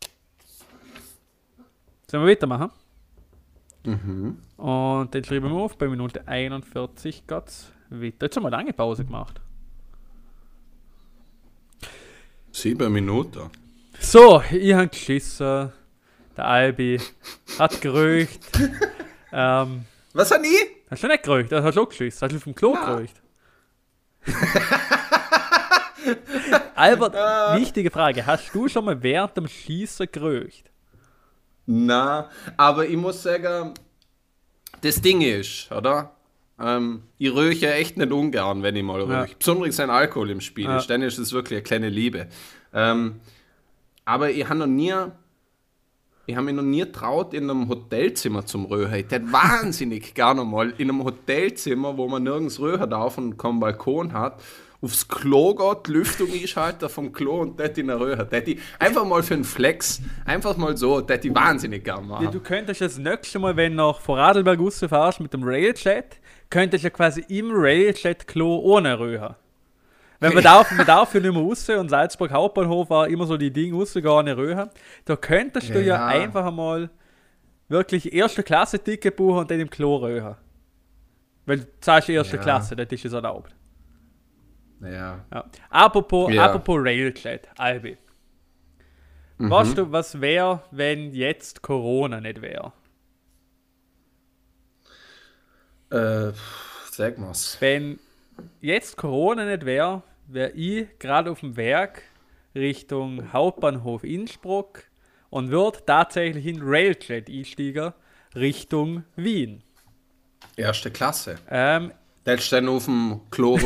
Sollen 2.09 2.25
wir 2.25 2.31
weitermachen? 2.31 2.71
Mhm. 3.85 4.37
Und 4.57 5.13
dann 5.15 5.23
schreiben 5.23 5.49
wir 5.51 5.55
auf, 5.57 5.77
bei 5.77 5.87
Minute 5.87 6.27
41 6.27 7.27
geht's 7.27 7.71
weiter. 7.89 8.25
Jetzt 8.25 8.35
haben 8.35 8.43
wir 8.43 8.47
eine 8.47 8.57
lange 8.57 8.73
Pause 8.73 9.05
gemacht. 9.05 9.39
Sieben 12.51 12.91
Minuten. 12.91 13.49
So, 13.99 14.41
ich 14.51 14.73
habe 14.73 14.87
geschissen. 14.87 15.71
Der 16.35 16.45
Albi 16.45 16.99
hat 17.59 17.79
gerücht. 17.81 18.41
ähm, 19.31 19.85
Was 20.13 20.31
hat 20.31 20.41
ich? 20.43 20.67
hast 20.89 21.03
du 21.03 21.07
nicht 21.07 21.23
gerücht? 21.23 21.51
Hast 21.51 21.77
du 21.77 21.81
auch 21.81 21.89
geschissen? 21.89 22.21
Hast 22.25 22.33
du 22.33 22.39
vom 22.39 22.55
Klo 22.55 22.73
Ja. 22.73 22.95
gerücht? 22.95 23.21
Albert, 26.75 27.13
wichtige 27.59 27.91
Frage. 27.91 28.25
Hast 28.25 28.53
du 28.55 28.67
schon 28.67 28.85
mal 28.85 29.01
während 29.03 29.37
dem 29.37 29.47
Schießen 29.47 30.07
gerücht? 30.11 30.71
Na, 31.71 32.29
aber 32.57 32.87
ich 32.87 32.97
muss 32.97 33.21
sagen, 33.21 33.75
das 34.81 35.01
Ding 35.01 35.21
ist, 35.21 35.71
oder? 35.71 36.11
Ähm, 36.59 37.03
ich 37.19 37.31
röche 37.31 37.71
echt 37.71 37.95
nicht 37.95 38.11
ungern, 38.11 38.63
wenn 38.63 38.75
ich 38.75 38.81
mal 38.81 38.99
röche. 38.99 39.29
Ja. 39.29 39.35
Besonders 39.37 39.77
wenn 39.77 39.91
Alkohol 39.91 40.31
im 40.31 40.41
Spiel 40.41 40.65
Ja. 40.65 40.77
ist, 40.77 40.89
dann 40.89 41.03
ist 41.03 41.19
es 41.19 41.31
wirklich 41.31 41.57
eine 41.57 41.63
kleine 41.63 41.89
Liebe. 41.89 42.27
Ähm, 42.73 43.19
aber 44.03 44.31
ich 44.31 44.45
habe 44.49 44.57
noch 44.57 44.65
nie, 44.65 44.95
ich 46.25 46.35
habe 46.35 46.45
mich 46.45 46.55
noch 46.55 46.63
nie 46.63 46.85
traut, 46.85 47.35
in 47.35 47.47
einem 47.47 47.69
Hotelzimmer 47.69 48.47
zum 48.47 48.65
Röhren. 48.65 48.95
Ich 48.95 49.11
hätte 49.11 49.31
wahnsinnig 49.31 50.13
gerne 50.15 50.43
mal 50.45 50.71
in 50.79 50.89
einem 50.89 51.03
Hotelzimmer, 51.03 51.95
wo 51.97 52.07
man 52.07 52.23
nirgends 52.23 52.59
röhren 52.59 52.89
darf 52.89 53.19
und 53.19 53.37
keinen 53.37 53.59
Balkon 53.59 54.13
hat, 54.13 54.41
aufs 54.81 55.07
Klo 55.07 55.53
geht, 55.55 55.87
die 55.87 55.91
Lüftung 55.91 56.31
einschalten 56.31 56.87
vom 56.87 57.11
Klo 57.11 57.41
und 57.41 57.59
dort 57.59 57.77
in 57.77 57.87
der 57.87 57.99
Röhre. 57.99 58.27
Ich 58.45 58.59
einfach 58.79 59.03
mal 59.03 59.21
für 59.23 59.33
einen 59.33 59.43
Flex, 59.43 60.01
einfach 60.25 60.55
mal 60.55 60.77
so, 60.77 60.99
ich 61.01 61.35
wahnsinnig 61.35 61.83
gerne 61.83 62.05
machen. 62.07 62.25
Ja, 62.25 62.31
du 62.31 62.39
könntest 62.39 62.79
das 62.81 62.97
nächste 62.97 63.39
Mal, 63.39 63.55
wenn 63.57 63.73
du 63.75 63.83
nach 63.83 63.99
Vorarlberg 63.99 64.57
rausfährst 64.59 65.19
mit 65.19 65.33
dem 65.33 65.43
Railjet, 65.43 66.19
könntest 66.49 66.85
du 66.85 66.91
quasi 66.91 67.25
im 67.27 67.51
Railjet-Klo 67.51 68.57
ohne 68.59 68.97
röhren. 68.97 69.35
Wenn 70.21 70.33
man 70.33 70.43
darf, 70.51 70.71
man 70.71 70.85
darf 70.85 71.13
ja 71.13 71.19
nicht 71.19 71.33
mehr 71.33 71.41
raus 71.43 71.67
und 71.69 71.89
Salzburg 71.89 72.31
Hauptbahnhof 72.31 72.89
war 72.89 73.07
immer 73.07 73.25
so 73.25 73.35
die 73.37 73.51
Dinge 73.51 73.75
rausgehen 73.77 74.07
ohne 74.07 74.35
Röhren. 74.37 74.69
Da 75.05 75.15
könntest 75.17 75.69
du 75.69 75.81
ja, 75.81 75.95
Ja. 75.95 76.05
einfach 76.07 76.45
einmal 76.45 76.89
wirklich 77.67 78.13
erste 78.13 78.43
Klasse 78.43 78.79
Ticket 78.79 79.15
buchen 79.15 79.39
und 79.39 79.51
dann 79.51 79.59
im 79.59 79.69
Klo 79.69 79.97
röhren. 79.97 80.35
Weil 81.45 81.59
du 81.59 81.67
zahlst 81.81 82.09
erste 82.09 82.37
Ja. 82.37 82.41
Klasse, 82.43 82.75
das 82.75 82.87
ist 82.91 83.05
es 83.05 83.13
erlaubt. 83.13 83.53
Ja. 84.81 85.25
Ja. 85.33 85.45
Apropos, 85.69 86.31
Ja. 86.33 86.45
apropos 86.45 86.77
Railjet, 86.79 87.47
Albi. 87.57 87.97
Mhm. 89.37 89.49
Weißt 89.49 89.77
du, 89.77 89.91
was 89.91 90.19
wäre, 90.21 90.63
wenn 90.71 91.13
jetzt 91.13 91.61
Corona 91.61 92.19
nicht 92.21 92.41
wäre? 92.41 92.73
Äh, 95.91 96.31
sag 96.91 97.17
mal's. 97.17 97.57
Wenn 97.59 97.99
jetzt 98.61 98.95
Corona 98.97 99.45
nicht 99.45 99.65
wäre, 99.65 100.03
wäre 100.27 100.51
ich 100.51 100.87
gerade 100.99 101.31
auf 101.31 101.39
dem 101.39 101.57
Werk 101.57 102.03
Richtung 102.55 103.31
Hauptbahnhof 103.33 104.03
Innsbruck 104.03 104.83
und 105.29 105.49
würde 105.51 105.79
tatsächlich 105.85 106.45
in 106.45 106.59
Railjet 106.61 107.29
einsteigen 107.29 107.93
Richtung 108.35 109.03
Wien. 109.15 109.63
Erste 110.55 110.91
Klasse. 110.91 111.37
Ähm, 111.49 111.91
Ist 112.33 112.51
dann 112.51 112.67
auf 112.67 112.85
dem 112.85 113.21
Klo 113.31 113.57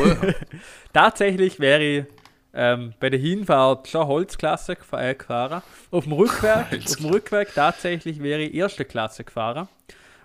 tatsächlich 0.92 1.60
wäre 1.60 1.82
ich 1.82 2.04
ähm, 2.52 2.94
bei 3.00 3.10
der 3.10 3.18
Hinfahrt 3.18 3.88
schon 3.88 4.06
Holzklasse 4.06 4.76
äh, 4.92 5.14
gefahren. 5.14 5.62
Auf 5.90 6.04
dem 6.04 6.12
Rückweg, 6.12 6.84
auf 6.84 6.96
dem 6.96 7.06
Rückweg 7.06 7.54
tatsächlich 7.54 8.22
wäre 8.22 8.42
ich 8.42 8.54
erste 8.54 8.84
Klasse 8.84 9.24
gefahren, 9.24 9.68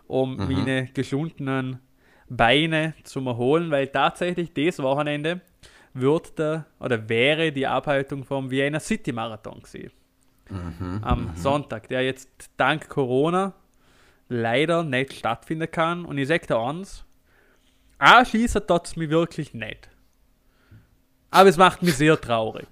um 0.08 0.38
meine 0.38 0.86
geschundenen 0.94 1.80
Beine 2.30 2.94
zu 3.04 3.20
erholen, 3.22 3.72
weil 3.72 3.88
tatsächlich 3.88 4.54
dieses 4.54 4.82
Wochenende 4.84 5.42
wird 5.94 6.38
der, 6.38 6.66
oder 6.80 7.10
wäre 7.10 7.52
die 7.52 7.66
Abhaltung 7.66 8.24
vom 8.24 8.52
Vienna 8.52 8.80
City 8.80 9.12
Marathon 9.12 9.62
gewesen. 9.62 9.92
Am 11.04 11.32
Sonntag, 11.36 11.90
der 11.90 12.04
jetzt 12.04 12.30
dank 12.58 12.90
Corona 12.90 13.54
leider 14.30 14.84
nicht 14.84 15.14
stattfinden 15.14 15.70
kann. 15.70 16.06
Und 16.06 16.18
ich 16.18 16.28
sage 16.28 16.48
dir 16.48 16.58
eins, 16.58 17.04
anschießen 18.00 18.66
tut 18.66 18.88
es 18.88 18.96
mich 18.96 19.10
wirklich 19.10 19.54
nicht. 19.54 19.90
Aber 21.32 21.50
es 21.50 21.58
macht 21.58 21.84
mich 21.84 21.96
sehr 21.96 22.20
traurig. 22.20 22.68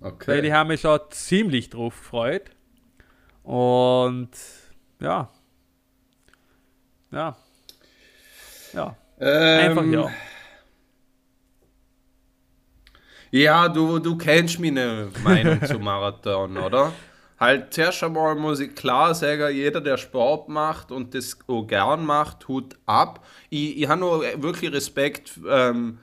Okay. 0.00 0.28
Weil 0.28 0.42
die 0.42 0.52
haben 0.52 0.68
mich 0.68 0.80
schon 0.80 1.00
ziemlich 1.10 1.68
drauf 1.68 1.98
gefreut. 1.98 2.50
Und 3.42 4.30
ja. 5.00 5.30
Ja. 7.10 7.36
Ja. 8.72 8.96
Ähm, 9.18 9.78
Einfach 9.78 9.84
ja. 9.84 10.10
Ja, 13.30 13.68
du, 13.68 13.98
du 13.98 14.16
kennst 14.16 14.58
meine 14.60 15.10
Meinung 15.22 15.62
zu 15.64 15.78
Marathon, 15.78 16.56
oder? 16.56 16.92
Halt, 17.38 17.74
zuerst 17.74 18.02
einmal 18.02 18.34
muss 18.34 18.60
ich 18.60 18.74
klar 18.74 19.14
sagen, 19.14 19.54
jeder, 19.54 19.82
der 19.82 19.98
Sport 19.98 20.48
macht 20.48 20.90
und 20.90 21.14
das 21.14 21.38
auch 21.46 21.66
gern 21.66 22.06
macht, 22.06 22.40
tut 22.40 22.76
ab. 22.86 23.24
Ich, 23.50 23.82
ich 23.82 23.88
habe 23.88 24.00
nur 24.00 24.22
wirklich 24.36 24.72
Respekt 24.72 25.32
ähm, 25.48 25.98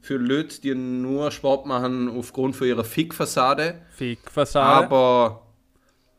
für 0.00 0.16
Leute, 0.16 0.60
die 0.62 0.74
nur 0.74 1.30
Sport 1.30 1.66
machen 1.66 2.08
aufgrund 2.16 2.56
von 2.56 2.66
ihrer 2.66 2.84
Fick-Fassade. 2.84 3.82
Fick-Fassade. 3.90 4.86
Aber 4.86 5.42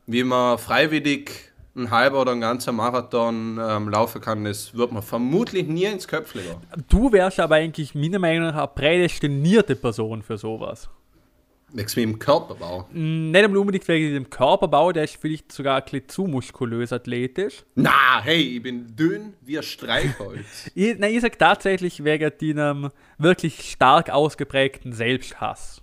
wie 0.06 0.22
man 0.22 0.58
freiwillig 0.58 1.50
ein 1.74 1.90
halber 1.90 2.20
oder 2.20 2.32
ein 2.32 2.40
ganzer 2.40 2.72
Marathon 2.72 3.58
ähm, 3.60 3.88
laufen 3.88 4.20
kann, 4.20 4.44
das 4.44 4.74
wird 4.74 4.92
man 4.92 5.02
vermutlich 5.02 5.66
nie 5.66 5.84
ins 5.84 6.06
Köpfchen 6.06 6.42
Du 6.88 7.12
wärst 7.12 7.40
aber 7.40 7.56
eigentlich 7.56 7.94
meiner 7.94 8.18
Meinung 8.18 8.48
nach 8.48 8.56
eine 8.56 8.68
prädestinierte 8.68 9.74
Person 9.76 10.22
für 10.22 10.36
sowas. 10.38 10.88
Im 11.96 12.18
Körperbau. 12.18 12.88
Mm, 12.92 13.30
nicht 13.30 13.44
unbedingt 13.46 13.86
wegen 13.86 14.14
dem 14.14 14.30
Körperbau, 14.30 14.92
der 14.92 15.04
ist 15.04 15.16
vielleicht 15.16 15.52
sogar 15.52 15.76
ein 15.76 15.84
bisschen 15.84 16.08
zu 16.08 16.24
muskulös 16.24 16.92
athletisch. 16.92 17.64
Na, 17.74 18.20
hey, 18.22 18.56
ich 18.56 18.62
bin 18.62 18.96
dünn 18.96 19.34
wie 19.42 19.58
ein 19.58 19.62
Streichholz. 19.62 20.70
ich, 20.74 20.98
nein, 20.98 21.14
ich 21.14 21.20
sag 21.20 21.38
tatsächlich 21.38 22.02
wegen 22.02 22.30
deinem 22.40 22.90
wirklich 23.18 23.70
stark 23.70 24.10
ausgeprägten 24.10 24.92
Selbsthass. 24.92 25.82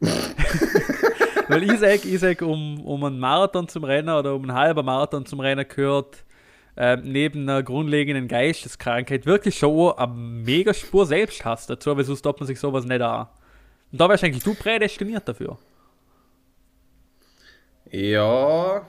Weil 1.48 1.62
ich 1.62 1.78
sage, 1.78 2.08
ich 2.08 2.20
sag, 2.20 2.40
um, 2.42 2.80
um 2.80 3.04
einen 3.04 3.18
Marathon 3.18 3.68
zum 3.68 3.84
Rennen 3.84 4.08
oder 4.08 4.34
um 4.34 4.42
einen 4.42 4.54
halben 4.54 4.84
Marathon 4.84 5.26
zum 5.26 5.40
Rennen 5.40 5.66
gehört 5.68 6.24
äh, 6.76 6.96
neben 6.96 7.42
einer 7.42 7.62
grundlegenden 7.62 8.28
Geisteskrankheit 8.28 9.26
wirklich 9.26 9.56
schon 9.56 9.92
eine 9.92 10.12
mega 10.12 10.74
Spur 10.74 11.06
Selbsthass 11.06 11.66
dazu, 11.66 11.96
weil 11.96 12.04
sonst 12.04 12.20
stoppt 12.20 12.40
man 12.40 12.46
sich 12.46 12.58
sowas 12.58 12.84
nicht 12.84 13.00
an. 13.00 13.28
Und 13.94 14.00
da 14.00 14.08
wärst 14.08 14.24
eigentlich 14.24 14.42
du 14.42 14.54
prädestiniert 14.54 15.28
dafür. 15.28 15.56
Ja. 17.92 18.84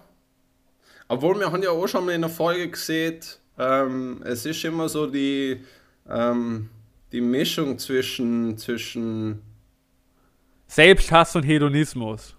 Obwohl 1.08 1.39
wir 1.39 1.51
haben 1.51 1.62
ja 1.62 1.70
auch 1.70 1.86
schon 1.86 2.08
mal 2.08 2.16
in 2.16 2.22
der 2.22 2.30
Folge 2.32 2.72
gesehen, 2.72 3.20
ähm, 3.60 4.24
es 4.26 4.47
ist 4.47 4.66
immer 4.66 4.89
so 4.89 5.06
die, 5.06 5.64
ähm, 6.10 6.72
die 7.12 7.22
Mischung 7.22 7.78
zwischen, 7.78 8.58
zwischen 8.58 9.43
Selbsthass 10.66 11.36
und 11.36 11.43
Hedonismus. 11.43 12.36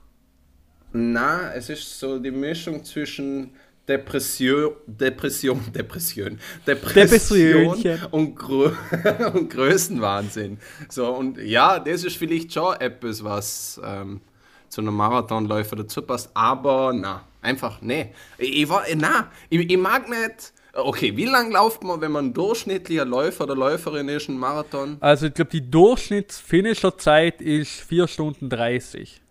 Na, 0.92 1.54
es 1.54 1.70
ist 1.70 2.00
so 2.00 2.18
die 2.18 2.32
Mischung 2.32 2.82
zwischen 2.82 3.54
Depression, 3.88 4.72
Depression, 4.86 5.60
Depression, 5.72 6.38
Depression 6.66 7.76
und, 8.10 8.34
Grö 8.34 8.72
und 9.34 9.50
Größenwahnsinn. 9.50 10.58
So, 10.88 11.14
und 11.14 11.38
ja, 11.38 11.78
das 11.78 12.04
ist 12.04 12.16
vielleicht 12.16 12.52
schon 12.52 12.74
etwas, 12.80 13.22
was 13.22 13.80
ähm, 13.84 14.20
zu 14.68 14.80
einem 14.80 14.94
Marathonläufer 14.94 15.76
dazu 15.76 16.02
passt, 16.02 16.30
aber 16.34 16.92
na, 16.94 17.24
einfach 17.40 17.80
nee. 17.80 18.12
Ich, 18.38 18.62
ich 18.62 18.68
war, 18.68 18.82
na, 18.96 19.30
ich, 19.48 19.70
ich 19.70 19.78
mag 19.78 20.08
nicht. 20.08 20.52
Okay, 20.72 21.16
wie 21.16 21.24
lange 21.24 21.54
läuft 21.54 21.82
man, 21.84 22.02
wenn 22.02 22.12
man 22.12 22.34
durchschnittlicher 22.34 23.06
Läufer 23.06 23.44
oder 23.44 23.54
Läuferin 23.54 24.08
ist, 24.10 24.28
ein 24.28 24.36
Marathon? 24.36 24.98
Also 25.00 25.26
ich 25.26 25.34
glaube, 25.34 25.50
die 25.50 25.70
Durchschnittsfinisher-Zeit 25.70 27.40
ist 27.40 27.80
4 27.80 28.06
Stunden 28.08 28.50
30. 28.50 29.22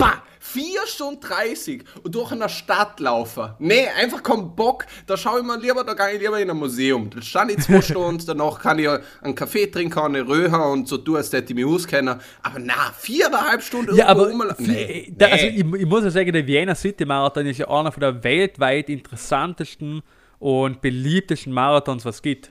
Bah! 0.00 0.22
4 0.42 0.86
Stunden 0.86 1.20
30 1.20 1.84
und 2.02 2.14
durch 2.14 2.32
eine 2.32 2.48
Stadt 2.48 2.98
laufen. 2.98 3.50
Nee, 3.58 3.86
einfach 4.00 4.22
kein 4.22 4.56
Bock. 4.56 4.86
Da 5.06 5.16
schaue 5.16 5.40
ich 5.40 5.46
mir 5.46 5.58
lieber, 5.58 5.84
da 5.84 5.94
gehe 5.94 6.16
ich 6.16 6.22
lieber 6.22 6.40
in 6.40 6.50
ein 6.50 6.56
Museum. 6.56 7.10
Da 7.10 7.22
stand 7.22 7.52
ich 7.52 7.58
zwei 7.58 7.80
Stunden, 7.82 8.24
danach 8.26 8.58
kann 8.58 8.78
ich 8.78 8.88
einen 8.88 9.34
Kaffee 9.34 9.66
trinken, 9.66 9.98
eine 9.98 10.26
Röhe 10.26 10.50
und 10.50 10.88
so 10.88 10.96
tun, 10.98 11.16
als 11.16 11.32
hätte 11.32 11.52
ich 11.52 11.54
mich 11.54 11.66
auskennen. 11.66 12.18
Aber 12.42 12.58
na, 12.58 12.92
viereinhalb 12.98 13.62
Stunden 13.62 13.94
ja, 13.94 14.06
aber 14.06 14.28
nee, 14.58 15.12
da, 15.14 15.26
nee. 15.26 15.32
Also 15.32 15.46
ich, 15.46 15.58
ich, 15.58 15.86
muss 15.86 16.04
ja 16.04 16.10
sagen, 16.10 16.32
der 16.32 16.46
Vienna 16.46 16.74
City 16.74 17.04
Marathon 17.04 17.46
ist 17.46 17.58
ja 17.58 17.68
einer 17.68 17.92
von 17.92 18.00
der 18.00 18.24
weltweit 18.24 18.88
interessantesten 18.88 20.02
und 20.38 20.80
beliebtesten 20.80 21.52
Marathons, 21.52 22.04
was 22.04 22.16
es 22.16 22.22
gibt. 22.22 22.50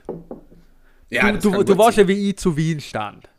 Ja, 1.10 1.32
du, 1.32 1.50
du, 1.50 1.64
du 1.64 1.76
warst 1.76 1.98
ja 1.98 2.06
wie 2.06 2.30
ich 2.30 2.38
zu 2.38 2.56
Wien 2.56 2.80
stand. 2.80 3.29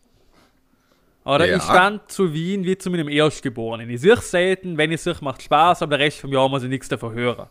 Oder 1.32 1.48
ja. 1.48 1.58
ich 1.58 1.64
stand 1.64 2.12
zu 2.12 2.34
Wien 2.34 2.66
wie 2.66 2.78
zu 2.78 2.90
meinem 2.90 3.08
Erstgeborenen. 3.08 3.90
Ich 3.90 4.02
sehe 4.02 4.18
selten, 4.18 4.78
wenn 4.78 4.92
ich 4.92 5.02
sehe, 5.02 5.16
macht 5.22 5.42
Spaß, 5.42 5.82
aber 5.82 5.96
der 5.96 6.06
Rest 6.06 6.20
vom 6.20 6.34
Jahr 6.34 6.50
muss 6.50 6.62
ich 6.64 6.68
nichts 6.68 6.90
davon 6.90 7.14
hören. 7.14 7.48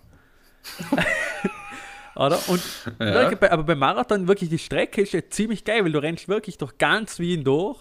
Oder? 2.15 2.39
Und 2.49 2.63
ja. 2.99 3.31
aber 3.51 3.63
beim 3.63 3.79
Marathon 3.79 4.29
wirklich 4.29 4.51
die 4.51 4.59
Strecke 4.59 5.01
ist 5.01 5.15
ja 5.15 5.23
ziemlich 5.31 5.65
geil, 5.65 5.83
weil 5.83 5.93
du 5.93 6.03
rennst 6.03 6.29
wirklich 6.29 6.59
durch 6.59 6.77
ganz 6.77 7.19
Wien 7.21 7.43
durch. 7.43 7.79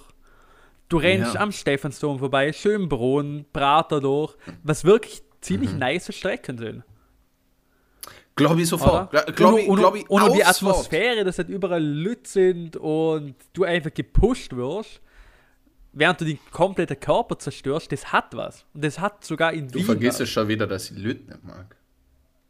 Du 0.88 0.96
rennst 0.96 1.34
ja. 1.34 1.42
am 1.42 1.52
Stephansdom 1.52 2.18
vorbei, 2.20 2.54
Schönbrunn, 2.54 3.46
Prater 3.52 4.00
durch, 4.00 4.38
was 4.64 4.86
wirklich 4.86 5.22
ziemlich 5.42 5.74
mhm. 5.74 5.80
nice 5.80 6.16
Strecken 6.16 6.58
sind. 6.58 6.84
Glaube 8.38 8.62
ich 8.62 8.70
sofort. 8.70 9.12
Glaube 9.12 9.60
ich, 9.60 9.68
glaub 9.68 9.96
ich, 9.96 10.10
und, 10.10 10.22
und 10.22 10.34
die 10.34 10.46
Atmosphäre, 10.46 11.26
dass 11.26 11.40
halt 11.40 11.50
überall 11.50 11.84
Leute 11.84 12.30
sind 12.30 12.78
und 12.78 13.36
du 13.52 13.66
einfach 13.66 13.94
gepusht 13.94 14.56
wirst 14.56 15.02
während 15.94 16.22
du 16.22 16.26
den 16.26 16.40
kompletten 16.52 17.00
Körper 17.00 17.38
zerstörst, 17.38 17.92
das 17.92 18.12
hat 18.12 18.36
was. 18.36 18.66
Und 18.74 18.84
das 18.84 19.00
hat 19.00 19.24
sogar 19.24 19.54
in 19.54 19.68
Du 19.68 19.82
vergisst 19.82 20.22
es 20.22 20.30
schon 20.30 20.48
wieder, 20.48 20.68
dass 20.68 20.92
ich 20.92 20.98
Leute 20.98 21.24
nicht 21.26 21.44
mag. 21.44 21.76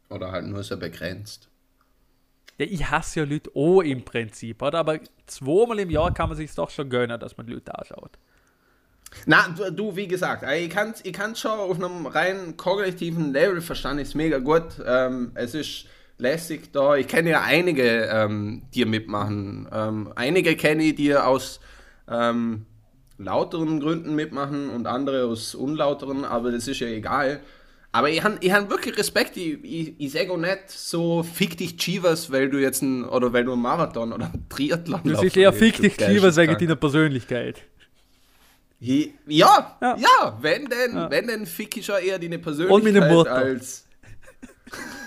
Oder 0.08 0.32
halt 0.32 0.46
nur 0.46 0.62
so 0.62 0.76
begrenzt. 0.76 1.48
Ja, 2.58 2.66
ich 2.66 2.90
hasse 2.90 3.20
ja 3.20 3.26
Leute 3.26 3.50
auch 3.54 3.80
im 3.80 4.04
Prinzip, 4.04 4.60
oder? 4.60 4.80
Aber 4.80 4.98
zweimal 5.26 5.78
im 5.78 5.90
Jahr 5.90 6.12
kann 6.12 6.28
man 6.28 6.36
sich 6.36 6.54
doch 6.54 6.68
schon 6.68 6.90
gönnen, 6.90 7.18
dass 7.18 7.36
man 7.36 7.46
Leute 7.46 7.74
anschaut. 7.74 8.18
Na, 9.26 9.48
du, 9.48 9.72
du 9.72 9.96
wie 9.96 10.06
gesagt, 10.06 10.44
ich 10.56 10.70
kann 10.70 10.90
es 10.90 11.04
ich 11.04 11.16
schon 11.38 11.58
auf 11.58 11.82
einem 11.82 12.06
rein 12.06 12.56
kognitiven 12.56 13.32
Level 13.32 13.60
verstanden, 13.60 14.02
ist 14.02 14.14
mega 14.14 14.38
gut. 14.38 14.80
Ähm, 14.84 15.32
es 15.34 15.54
ist 15.54 15.86
lässig 16.18 16.72
da. 16.72 16.96
Ich 16.96 17.08
kenne 17.08 17.30
ja 17.30 17.42
einige, 17.42 18.04
ähm, 18.12 18.62
die 18.74 18.84
mitmachen. 18.84 19.68
Ähm, 19.72 20.12
einige 20.14 20.54
kenne 20.56 20.84
ich, 20.84 20.94
die 20.96 21.14
aus 21.16 21.60
ähm, 22.08 22.66
lauteren 23.20 23.80
Gründen 23.80 24.14
mitmachen 24.14 24.70
und 24.70 24.86
andere 24.86 25.24
aus 25.26 25.54
unlauteren, 25.54 26.24
aber 26.24 26.50
das 26.50 26.66
ist 26.66 26.80
ja 26.80 26.88
egal. 26.88 27.40
Aber 27.92 28.08
ich 28.08 28.22
habe 28.22 28.38
ich 28.40 28.52
hab 28.52 28.70
wirklich 28.70 28.96
Respekt, 28.96 29.36
ich, 29.36 29.58
ich, 29.64 29.94
ich 29.98 30.12
sage 30.12 30.30
auch 30.30 30.36
nicht 30.36 30.68
so, 30.70 31.22
fick 31.22 31.56
dich 31.56 31.76
Chivas, 31.76 32.30
weil 32.30 32.48
du 32.48 32.58
jetzt 32.58 32.82
ein, 32.82 33.04
oder 33.04 33.32
weil 33.32 33.44
du 33.44 33.52
einen 33.52 33.62
Marathon 33.62 34.12
oder 34.12 34.26
einen 34.26 34.48
Triathlon 34.48 35.00
Das 35.04 35.22
ist 35.22 35.36
eher 35.36 35.52
fick 35.52 35.76
dich 35.80 35.96
Chivas 35.96 36.36
wegen 36.36 36.56
deiner 36.56 36.76
Persönlichkeit. 36.76 37.62
Ja, 38.78 39.06
ja, 39.26 39.76
ja, 39.80 40.38
wenn 40.40 40.66
denn, 40.66 40.94
ja. 40.94 41.10
wenn 41.10 41.26
denn 41.26 41.46
fick 41.46 41.76
ich 41.76 41.84
schon 41.84 41.96
eher 42.02 42.18
deine 42.18 42.38
Persönlichkeit 42.38 43.26
als... 43.26 43.86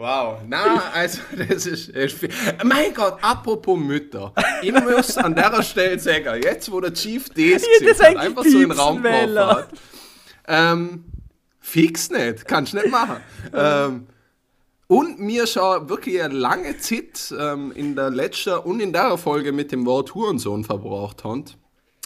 Wow, 0.00 0.38
na, 0.48 0.82
also 0.94 1.20
das 1.36 1.66
ist, 1.66 1.90
ist. 1.90 2.26
Mein 2.64 2.94
Gott, 2.94 3.18
apropos 3.20 3.78
Mütter. 3.78 4.32
Ich 4.62 4.72
muss 4.72 5.18
an 5.18 5.34
der 5.34 5.62
Stelle 5.62 5.98
sagen, 5.98 6.42
jetzt 6.42 6.72
wo 6.72 6.80
der 6.80 6.94
Chief 6.94 7.28
das 7.28 8.00
hat, 8.00 8.16
einfach 8.16 8.42
so 8.42 8.60
in 8.60 8.70
den 8.70 8.72
Raum 8.72 9.04
hat, 9.04 9.68
ähm, 10.48 11.04
fix 11.58 12.08
nicht, 12.08 12.48
kannst 12.48 12.72
du 12.72 12.78
nicht 12.78 12.90
machen. 12.90 13.16
ähm, 13.54 14.06
und 14.86 15.20
mir 15.20 15.46
schon 15.46 15.90
wirklich 15.90 16.22
eine 16.22 16.32
lange 16.32 16.78
Zeit 16.78 17.34
ähm, 17.38 17.70
in 17.72 17.94
der 17.94 18.08
letzten 18.08 18.54
und 18.54 18.80
in 18.80 18.94
der 18.94 19.18
Folge 19.18 19.52
mit 19.52 19.70
dem 19.70 19.84
Wort 19.84 20.14
Hurensohn 20.14 20.64
verbraucht 20.64 21.24
haben, 21.24 21.44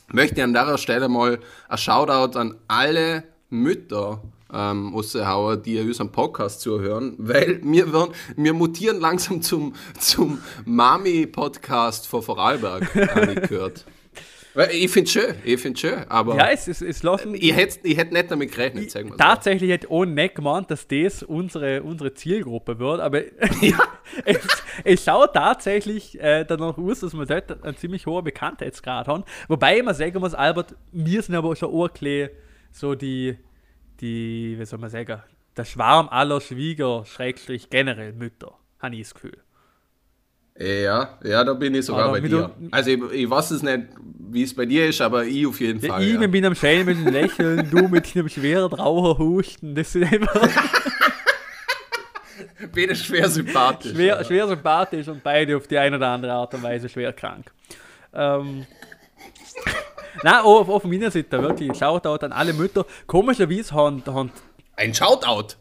möchte 0.08 0.38
ich 0.38 0.42
an 0.42 0.52
der 0.52 0.78
Stelle 0.78 1.08
mal 1.08 1.38
ein 1.68 1.78
Shoutout 1.78 2.36
an 2.40 2.56
alle 2.66 3.22
Mütter 3.50 4.20
ähm, 4.52 4.94
raushauen, 4.94 5.62
die 5.62 5.80
unseren 5.80 6.12
Podcast 6.12 6.60
zuhören, 6.60 7.14
weil 7.18 7.60
wir, 7.62 7.92
werden, 7.92 8.14
wir 8.36 8.52
mutieren 8.52 9.00
langsam 9.00 9.42
zum, 9.42 9.74
zum 9.98 10.38
Mami-Podcast 10.64 12.06
von 12.06 12.22
Vorarlberg, 12.22 12.94
habe 12.94 13.32
ich 13.32 13.48
gehört. 13.48 13.84
Ich 14.70 14.88
finde 14.92 15.06
es 15.08 15.12
schön, 15.12 15.34
ich 15.44 15.60
finde 15.60 15.80
schön, 15.80 16.04
aber 16.08 16.36
ja, 16.36 16.50
es, 16.50 16.68
es, 16.68 16.80
es 16.80 17.02
lassen, 17.02 17.34
ich 17.34 17.56
hätte 17.56 17.80
ich 17.82 17.96
hätt 17.96 18.12
nicht 18.12 18.30
damit 18.30 18.52
gerechnet, 18.52 18.88
sagen 18.88 19.10
wir 19.10 19.16
Tatsächlich 19.16 19.68
hätte 19.68 19.90
auch 19.90 20.04
nicht 20.04 20.36
gemeint, 20.36 20.70
dass 20.70 20.86
das 20.86 21.24
unsere, 21.24 21.82
unsere 21.82 22.14
Zielgruppe 22.14 22.78
wird, 22.78 23.00
aber 23.00 23.22
ja. 23.60 23.78
es, 24.24 24.36
es 24.84 25.04
schaut 25.04 25.34
tatsächlich 25.34 26.20
äh, 26.20 26.44
danach 26.44 26.78
aus, 26.78 27.00
dass 27.00 27.14
wir 27.14 27.26
dort 27.26 27.64
einen 27.64 27.76
ziemlich 27.76 28.06
hohen 28.06 28.22
Bekanntheitsgrad 28.22 29.08
haben. 29.08 29.24
Wobei 29.48 29.78
ich 29.78 29.84
mal 29.84 29.94
sagen 29.94 30.20
muss, 30.20 30.34
Albert, 30.34 30.76
wir 30.92 31.20
sind 31.20 31.34
aber 31.34 31.56
schon 31.56 31.74
auch 31.74 31.88
so 32.70 32.94
die, 32.94 33.36
die, 34.00 34.56
wie 34.58 34.64
soll 34.64 34.78
man 34.78 34.90
sagen, 34.90 35.22
der 35.56 35.64
Schwarm 35.64 36.08
aller 36.08 36.40
Schwieger, 36.40 37.04
Schrägstrich 37.04 37.70
generell 37.70 38.12
Mütter, 38.12 38.58
habe 38.80 38.96
ich 38.96 39.02
das 39.02 39.14
Gefühl. 39.14 39.38
Ja, 40.56 41.18
ja, 41.24 41.42
da 41.42 41.52
bin 41.54 41.74
ich 41.74 41.84
sogar 41.84 42.04
Aber 42.04 42.20
bei 42.20 42.28
dir. 42.28 42.50
Also 42.70 42.90
ich, 42.90 43.02
ich 43.12 43.28
weiß 43.28 43.50
es 43.50 43.62
nicht, 43.62 43.86
wie 44.30 44.44
es 44.44 44.54
bei 44.54 44.66
dir 44.66 44.86
ist, 44.86 45.00
aber 45.00 45.24
ich 45.24 45.46
auf 45.46 45.60
jeden 45.60 45.80
Fall. 45.80 46.00
ich 46.02 46.14
ja. 46.14 46.28
mit 46.28 46.56
schelmischen 46.56 47.12
Lächeln, 47.12 47.68
du 47.70 47.88
mit 47.88 48.14
deinem 48.14 48.28
schweren 48.28 48.72
Raucherhusten, 48.72 49.74
das 49.74 49.92
sind 49.92 50.04
einfach 50.04 50.48
Bin 52.72 52.94
schwer 52.94 53.28
sympathisch. 53.28 53.92
schwer, 53.92 54.24
schwer 54.24 54.46
sympathisch 54.46 55.08
und 55.08 55.22
beide 55.22 55.56
auf 55.56 55.66
die 55.66 55.78
eine 55.78 55.96
oder 55.96 56.08
andere 56.08 56.32
Art 56.32 56.54
und 56.54 56.62
Weise 56.62 56.88
schwer 56.88 57.12
krank. 57.12 57.50
Ähm, 58.12 58.64
Nein, 60.22 60.40
auf, 60.42 60.68
auf 60.68 60.84
meiner 60.84 61.10
Seite 61.10 61.42
wirklich 61.42 61.68
ein 61.70 61.74
Shoutout 61.74 62.24
an 62.24 62.32
alle 62.32 62.52
Mütter. 62.52 62.86
Komischerweise 63.06 63.74
haben, 63.74 64.02
haben 64.06 64.30
Ein 64.76 64.94
Shoutout. 64.94 65.56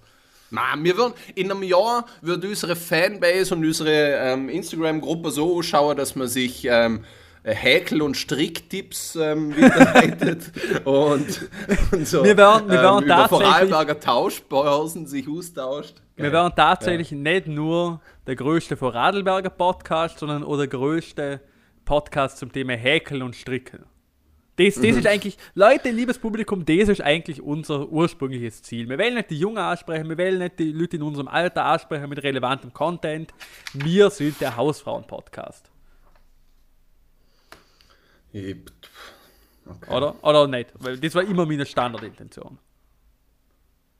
Man, 0.49 0.83
wir 0.83 0.95
würden, 0.95 1.13
in 1.33 1.49
einem 1.51 1.63
Jahr 1.63 2.05
wird 2.21 2.45
unsere 2.45 2.75
Fanbase 2.75 3.55
und 3.55 3.65
unsere 3.65 3.91
ähm, 4.17 4.49
Instagram-Gruppe 4.49 5.31
so 5.31 5.57
ausschauen, 5.57 5.97
dass 5.97 6.15
man 6.15 6.27
sich 6.27 6.67
ähm, 6.69 7.03
Häkel- 7.43 8.03
und 8.03 8.15
Stricktipps 8.15 9.15
ähm, 9.15 9.55
weiterleitet 9.59 10.51
und, 10.85 11.49
und 11.91 12.07
so 12.07 12.23
Wir 12.23 12.37
werden- 12.37 12.69
wir 12.69 12.75
werden 12.81 12.99
ähm, 12.99 13.05
über 13.05 13.15
tatsächlich- 13.15 13.47
Vorarlberger 13.47 13.99
Tauschbörsen 13.99 15.07
sich 15.07 15.27
austauscht. 15.27 15.95
Wir 16.15 16.31
wären 16.31 16.53
tatsächlich 16.55 17.11
nicht 17.11 17.47
nur 17.47 17.99
der 18.27 18.35
größte 18.35 18.77
Vorarlberger 18.77 19.49
Podcast, 19.49 20.19
sondern 20.19 20.43
auch 20.43 20.57
der 20.57 20.67
größte 20.67 21.39
Podcast 21.83 22.37
zum 22.37 22.51
Thema 22.51 22.73
Häkeln 22.73 23.23
und 23.23 23.35
Stricken. 23.35 23.83
Das, 24.55 24.75
das 24.75 24.83
ist 24.97 25.07
eigentlich, 25.07 25.37
Leute, 25.55 25.89
liebes 25.89 26.19
Publikum, 26.19 26.63
das 26.63 26.87
ist 26.87 27.01
eigentlich 27.01 27.41
unser 27.41 27.89
ursprüngliches 27.89 28.61
Ziel. 28.61 28.87
Wir 28.87 28.99
wollen 28.99 29.15
nicht 29.15 29.31
die 29.31 29.39
Jungen 29.39 29.57
ansprechen, 29.57 30.07
wir 30.07 30.17
wollen 30.17 30.37
nicht 30.37 30.59
die 30.59 30.71
Leute 30.71 30.97
in 30.97 31.01
unserem 31.01 31.27
Alter 31.27 31.65
ansprechen 31.65 32.07
mit 32.07 32.21
relevantem 32.21 32.71
Content. 32.71 33.33
Wir 33.73 34.11
sind 34.11 34.39
der 34.41 34.55
Hausfrauen-Podcast. 34.55 35.71
Ich- 38.31 38.55
Oder? 39.89 40.15
Oder 40.23 40.47
nicht? 40.47 40.69
Weil 40.75 40.99
das 40.99 41.15
war 41.15 41.23
immer 41.23 41.45
meine 41.45 41.65
Standardintention. 41.65 42.57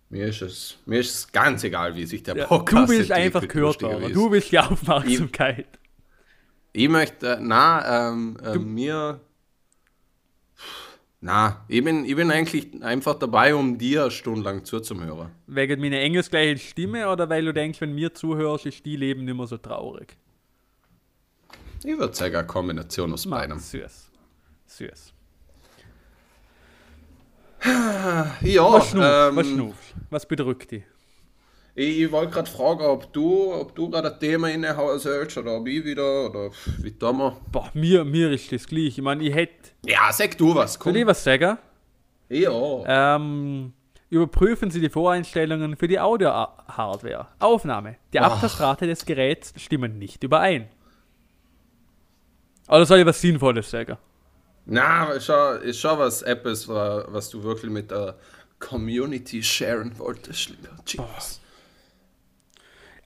Mir 0.10 0.28
ist, 0.28 0.42
es, 0.44 0.78
mir 0.86 1.00
ist 1.00 1.16
es 1.16 1.32
ganz 1.32 1.64
egal, 1.64 1.96
wie 1.96 2.06
sich 2.06 2.22
der 2.22 2.36
Ja, 2.38 2.46
Podcast 2.46 2.90
du 2.90 2.96
willst 2.96 3.10
entwickelt, 3.10 3.36
einfach 3.36 3.48
gehört. 3.48 3.82
Du 4.16 4.30
willst 4.32 4.52
die 4.52 4.60
Aufmerksamkeit. 4.60 5.66
Ich 6.74 6.90
möchte, 6.90 7.40
na, 7.42 8.10
ähm, 8.12 8.38
äh, 8.44 8.58
mir, 8.60 9.20
na, 11.22 11.64
ich 11.70 11.82
bin, 11.82 12.04
ich 12.04 12.16
bin 12.18 12.30
eigentlich 12.32 12.84
einfach 12.84 13.16
dabei, 13.16 13.56
um 13.56 13.78
dir 13.78 14.12
stundenlang 14.12 14.66
zuzuhören. 14.66 15.32
Wegen 15.48 15.80
meiner 15.80 16.00
engelsgleichen 16.00 16.58
Stimme 16.58 17.10
oder 17.10 17.30
weil 17.30 17.46
du 17.46 17.54
denkst, 17.54 17.80
wenn 17.80 17.94
mir 17.96 18.14
zuhörst, 18.14 18.66
ist 18.66 18.86
die 18.86 18.98
Leben 18.98 19.24
nicht 19.24 19.38
mehr 19.38 19.48
so 19.48 19.58
traurig? 19.58 20.18
Ich 21.86 21.98
würde 21.98 22.14
sagen, 22.14 22.36
eine 22.36 22.48
Kombination 22.48 23.14
aus 23.14 23.26
beidem. 23.30 23.58
Süß. 23.58 24.12
Süß. 24.68 25.14
Ja, 28.42 28.74
Was 28.74 28.94
ähm, 28.94 29.00
was? 29.00 29.48
Was 30.10 30.26
bedrückt 30.26 30.72
dich? 30.72 30.84
Ich, 31.76 32.12
wollte 32.12 32.34
gerade 32.34 32.50
fragen, 32.50 32.82
ob 32.86 33.12
du, 33.14 33.52
ob 33.54 33.76
du 33.76 33.90
gerade 33.90 34.14
ein 34.14 34.20
Thema 34.20 34.50
innehauen 34.50 35.00
sollst 35.00 35.38
oder 35.38 35.58
ob 35.58 35.68
ich 35.68 35.84
wieder, 35.84 36.30
oder 36.30 36.52
wie 36.80 36.92
tun 36.92 37.18
wir? 37.18 37.36
Boah, 37.52 37.70
mir, 37.74 38.04
mir 38.06 38.32
ist 38.32 38.52
das 38.52 38.68
gleich. 38.68 38.98
Ich 38.98 39.02
meine, 39.02 39.24
ich 39.24 39.34
hätte. 39.34 39.70
Ja, 39.86 40.12
sag 40.12 40.38
du 40.38 40.54
was, 40.54 40.78
komm. 40.78 40.92
Soll 40.94 41.02
ich 41.02 41.08
was 41.08 41.24
sagen? 41.24 41.58
Ja. 42.30 43.16
Ähm, 43.16 43.74
überprüfen 44.10 44.70
Sie 44.72 44.80
die 44.82 44.90
Voreinstellungen 44.90 45.76
für 45.76 45.88
die 45.88 46.00
Audio-Hardware. 46.00 47.28
Aufnahme. 47.40 47.96
Die 48.14 48.20
Abtastrate 48.20 48.86
des 48.88 49.04
Geräts 49.06 49.54
stimmen 49.58 49.98
nicht 49.98 50.24
überein. 50.24 50.70
Oder 52.68 52.86
soll 52.86 53.00
ich 53.00 53.06
was 53.06 53.20
Sinnvolles 53.20 53.70
sagen? 53.70 53.98
Na, 54.66 55.12
ist 55.12 55.26
schon, 55.26 55.62
ist 55.64 55.80
schon 55.80 56.00
was 56.00 56.22
etwas, 56.22 56.68
wa- 56.70 57.06
was 57.10 57.30
du 57.30 57.44
wirklich 57.44 57.72
mit 57.72 57.92
der 57.92 58.16
Community 58.60 59.44
sharen 59.44 59.98
wolltest, 60.00 60.50
lieber 60.50 60.70
Jesus. 60.86 61.42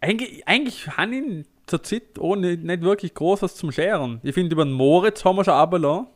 Eigentlich, 0.01 0.47
eigentlich 0.47 0.87
habe 0.97 1.15
ich 1.15 1.45
zur 1.65 1.83
Zeit 1.83 2.19
auch 2.19 2.35
nicht, 2.35 2.81
wirklich 2.81 3.13
groß 3.13 3.41
was 3.41 3.55
zum 3.55 3.71
Scheren. 3.71 4.19
Ich 4.23 4.33
finde, 4.33 4.53
über 4.53 4.63
den 4.63 4.73
Moritz 4.73 5.25
haben 5.25 5.35
wir 5.37 5.43
schon 5.43 5.53
runtergelassen. 5.53 6.07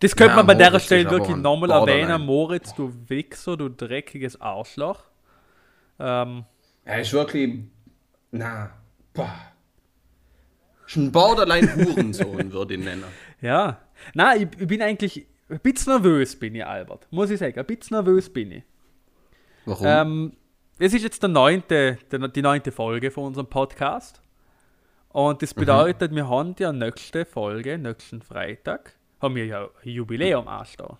Das 0.00 0.16
könnte 0.16 0.32
Ja, 0.32 0.36
man 0.36 0.46
bei 0.48 0.54
der 0.54 0.70
Moritz 0.70 0.84
Stelle 0.86 1.00
ist 1.02 1.06
aber 1.06 1.18
wirklich 1.18 1.36
nochmal 1.36 1.70
erwähnen. 1.70 2.22
Moritz, 2.22 2.74
du 2.74 2.92
Wichser, 3.08 3.56
du 3.56 3.68
dreckiges 3.68 4.40
Arschloch. 4.40 5.04
Ähm, 6.00 6.44
Er 6.84 7.00
ist 7.00 7.12
wirklich. 7.12 7.60
Na. 8.32 8.70
Boah. 9.14 9.32
Ein 10.96 11.12
Borderline-Hurensohn, 11.12 12.52
würde 12.52 12.74
ich 12.74 12.80
ihn 12.80 12.84
nennen. 12.84 13.04
ja. 13.40 13.78
Na, 14.14 14.34
ich, 14.34 14.48
ich 14.58 14.66
bin 14.66 14.82
eigentlich 14.82 15.26
ein 15.48 15.60
bisschen 15.60 15.92
nervös, 15.92 16.36
bin 16.36 16.56
ich, 16.56 16.66
Albert. 16.66 17.06
Muss 17.12 17.30
ich 17.30 17.38
sagen. 17.38 17.56
Ein 17.58 17.64
bisschen 17.66 17.94
nervös 17.96 18.28
bin 18.32 18.50
ich. 18.50 18.62
Warum? 19.64 19.86
Ähm, 19.86 20.32
es 20.84 20.92
ist 20.92 21.04
jetzt 21.04 21.22
der 21.22 21.28
neunte, 21.28 21.96
der, 22.10 22.26
die 22.28 22.42
neunte 22.42 22.72
Folge 22.72 23.12
von 23.12 23.24
unserem 23.26 23.46
Podcast. 23.46 24.20
Und 25.10 25.40
das 25.40 25.54
bedeutet, 25.54 26.12
wir 26.12 26.28
haben 26.28 26.56
ja 26.58 26.72
nächste 26.72 27.24
Folge, 27.24 27.78
nächsten 27.78 28.20
Freitag, 28.20 28.94
haben 29.20 29.36
wir 29.36 29.46
ja 29.46 29.68
ein 29.84 29.88
Jubiläum 29.88 30.48
anstehen. 30.48 30.96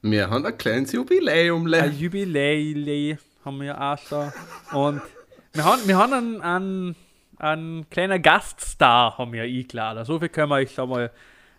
Wir 0.00 0.30
haben 0.30 0.46
ein 0.46 0.56
kleines 0.56 0.92
Jubiläum. 0.92 1.66
Ein 1.66 1.70
le. 1.70 1.86
Jubiläum 1.88 3.18
haben 3.44 3.60
wir 3.60 3.78
anstehen. 3.78 4.32
Und 4.72 5.02
wir 5.52 5.64
haben, 5.64 5.86
wir 5.86 5.98
haben 5.98 6.12
einen, 6.14 6.40
einen, 6.40 6.96
einen 7.36 7.90
kleinen 7.90 8.22
Gaststar 8.22 9.18
haben 9.18 9.32
wir 9.34 9.42
eingeladen. 9.42 10.06
So 10.06 10.18
viel 10.18 10.30
können 10.30 10.48
wir 10.48 10.54
euch 10.54 10.72
schon 10.72 10.88
mal 10.88 11.10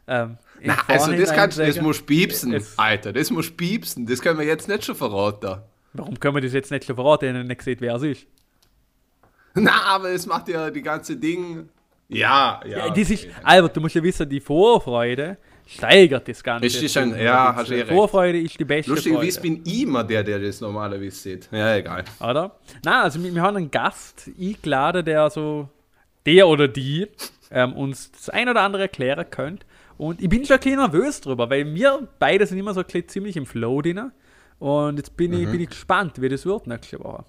ähm, 0.07 0.39
Na, 0.63 0.75
also 0.87 1.11
das 1.11 1.31
kannst 1.31 1.59
das 1.59 1.79
musst 1.79 2.07
piepsen, 2.07 2.53
Es- 2.53 2.79
Alter. 2.79 3.13
Das 3.13 3.29
musst 3.29 3.55
piepsen. 3.57 4.07
Das 4.07 4.21
können 4.21 4.39
wir 4.39 4.45
jetzt 4.47 4.67
nicht 4.67 4.85
schon 4.85 4.95
verraten. 4.95 5.61
Warum 5.93 6.19
können 6.19 6.35
wir 6.35 6.41
das 6.41 6.53
jetzt 6.53 6.71
nicht 6.71 6.85
schon 6.85 6.95
verraten, 6.95 7.27
wenn 7.27 7.35
ihr 7.35 7.43
nicht 7.43 7.61
seht, 7.61 7.81
wer 7.81 7.95
es 7.95 8.03
ist? 8.03 8.27
Na, 9.53 9.81
aber 9.87 10.09
es 10.11 10.25
macht 10.25 10.47
ja 10.47 10.69
die 10.69 10.81
ganze 10.81 11.17
Ding. 11.17 11.69
Ja, 12.07 12.61
ja. 12.65 12.87
Ja, 12.87 12.89
das 12.93 13.09
ist. 13.09 13.27
Albert, 13.43 13.75
du 13.75 13.81
musst 13.81 13.95
ja 13.95 14.03
wissen, 14.03 14.27
die 14.29 14.39
Vorfreude 14.41 15.37
steigert 15.67 16.27
das 16.27 16.43
Ganze. 16.43 16.67
Es 16.67 16.81
ist 16.81 16.97
ein- 16.97 17.17
ja, 17.17 17.53
hast 17.55 17.63
bisschen. 17.69 17.77
eh 17.77 17.81
recht. 17.81 17.93
Vorfreude 17.93 18.39
ist 18.41 18.59
die 18.59 18.65
beste 18.65 18.91
Lustigerweise 18.91 19.39
Freude. 19.39 19.53
bin 19.55 19.61
ich 19.65 19.81
immer 19.83 20.03
der, 20.03 20.23
der 20.23 20.39
das 20.39 20.59
normalerweise 20.61 21.11
sieht. 21.11 21.49
Ja, 21.51 21.75
egal. 21.75 22.03
Oder? 22.19 22.55
Na, 22.83 23.03
also 23.03 23.21
wir, 23.23 23.33
wir 23.33 23.41
haben 23.41 23.55
einen 23.57 23.71
Gast 23.71 24.29
eingeladen, 24.39 25.05
der 25.05 25.29
so, 25.29 25.69
der 26.25 26.47
oder 26.47 26.67
die, 26.67 27.07
ähm, 27.49 27.73
uns 27.73 28.11
das 28.11 28.29
ein 28.29 28.49
oder 28.49 28.61
andere 28.61 28.83
erklären 28.83 29.25
könnte. 29.29 29.65
Und 29.97 30.21
ich 30.21 30.27
bin 30.29 30.43
schon 30.45 30.55
ein 30.55 30.59
bisschen 30.61 30.79
nervös 30.79 31.21
drüber, 31.21 31.49
weil 31.49 31.73
wir 31.73 32.07
beide 32.19 32.45
sind 32.45 32.57
immer 32.57 32.73
so 32.73 32.79
ein 32.81 32.85
bisschen 32.85 33.07
ziemlich 33.07 33.37
im 33.37 33.45
Flow 33.45 33.81
drin. 33.81 34.11
Und 34.61 34.97
jetzt 34.97 35.17
bin, 35.17 35.33
ich, 35.33 35.49
bin 35.49 35.59
ich 35.59 35.69
gespannt, 35.69 36.21
wie 36.21 36.29
das 36.29 36.45
wird 36.45 36.67
nächste 36.67 36.99
Woche. 36.99 37.25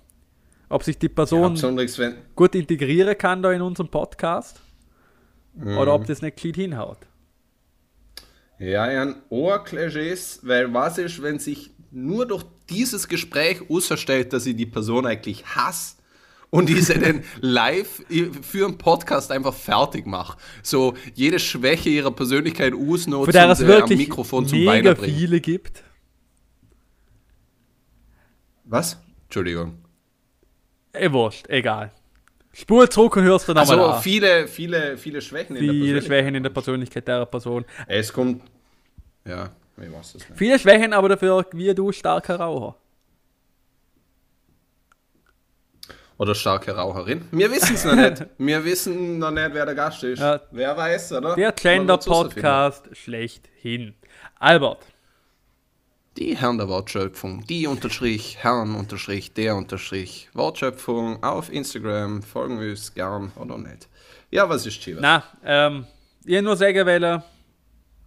Ob 0.68 0.82
sich 0.82 0.98
die 0.98 1.06
Ja, 1.06 1.56
Person 1.56 1.78
wenn. 1.98 2.14
gut 2.36 2.54
integrieren 2.54 3.16
kann 3.16 3.42
da 3.42 3.50
in 3.52 3.62
unserem 3.62 3.88
Podcast. 3.88 4.60
Mhm. 5.54 5.78
Oder 5.78 5.94
ob 5.94 6.06
das 6.06 6.20
nicht 6.20 6.36
gescheit 6.36 6.56
hinhaut. 6.56 6.98
Ja, 8.58 8.82
ein 8.82 9.14
Ohrklischees, 9.30 10.40
weil 10.42 10.74
was 10.74 10.98
ist, 10.98 11.22
wenn 11.22 11.38
sich 11.38 11.70
nur 11.90 12.26
durch 12.26 12.44
dieses 12.68 13.08
Gespräch 13.08 13.62
ausstellt, 13.70 14.34
dass 14.34 14.44
ich 14.44 14.54
die 14.54 14.66
Person 14.66 15.06
eigentlich 15.06 15.46
hasse 15.46 15.96
und 16.50 16.68
diese 16.68 16.98
dann 16.98 17.24
live 17.40 18.04
für 18.42 18.66
einen 18.66 18.76
Podcast 18.76 19.32
einfach 19.32 19.54
fertig 19.54 20.04
mache. 20.06 20.36
So 20.62 20.92
jede 21.14 21.38
Schwäche 21.38 21.88
ihrer 21.88 22.10
Persönlichkeit 22.10 22.74
es 23.52 23.60
und 23.62 23.70
äh, 23.70 23.80
am 23.80 23.88
Mikrofon 23.88 24.46
zum 24.46 24.66
Weinen 24.66 24.94
bringt. 24.94 25.16
viele 25.16 25.40
gibt. 25.40 25.82
Was? 28.72 28.96
Entschuldigung. 29.24 29.76
Eh, 30.94 31.12
wurscht, 31.12 31.46
egal. 31.50 31.92
Spur 32.54 32.88
zurück 32.88 33.16
und 33.16 33.24
hörst 33.24 33.46
dann 33.46 33.56
nochmal 33.56 33.78
Also 33.78 33.92
an. 33.96 34.02
viele, 34.02 34.48
viele, 34.48 34.96
viele 34.96 35.20
Schwächen 35.20 35.56
in 35.56 35.62
der 35.66 35.72
Viele 35.72 35.82
Persönlichkeit. 35.84 36.06
Schwächen 36.06 36.34
in 36.34 36.42
der 36.42 36.50
Persönlichkeit 36.50 37.08
der 37.08 37.26
Person. 37.26 37.64
Es 37.86 38.10
kommt. 38.12 38.42
Ja, 39.26 39.50
ich 39.76 39.92
weiß 39.92 40.14
es 40.14 40.14
nicht. 40.28 40.38
Viele 40.38 40.58
Schwächen, 40.58 40.94
aber 40.94 41.10
dafür 41.10 41.44
wie 41.52 41.74
du 41.74 41.92
starker 41.92 42.36
Raucher. 42.40 42.76
Oder 46.16 46.34
starke 46.34 46.74
Raucherin. 46.74 47.26
Wir 47.30 47.50
wissen 47.50 47.74
es 47.74 47.84
noch 47.84 47.94
nicht. 47.94 48.24
Wir 48.38 48.64
wissen 48.64 49.18
noch 49.18 49.30
nicht, 49.32 49.50
wer 49.52 49.66
der 49.66 49.74
Gast 49.74 50.02
ist. 50.04 50.20
Ja. 50.20 50.40
Wer 50.50 50.74
weiß, 50.76 51.12
oder? 51.12 51.34
Der. 51.34 51.52
Gender-Podcast 51.52 52.88
schlechthin. 52.96 53.94
Albert, 54.38 54.86
Die 56.18 56.36
Herren 56.36 56.58
der 56.58 56.68
Wortschöpfung, 56.68 57.46
die 57.46 57.66
unterstrich, 57.66 58.36
Herren 58.40 58.74
unterstrich, 58.74 59.32
der 59.32 59.56
unterstrich, 59.56 60.28
Wortschöpfung 60.34 61.22
auf 61.22 61.50
Instagram, 61.50 62.22
folgen 62.22 62.60
wir 62.60 62.70
uns 62.70 62.92
gern 62.92 63.32
oder 63.36 63.56
nicht. 63.56 63.88
Ja, 64.30 64.48
was 64.48 64.66
ist 64.66 64.80
Chivas? 64.80 65.00
na, 65.00 65.24
ähm, 65.44 65.86
ich 66.24 66.40
nur 66.42 66.56
sagen 66.56 66.86
wollen, 66.86 67.22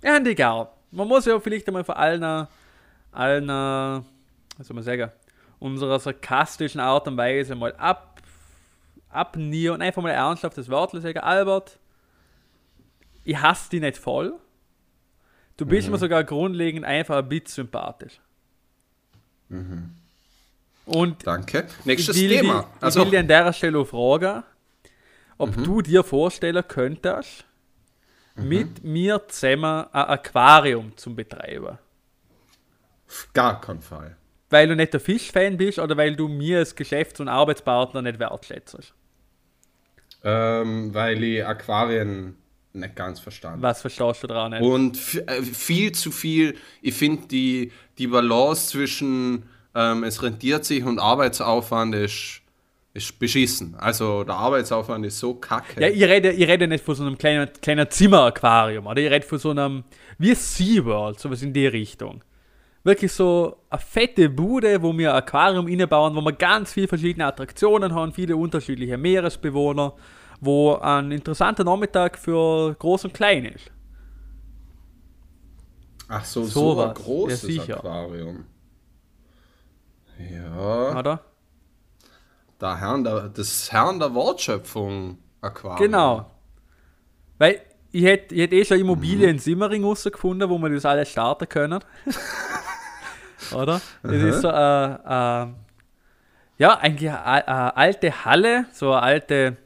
ja, 0.03 0.18
und 0.18 0.28
egal. 0.28 0.70
Man 0.91 1.08
muss 1.08 1.26
ja 1.26 1.39
vielleicht 1.39 1.68
einmal 1.68 1.84
vor 1.84 1.97
allen, 1.97 2.47
allen, 3.12 3.47
was 3.47 4.68
soll 4.68 4.76
man 4.76 4.84
sagen, 4.84 5.12
unserer 5.60 5.99
sarkastischen 5.99 6.80
Art 6.80 7.08
und 7.08 7.18
Weise 7.18 7.56
mal 7.56 7.74
ab, 7.76 8.22
abnieren 9.10 9.76
und 9.76 9.82
einfach 9.82 10.03
mal 10.03 10.12
ernsthaft 10.12 10.58
das 10.58 10.70
Wort 10.70 10.91
sagen, 10.91 11.20
Albert, 11.20 11.80
ich 13.24 13.41
hasse 13.41 13.72
dich 13.72 13.82
nicht 13.82 13.97
voll. 13.97 14.38
Du 15.58 15.66
bist 15.66 15.88
mhm. 15.88 15.93
mir 15.93 15.97
sogar 15.99 16.24
grundlegend 16.24 16.86
einfach 16.86 17.18
ein 17.18 17.30
bisschen 17.30 17.66
sympathisch. 17.66 18.20
Mhm. 19.49 19.91
Und 20.86 21.26
Danke. 21.26 21.68
Nächstes 21.84 22.18
ich 22.18 22.30
Thema. 22.30 22.70
Also, 22.80 22.99
ich 22.99 23.06
will 23.06 23.12
dir 23.12 23.20
an 23.22 23.28
der 23.28 23.53
Stelle 23.53 23.86
fragen, 23.86 24.43
ob 25.38 25.56
mhm. 25.56 25.64
du 25.64 25.82
dir 25.82 26.03
vorstellen 26.03 26.64
könntest, 26.68 27.45
mhm. 28.36 28.47
mit 28.47 28.84
mir 28.84 29.28
zusammen 29.28 29.86
ein 29.91 30.06
Aquarium 30.06 30.95
zu 30.97 31.16
betreiben. 31.16 31.80
Auf 33.08 33.30
gar 33.34 33.62
keinen 33.62 33.82
Fall. 33.82 34.18
Weil 34.49 34.68
du 34.68 34.76
nicht 34.76 34.93
der 34.93 34.99
Fischfan 34.99 35.58
bist 35.58 35.80
oder 35.80 35.97
weil 35.97 36.16
du 36.16 36.28
mir 36.28 36.60
als 36.60 36.76
Geschäfts- 36.76 37.20
und 37.20 37.30
Arbeitspartner 37.30 38.01
nicht 38.01 38.20
wertschätzt? 38.20 38.93
Ähm, 40.24 40.93
weil 40.93 41.24
ich 41.24 41.45
Aquarien 41.45 42.36
nicht 42.76 42.96
ganz 42.96 43.20
verstanden. 43.20 43.62
Was 43.62 43.82
verstehst 43.82 44.24
du 44.24 44.28
daran 44.28 44.52
nicht? 44.52 44.62
Und 44.62 44.98
äh, 45.28 45.42
viel 45.42 45.92
zu 45.92 46.12
viel, 46.12 46.56
ich 46.82 46.94
finde 46.94 47.28
die, 47.28 47.72
die 47.98 48.08
Balance 48.08 48.70
zwischen 48.70 49.44
ähm, 49.76 50.04
es 50.04 50.24
rentiert 50.24 50.66
sich 50.66 50.84
und 50.84 51.00
Arbeitsaufwand 51.00 51.94
ist, 51.96 52.42
ist 52.94 53.20
beschissen. 53.20 53.76
Also 53.78 54.24
der 54.24 54.36
Arbeitsaufwand 54.36 55.06
ist 55.06 55.20
so 55.20 55.36
kacke. 55.36 55.82
Ja, 55.82 55.90
ich 55.90 56.04
rede, 56.04 56.32
ich 56.32 56.48
rede 56.48 56.68
nicht 56.68 56.84
von 56.84 56.96
so 56.96 57.04
einem 57.04 57.18
kleinen, 57.18 57.50
kleinen 57.62 57.90
Zimmer-Aquarium, 57.90 58.88
oder? 58.88 59.02
Ich 59.02 59.12
rede 59.12 59.28
von 59.28 59.38
so 59.38 59.52
einem, 59.52 59.84
wie 60.18 60.34
SeaWorld, 60.34 61.20
sowas 61.20 61.42
in 61.42 61.52
die 61.52 61.68
Richtung. 61.68 62.24
Wirklich 62.86 63.12
so 63.12 63.58
eine 63.70 63.82
fette 63.82 64.30
Bude, 64.30 64.82
wo 64.82 64.98
wir 64.98 65.12
ein 65.12 65.18
Aquarium 65.18 65.68
innebauen, 65.68 66.16
wo 66.16 66.22
wir 66.22 66.32
ganz 66.32 66.72
viele 66.72 66.88
verschiedene 66.88 67.26
Attraktionen 67.26 67.94
haben, 67.94 68.14
viele 68.14 68.38
unterschiedliche 68.38 68.98
Meeresbewohner 68.98 69.94
wo 70.46 70.76
ein 70.76 71.12
interessanter 71.12 71.64
Nachmittag 71.64 72.18
für 72.18 72.76
Groß 72.76 73.06
und 73.06 73.14
Klein 73.14 73.46
ist. 73.46 73.72
Ach 76.08 76.24
so, 76.24 76.43
so, 76.43 76.76
so 76.76 76.82
ein 76.84 76.93
großes 76.93 77.68
ja, 77.68 77.78
Aquarium. 77.78 78.46
Ja. 80.32 81.00
Oder? 81.00 81.20
Der 82.62 82.78
Herrn 82.78 83.04
der, 83.04 83.30
das 83.30 83.72
Herrn 83.72 84.00
der 84.00 84.14
Wortschöpfung 84.14 85.18
Aquarium. 85.41 85.80
Genau. 85.80 86.32
Weil 87.38 87.62
ich 87.91 88.04
hätte 88.04 88.36
ich 88.36 88.41
hätt 88.41 88.54
eh 88.54 88.66
schon 88.66 88.80
Immobilien 88.80 89.30
mhm. 89.30 89.36
in 89.36 89.39
Simmering 89.39 89.84
rausgefunden, 89.84 90.50
wo 90.50 90.58
wir 90.60 90.70
das 90.70 90.86
alles 90.86 91.10
starten 91.10 91.50
können. 91.50 91.80
Oder? 93.54 93.82
Das 94.04 94.12
mhm. 94.12 94.28
ist 94.28 94.41
so 94.41 94.50
eine, 94.50 95.02
äh, 95.06 95.43
äh, 95.43 95.54
ja, 96.58 96.78
eigentlich 96.78 97.10
eine, 97.10 97.48
eine 97.48 97.78
alte 97.78 98.26
Halle, 98.26 98.66
so 98.72 98.93
eine 98.93 99.02
alte 99.02 99.58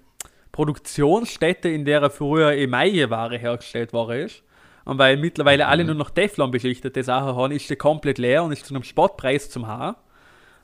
Produktionsstätte, 0.60 1.70
in 1.70 1.86
der 1.86 2.10
früher 2.10 2.52
Emaille-Ware 2.52 3.38
hergestellt 3.38 3.94
worden 3.94 4.26
ist. 4.26 4.44
Und 4.84 4.98
weil 4.98 5.16
mittlerweile 5.16 5.64
mhm. 5.64 5.70
alle 5.70 5.86
nur 5.86 5.96
noch 5.96 6.10
Teflon 6.10 6.52
beschichtete 6.52 7.02
Sachen 7.02 7.34
haben, 7.34 7.54
ist 7.54 7.70
die 7.70 7.78
komplett 7.78 8.18
leer 8.18 8.44
und 8.44 8.52
ist 8.52 8.66
zu 8.66 8.76
einem 8.76 8.84
Spottpreis 8.84 9.50
zum 9.50 9.68
Haar. 9.68 10.04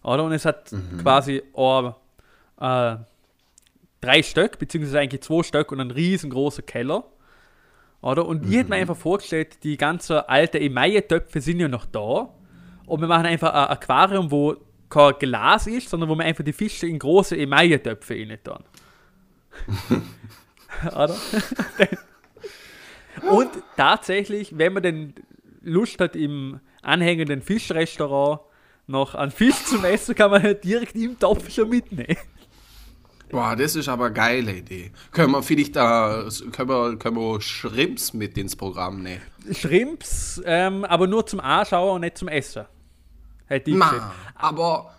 Oder? 0.04 0.26
Und 0.26 0.34
es 0.34 0.44
hat 0.44 0.74
mhm. 0.74 0.98
quasi 1.02 1.44
oh, 1.54 1.94
äh, 2.60 2.98
drei 4.02 4.22
Stück, 4.22 4.60
beziehungsweise 4.60 5.00
eigentlich 5.00 5.22
zwei 5.22 5.44
Stück 5.44 5.72
und 5.72 5.80
einen 5.80 5.92
riesengroßen 5.92 6.66
Keller. 6.66 7.06
Oder? 8.02 8.26
Und 8.26 8.44
mhm. 8.44 8.52
ich 8.52 8.58
hätte 8.58 8.72
mir 8.72 8.76
einfach 8.76 8.98
vorgestellt, 8.98 9.64
die 9.64 9.78
ganzen 9.78 10.18
alten 10.18 10.58
Emaille-Töpfe 10.58 11.40
sind 11.40 11.62
ja 11.62 11.70
noch 11.70 11.86
da. 11.86 12.34
Und 12.86 13.00
wir 13.00 13.08
machen 13.08 13.28
einfach 13.28 13.54
ein 13.54 13.70
Aquarium, 13.70 14.30
wo 14.30 14.58
kein 14.90 15.14
Glas 15.20 15.68
ist, 15.68 15.90
sondern 15.90 16.10
wo 16.10 16.16
wir 16.16 16.26
einfach 16.26 16.44
die 16.44 16.52
Fische 16.52 16.86
in 16.86 17.00
große 17.00 17.38
Emaille-Töpfe 17.38 18.14
rein 18.14 18.38
tun. 18.44 18.60
Oder? 20.86 21.16
Und 23.30 23.50
tatsächlich, 23.78 24.58
wenn 24.58 24.74
man 24.74 24.84
denn 24.84 25.14
Lust 25.62 26.00
hat, 26.00 26.16
im 26.16 26.60
anhängenden 26.82 27.42
Fischrestaurant 27.42 28.42
noch 28.88 29.16
einen 29.16 29.32
Fisch 29.32 29.64
zu 29.66 29.84
essen, 29.84 30.16
kann 30.16 30.32
man 30.32 30.44
halt 30.44 30.64
direkt 30.64 30.96
im 30.96 31.18
Topf 31.18 31.50
schon 31.52 31.70
mitnehmen. 31.70 32.18
Boah, 33.30 33.56
das 33.56 33.76
ist 33.76 33.90
aber 33.90 34.06
eine 34.06 34.14
geile 34.14 34.54
Idee. 34.54 34.92
Können 35.12 35.32
wir 35.32 35.42
vielleicht 35.42 35.76
da 35.76 36.28
können 36.52 36.70
wir, 36.70 36.98
können 36.98 37.18
wir 37.18 37.42
Shrimps 37.42 38.14
mit 38.14 38.38
ins 38.38 38.56
Programm 38.56 39.02
nehmen? 39.02 39.22
Shrimps, 39.52 40.42
ähm, 40.46 40.86
aber 40.86 41.08
nur 41.08 41.26
zum 41.26 41.40
Anschauen 41.40 41.96
und 41.96 42.02
nicht 42.02 42.18
zum 42.18 42.28
Essen. 42.28 42.66
Hätte 43.48 43.72
ich 43.72 43.78
Ma, 43.78 44.14
aber 44.36 44.94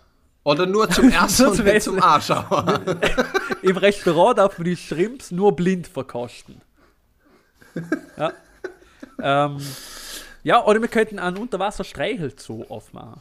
oder 0.46 0.64
nur 0.64 0.88
zum 0.88 1.08
Ersten 1.10 1.46
und 1.46 1.64
nicht 1.64 1.82
zum 1.82 2.00
Anschauen. 2.00 2.80
Im 3.62 3.76
Restaurant 3.76 4.38
darf 4.38 4.56
man 4.58 4.64
die 4.64 4.76
Shrimps 4.76 5.32
nur 5.32 5.54
blind 5.54 5.86
verkosten. 5.88 6.62
Ja. 8.16 8.32
ähm, 9.20 9.58
ja, 10.42 10.64
oder 10.64 10.80
wir 10.80 10.88
könnten 10.88 11.18
einen 11.18 11.36
Unterwasser-Streichelzoo 11.36 12.64
aufmachen. 12.70 13.20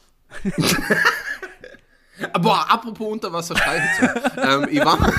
Boah, 2.39 2.65
apropos 2.69 3.05
Unterwasser-Streichelzoo. 3.11 4.41
ähm, 4.41 4.67
ich 4.71 4.85
war. 4.85 5.11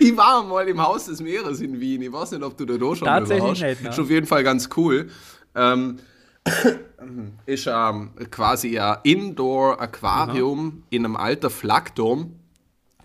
ich 0.00 0.16
war 0.16 0.42
mal 0.44 0.66
im 0.66 0.82
Haus 0.82 1.04
des 1.04 1.20
Meeres 1.20 1.60
in 1.60 1.78
Wien. 1.78 2.00
Ich 2.00 2.10
weiß 2.12 2.30
nicht, 2.30 2.42
ob 2.42 2.56
du 2.56 2.64
da 2.64 2.78
schon 2.78 3.06
Tatsächlich 3.06 3.42
warst. 3.42 3.62
Nicht, 3.62 3.82
ne? 3.82 3.90
Ist 3.90 4.00
auf 4.00 4.08
jeden 4.08 4.26
Fall 4.26 4.42
ganz 4.42 4.70
cool. 4.74 5.10
Ähm, 5.54 5.98
ist 7.46 7.66
ähm, 7.66 8.10
quasi 8.30 8.78
ein 8.78 8.98
Indoor-Aquarium 9.02 10.84
in 10.90 11.04
einem 11.04 11.16
alten 11.16 11.50
Flakdom. 11.50 12.38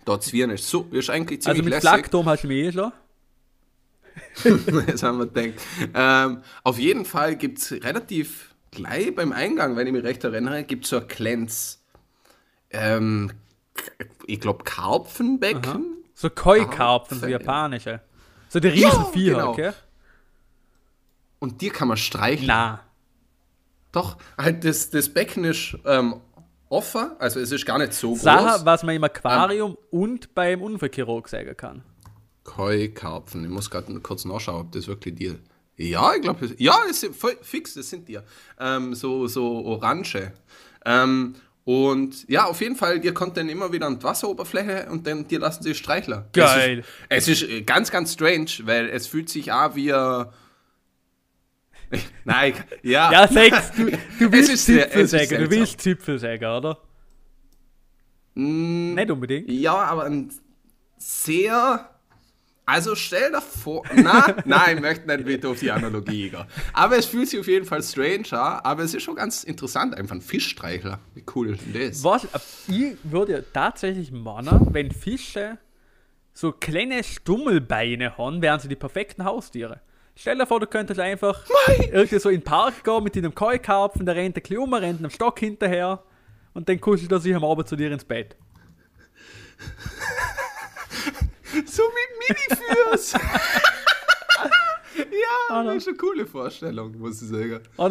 Dort 0.05 0.23
Zwirn 0.23 0.49
ist 0.49 0.67
so, 0.67 0.87
ist 0.91 1.09
eigentlich 1.09 1.41
ziemlich 1.41 1.61
Also 1.61 1.63
mit 1.63 1.73
lässig. 1.73 1.89
Flakdom 1.89 2.25
hast 2.25 2.43
du 2.43 2.47
mehr 2.47 2.71
schon? 2.71 2.91
das 4.87 5.03
haben 5.03 5.19
wir 5.19 5.27
gedacht. 5.27 5.61
Ähm, 5.93 6.41
auf 6.63 6.79
jeden 6.79 7.05
Fall 7.05 7.35
gibt 7.35 7.59
es 7.59 7.71
relativ 7.71 8.55
gleich 8.71 9.13
beim 9.13 9.31
Eingang, 9.31 9.75
wenn 9.75 9.87
ich 9.87 9.93
mich 9.93 10.03
recht 10.03 10.23
erinnere, 10.23 10.63
gibt 10.63 10.85
es 10.85 10.89
so 10.89 10.97
ein 10.97 11.07
kleines, 11.07 11.83
ähm, 12.71 13.31
ich 14.25 14.39
glaube, 14.39 14.63
Karpfenbecken. 14.63 15.63
Aha. 15.65 15.79
So 16.13 16.29
Koi-Karpfen, 16.29 17.19
so 17.19 17.27
japanische. 17.27 18.01
So 18.49 18.59
die 18.59 18.67
Riesenviecher, 18.67 19.31
ja, 19.31 19.39
genau. 19.39 19.51
okay? 19.51 19.71
Und 21.39 21.61
dir 21.61 21.71
kann 21.71 21.87
man 21.87 21.97
streicheln. 21.97 22.47
Na. 22.47 22.81
Doch, 23.91 24.17
halt 24.37 24.63
das, 24.63 24.89
das 24.89 25.09
Becken 25.09 25.43
ist 25.43 25.77
ähm, 25.85 26.15
offen, 26.69 27.11
also 27.19 27.39
es 27.39 27.51
ist 27.51 27.65
gar 27.65 27.77
nicht 27.77 27.93
so 27.93 28.15
Sache, 28.15 28.59
groß. 28.59 28.65
was 28.65 28.83
man 28.83 28.95
im 28.95 29.03
Aquarium 29.03 29.71
ähm, 29.71 29.77
und 29.99 30.33
beim 30.33 30.61
Unfallchirurg 30.61 31.27
sagen 31.27 31.55
kann. 31.57 31.83
Koi-Karpfen, 32.43 33.43
ich 33.43 33.49
muss 33.49 33.69
gerade 33.69 33.93
kurz 33.99 34.25
nachschauen, 34.25 34.61
ob 34.61 34.71
das 34.71 34.87
wirklich 34.87 35.15
dir. 35.15 35.35
Ja, 35.77 36.13
ich 36.15 36.21
glaube, 36.21 36.49
ja, 36.57 36.75
ist 36.89 37.05
voll 37.15 37.37
fix, 37.41 37.73
das 37.73 37.89
sind 37.89 38.07
dir. 38.07 38.23
Ähm, 38.59 38.93
so, 38.93 39.27
so 39.27 39.65
orange. 39.65 40.31
Ähm, 40.85 41.35
und 41.63 42.27
ja, 42.27 42.45
auf 42.45 42.59
jeden 42.61 42.75
Fall, 42.75 43.03
ihr 43.03 43.13
kommt 43.13 43.37
dann 43.37 43.49
immer 43.49 43.71
wieder 43.71 43.87
an 43.87 43.99
die 43.99 44.03
Wasseroberfläche 44.03 44.87
und 44.89 45.05
dann 45.05 45.27
dir 45.27 45.39
lassen 45.39 45.63
sie 45.63 45.75
streicheln. 45.75 46.25
Geil. 46.33 46.83
Es 47.09 47.27
ist, 47.27 47.43
es 47.43 47.49
ist 47.49 47.67
ganz, 47.67 47.91
ganz 47.91 48.13
strange, 48.13 48.49
weil 48.63 48.89
es 48.89 49.07
fühlt 49.07 49.29
sich 49.29 49.51
an 49.51 49.75
wie 49.75 49.93
ein 49.93 50.25
Nein, 52.25 52.53
ja. 52.83 53.11
Ja, 53.11 53.27
sag's, 53.27 53.71
du, 53.75 53.91
du 54.19 54.31
willst 54.31 54.65
Zipfel 54.65 55.07
sagen, 55.07 55.43
du 55.43 55.49
willst 55.51 55.81
Zipfel 55.81 56.19
sagen, 56.19 56.45
oder? 56.45 56.77
Mm, 58.35 58.93
Nicht 58.95 59.11
unbedingt. 59.11 59.49
Ja, 59.51 59.75
aber 59.75 60.05
ein 60.05 60.31
sehr. 60.97 61.87
Also 62.65 62.95
stell 62.95 63.31
dir 63.31 63.41
vor. 63.41 63.83
Na, 63.93 64.35
nein, 64.45 64.77
ich 64.77 64.81
möchte 64.81 65.07
nicht 65.07 65.25
wieder 65.27 65.49
auf 65.49 65.59
die 65.59 65.71
Analogie 65.71 66.29
gehen. 66.29 66.45
Aber 66.73 66.97
es 66.97 67.07
fühlt 67.07 67.27
sich 67.27 67.39
auf 67.39 67.47
jeden 67.47 67.65
Fall 67.65 67.83
strange 67.83 68.31
an, 68.31 68.61
aber 68.63 68.83
es 68.83 68.93
ist 68.93 69.03
schon 69.03 69.15
ganz 69.15 69.43
interessant, 69.43 69.95
einfach 69.95 70.15
ein 70.15 70.21
Fischstreichler. 70.21 70.99
Wie 71.13 71.25
cool 71.35 71.49
ist 71.49 71.65
denn 71.65 71.89
das? 71.89 72.03
Was, 72.03 72.27
ich 72.67 72.95
würde 73.03 73.33
ja 73.33 73.39
tatsächlich 73.51 74.11
meinen, 74.11 74.73
wenn 74.73 74.91
Fische 74.91 75.57
so 76.33 76.53
kleine 76.53 77.03
Stummelbeine 77.03 78.17
haben, 78.17 78.41
wären 78.41 78.59
sie 78.59 78.69
die 78.69 78.75
perfekten 78.77 79.25
Haustiere. 79.25 79.81
Stell 80.15 80.37
dir 80.37 80.45
vor, 80.45 80.59
du 80.59 80.67
könntest 80.67 80.99
einfach 80.99 81.43
Mei. 81.67 81.89
irgendwie 81.91 82.19
so 82.19 82.29
in 82.29 82.41
den 82.41 82.43
Park 82.43 82.83
gehen 82.83 83.03
mit 83.03 83.15
deinem 83.15 83.33
Koi-Karpfen, 83.33 84.05
der 84.05 84.15
rennt 84.15 84.37
ein 84.37 84.41
bisschen 84.41 84.57
um, 84.57 84.73
rennt 84.73 84.99
einem 84.99 85.09
Stock 85.09 85.39
hinterher 85.39 86.03
und 86.53 86.69
dann 86.69 86.79
kuschelt 86.79 87.11
er 87.11 87.19
sich 87.19 87.35
am 87.35 87.43
Abend 87.43 87.67
zu 87.67 87.75
dir 87.75 87.91
ins 87.91 88.05
Bett. 88.05 88.35
so 91.65 91.83
wie 91.83 92.33
Mini-Fürs. 92.33 93.13
ja, 93.13 93.19
ah, 95.49 95.63
das 95.63 95.77
ist 95.77 95.87
eine 95.87 95.97
coole 95.97 96.25
Vorstellung, 96.25 96.97
muss 96.97 97.21
ich 97.21 97.29
sagen. 97.29 97.59
Ah, 97.77 97.89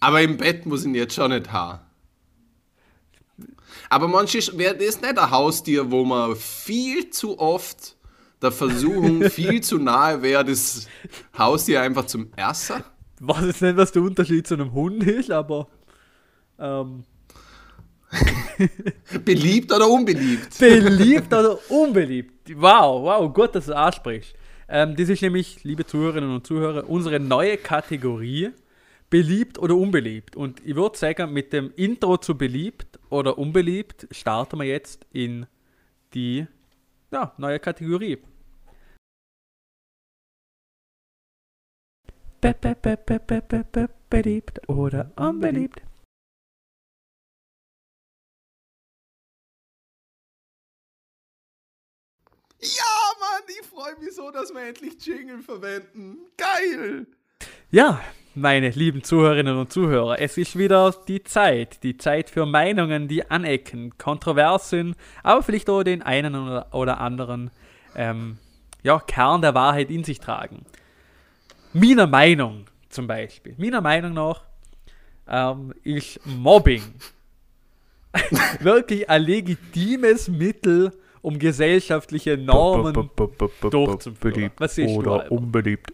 Aber 0.00 0.22
im 0.22 0.36
Bett 0.36 0.66
muss 0.66 0.80
ich 0.80 0.86
ihn 0.86 0.94
jetzt 0.94 1.14
schon 1.14 1.30
nicht 1.30 1.50
haben. 1.50 1.80
Aber 3.90 4.08
manchmal 4.08 4.58
wäre 4.58 4.76
das 4.76 5.00
nicht 5.00 5.18
ein 5.18 5.30
Haustier, 5.30 5.90
wo 5.90 6.04
man 6.04 6.36
viel 6.36 7.10
zu 7.10 7.38
oft 7.38 7.93
der 8.44 8.52
Versuchung 8.52 9.22
viel 9.30 9.60
zu 9.62 9.78
nahe 9.78 10.22
wäre, 10.22 10.44
das 10.44 10.86
Haustier 11.36 11.82
einfach 11.82 12.06
zum 12.06 12.28
Erster. 12.36 12.84
Weiß 13.20 13.44
jetzt 13.46 13.62
nicht, 13.62 13.76
was 13.76 13.92
der 13.92 14.02
Unterschied 14.02 14.46
zu 14.46 14.54
einem 14.54 14.72
Hund 14.72 15.02
ist, 15.04 15.30
aber. 15.30 15.68
Ähm, 16.58 17.04
beliebt 19.24 19.72
oder 19.72 19.88
unbeliebt? 19.88 20.58
Beliebt 20.58 21.32
oder 21.32 21.58
unbeliebt? 21.70 22.50
Wow, 22.54 23.02
wow, 23.02 23.32
gut, 23.32 23.54
dass 23.54 23.66
du 23.66 23.76
ansprichst. 23.76 24.34
Ähm, 24.68 24.94
das 24.96 25.08
ist 25.08 25.22
nämlich, 25.22 25.64
liebe 25.64 25.84
Zuhörerinnen 25.86 26.30
und 26.30 26.46
Zuhörer, 26.46 26.88
unsere 26.88 27.18
neue 27.18 27.56
Kategorie 27.56 28.50
beliebt 29.10 29.58
oder 29.58 29.76
unbeliebt. 29.76 30.36
Und 30.36 30.64
ich 30.64 30.74
würde 30.74 30.96
sagen, 30.96 31.32
mit 31.32 31.52
dem 31.52 31.72
Intro 31.76 32.16
zu 32.16 32.36
beliebt 32.36 32.98
oder 33.10 33.38
unbeliebt 33.38 34.06
starten 34.10 34.58
wir 34.58 34.66
jetzt 34.66 35.06
in 35.12 35.46
die 36.14 36.46
ja, 37.12 37.32
neue 37.38 37.58
Kategorie. 37.58 38.18
Be 42.44 42.54
-be 42.60 42.74
-be 42.84 43.88
beliebt 44.10 44.68
oder 44.68 45.10
unbeliebt. 45.16 45.80
Ja, 52.60 52.84
Mann, 53.18 53.40
ich 53.48 53.66
freue 53.66 53.98
mich 53.98 54.14
so, 54.14 54.30
dass 54.30 54.52
wir 54.52 54.60
endlich 54.60 55.02
Jingle 55.06 55.40
verwenden. 55.40 56.18
Geil! 56.36 57.06
Ja, 57.70 58.02
meine 58.34 58.68
lieben 58.68 59.02
Zuhörerinnen 59.02 59.56
und 59.56 59.72
Zuhörer, 59.72 60.20
es 60.20 60.36
ist 60.36 60.58
wieder 60.58 60.94
die 61.08 61.24
Zeit, 61.24 61.82
die 61.82 61.96
Zeit 61.96 62.28
für 62.28 62.44
Meinungen, 62.44 63.08
die 63.08 63.24
anecken, 63.30 63.96
kontrovers 63.96 64.68
sind, 64.68 64.96
aber 65.22 65.42
vielleicht 65.42 65.70
auch 65.70 65.82
den 65.82 66.02
einen 66.02 66.34
oder, 66.34 67.00
anderen 67.00 67.50
ähm, 67.96 68.36
ja, 68.82 68.98
Kern 68.98 69.40
der 69.40 69.54
Wahrheit 69.54 69.88
in 69.88 70.04
sich 70.04 70.20
tragen. 70.20 70.66
Meiner 71.74 72.06
Meinung 72.06 72.64
zum 72.88 73.06
Beispiel, 73.06 73.54
meiner 73.58 73.80
Meinung 73.80 74.14
nach 74.14 74.42
ähm, 75.28 75.74
ist 75.82 76.20
Mobbing 76.24 76.82
wirklich 78.60 79.10
ein 79.10 79.22
legitimes 79.22 80.28
Mittel, 80.28 80.92
um 81.20 81.38
gesellschaftliche 81.38 82.36
Normen 82.36 83.10
durchzuführen. 83.60 84.52
Was 84.58 84.76
siehst 84.76 84.94
Oder 84.94 85.24
du, 85.24 85.34
unbeliebt. 85.34 85.92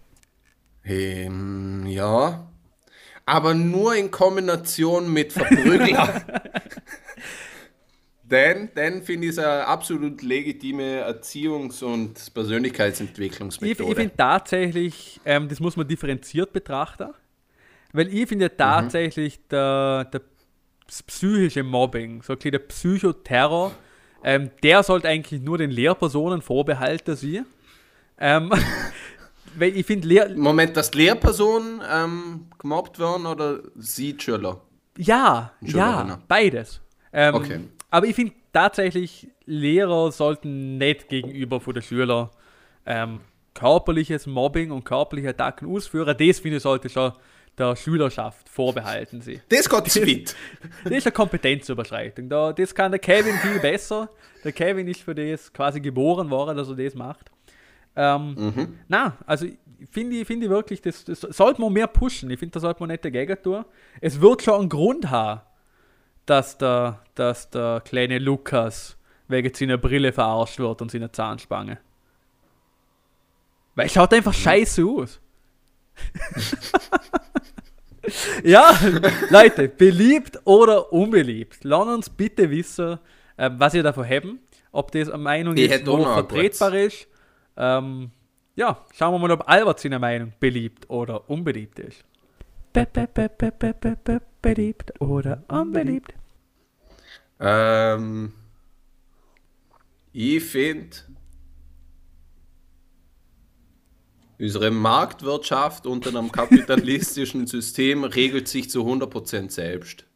Ähm, 0.84 1.86
ja. 1.86 2.46
Aber 3.24 3.54
nur 3.54 3.94
in 3.94 4.10
Kombination 4.10 5.12
mit 5.12 5.32
Verprügler. 5.32 6.22
Denn, 8.30 8.70
denn 8.74 9.02
finde 9.02 9.26
ich 9.26 9.32
es 9.32 9.38
eine 9.38 9.66
absolut 9.66 10.22
legitime 10.22 11.04
Erziehungs- 11.04 11.82
und 11.82 12.32
Persönlichkeitsentwicklungsmethode. 12.32 13.82
Ich, 13.82 13.88
ich 13.90 13.96
finde 13.96 14.16
tatsächlich, 14.16 15.20
ähm, 15.24 15.48
das 15.48 15.60
muss 15.60 15.76
man 15.76 15.88
differenziert 15.88 16.52
betrachten, 16.52 17.10
weil 17.92 18.08
ich 18.08 18.28
finde 18.28 18.46
mhm. 18.46 18.56
tatsächlich 18.56 19.38
mhm. 19.38 19.48
der, 19.50 20.04
der 20.04 20.20
psychische 20.86 21.62
Mobbing, 21.62 22.22
so 22.22 22.32
ein 22.34 22.38
der 22.50 22.58
Psychoterror, 22.58 23.72
ähm, 24.22 24.50
der 24.62 24.82
sollte 24.82 25.08
eigentlich 25.08 25.40
nur 25.40 25.58
den 25.58 25.70
Lehrpersonen 25.70 26.42
vorbehalten 26.42 27.16
sein. 27.16 27.46
Ähm, 28.18 28.52
weil 29.56 29.76
ich 29.76 29.86
finde 29.86 30.06
Lehr 30.06 30.36
Moment, 30.36 30.76
dass 30.76 30.94
Lehrpersonen 30.94 31.80
ähm, 31.90 32.46
gemobbt 32.58 32.98
werden 32.98 33.26
oder 33.26 33.60
sie 33.76 34.16
Schüler? 34.18 34.60
Ja, 34.96 35.52
ja, 35.62 36.18
beides. 36.28 36.80
Ähm, 37.12 37.34
okay. 37.34 37.60
Aber 37.90 38.06
ich 38.06 38.14
finde 38.14 38.34
tatsächlich, 38.52 39.28
Lehrer 39.46 40.12
sollten 40.12 40.78
nicht 40.78 41.08
gegenüber 41.08 41.60
von 41.60 41.74
den 41.74 41.82
Schülern 41.82 42.30
ähm, 42.86 43.20
körperliches 43.54 44.26
Mobbing 44.26 44.70
und 44.70 44.84
körperliche 44.84 45.30
Attacken 45.30 45.68
ausführen. 45.68 46.16
Das 46.16 46.38
finde 46.38 46.56
ich 46.58 46.62
sollte 46.62 46.88
schon 46.88 47.12
der 47.58 47.76
Schülerschaft 47.76 48.48
vorbehalten 48.48 49.20
sie. 49.20 49.40
Das 49.48 49.68
geht 49.68 49.90
zu 49.90 50.02
weit. 50.02 50.34
Das 50.84 50.92
ist 50.92 51.06
eine 51.06 51.12
Kompetenzüberschreitung. 51.12 52.28
Da, 52.28 52.52
das 52.52 52.74
kann 52.74 52.90
der 52.90 53.00
Kevin 53.00 53.34
viel 53.36 53.58
besser. 53.58 54.08
Der 54.44 54.52
Kevin 54.52 54.88
ist 54.88 55.02
für 55.02 55.14
das 55.14 55.52
quasi 55.52 55.80
geboren 55.80 56.30
worden, 56.30 56.56
dass 56.56 56.68
er 56.68 56.76
das 56.76 56.94
macht. 56.94 57.30
Ähm, 57.96 58.34
mhm. 58.34 58.78
Na, 58.88 59.18
also 59.26 59.46
finde 59.90 60.16
ich, 60.16 60.26
find 60.26 60.42
ich 60.42 60.48
wirklich, 60.48 60.80
das, 60.80 61.04
das 61.04 61.20
sollte 61.20 61.60
man 61.60 61.72
mehr 61.72 61.86
pushen. 61.86 62.30
Ich 62.30 62.38
finde, 62.38 62.52
da 62.52 62.60
sollte 62.60 62.80
man 62.80 62.88
nicht 62.88 63.04
dagegen 63.04 63.36
tun. 63.42 63.64
Es 64.00 64.20
wird 64.20 64.42
schon 64.42 64.60
einen 64.60 64.68
Grund 64.68 65.10
haben, 65.10 65.42
dass 66.30 66.56
der, 66.56 67.00
dass 67.16 67.50
der 67.50 67.82
kleine 67.84 68.20
Lukas 68.20 68.96
wegen 69.26 69.52
seiner 69.52 69.78
Brille 69.78 70.12
verarscht 70.12 70.60
wird 70.60 70.80
und 70.80 70.88
seiner 70.88 71.12
Zahnspange. 71.12 71.78
Weil 73.74 73.86
es 73.86 73.92
schaut 73.92 74.14
einfach 74.14 74.32
mhm. 74.32 74.40
scheiße 74.40 74.84
aus. 74.84 75.20
ja, 78.44 78.78
Leute, 79.30 79.68
beliebt 79.68 80.38
oder 80.44 80.92
unbeliebt? 80.92 81.64
Lasst 81.64 81.88
uns 81.88 82.10
bitte 82.10 82.48
wissen, 82.48 83.00
äh, 83.36 83.50
was 83.52 83.74
ihr 83.74 83.82
davon 83.82 84.08
habt. 84.08 84.26
Ob 84.70 84.92
das 84.92 85.08
eine 85.08 85.20
Meinung 85.20 85.56
ich 85.56 85.68
ist, 85.68 85.84
wo 85.84 86.00
vertretbar 86.04 86.74
ist. 86.74 87.08
Ähm, 87.56 88.12
ja, 88.54 88.84
schauen 88.94 89.14
wir 89.14 89.18
mal, 89.18 89.32
ob 89.32 89.48
Albert 89.48 89.80
seine 89.80 89.98
Meinung 89.98 90.32
beliebt 90.38 90.88
oder 90.88 91.28
unbeliebt 91.28 91.80
ist. 91.80 92.04
Be 92.72 92.86
-be 92.94 93.08
-be 93.08 94.20
beliebt 94.40 95.00
oder 95.00 95.42
unbeliebt? 95.48 96.19
Ähm, 97.40 98.32
ich 100.12 100.44
finde, 100.44 100.96
Unsere 104.40 104.70
Marktwirtschaft 104.70 105.86
unter 105.86 106.08
einem 106.08 106.32
kapitalistischen 106.32 107.46
System 107.46 108.04
regelt 108.04 108.48
sich 108.48 108.70
zu 108.70 108.80
100% 108.80 109.50
selbst. 109.50 110.06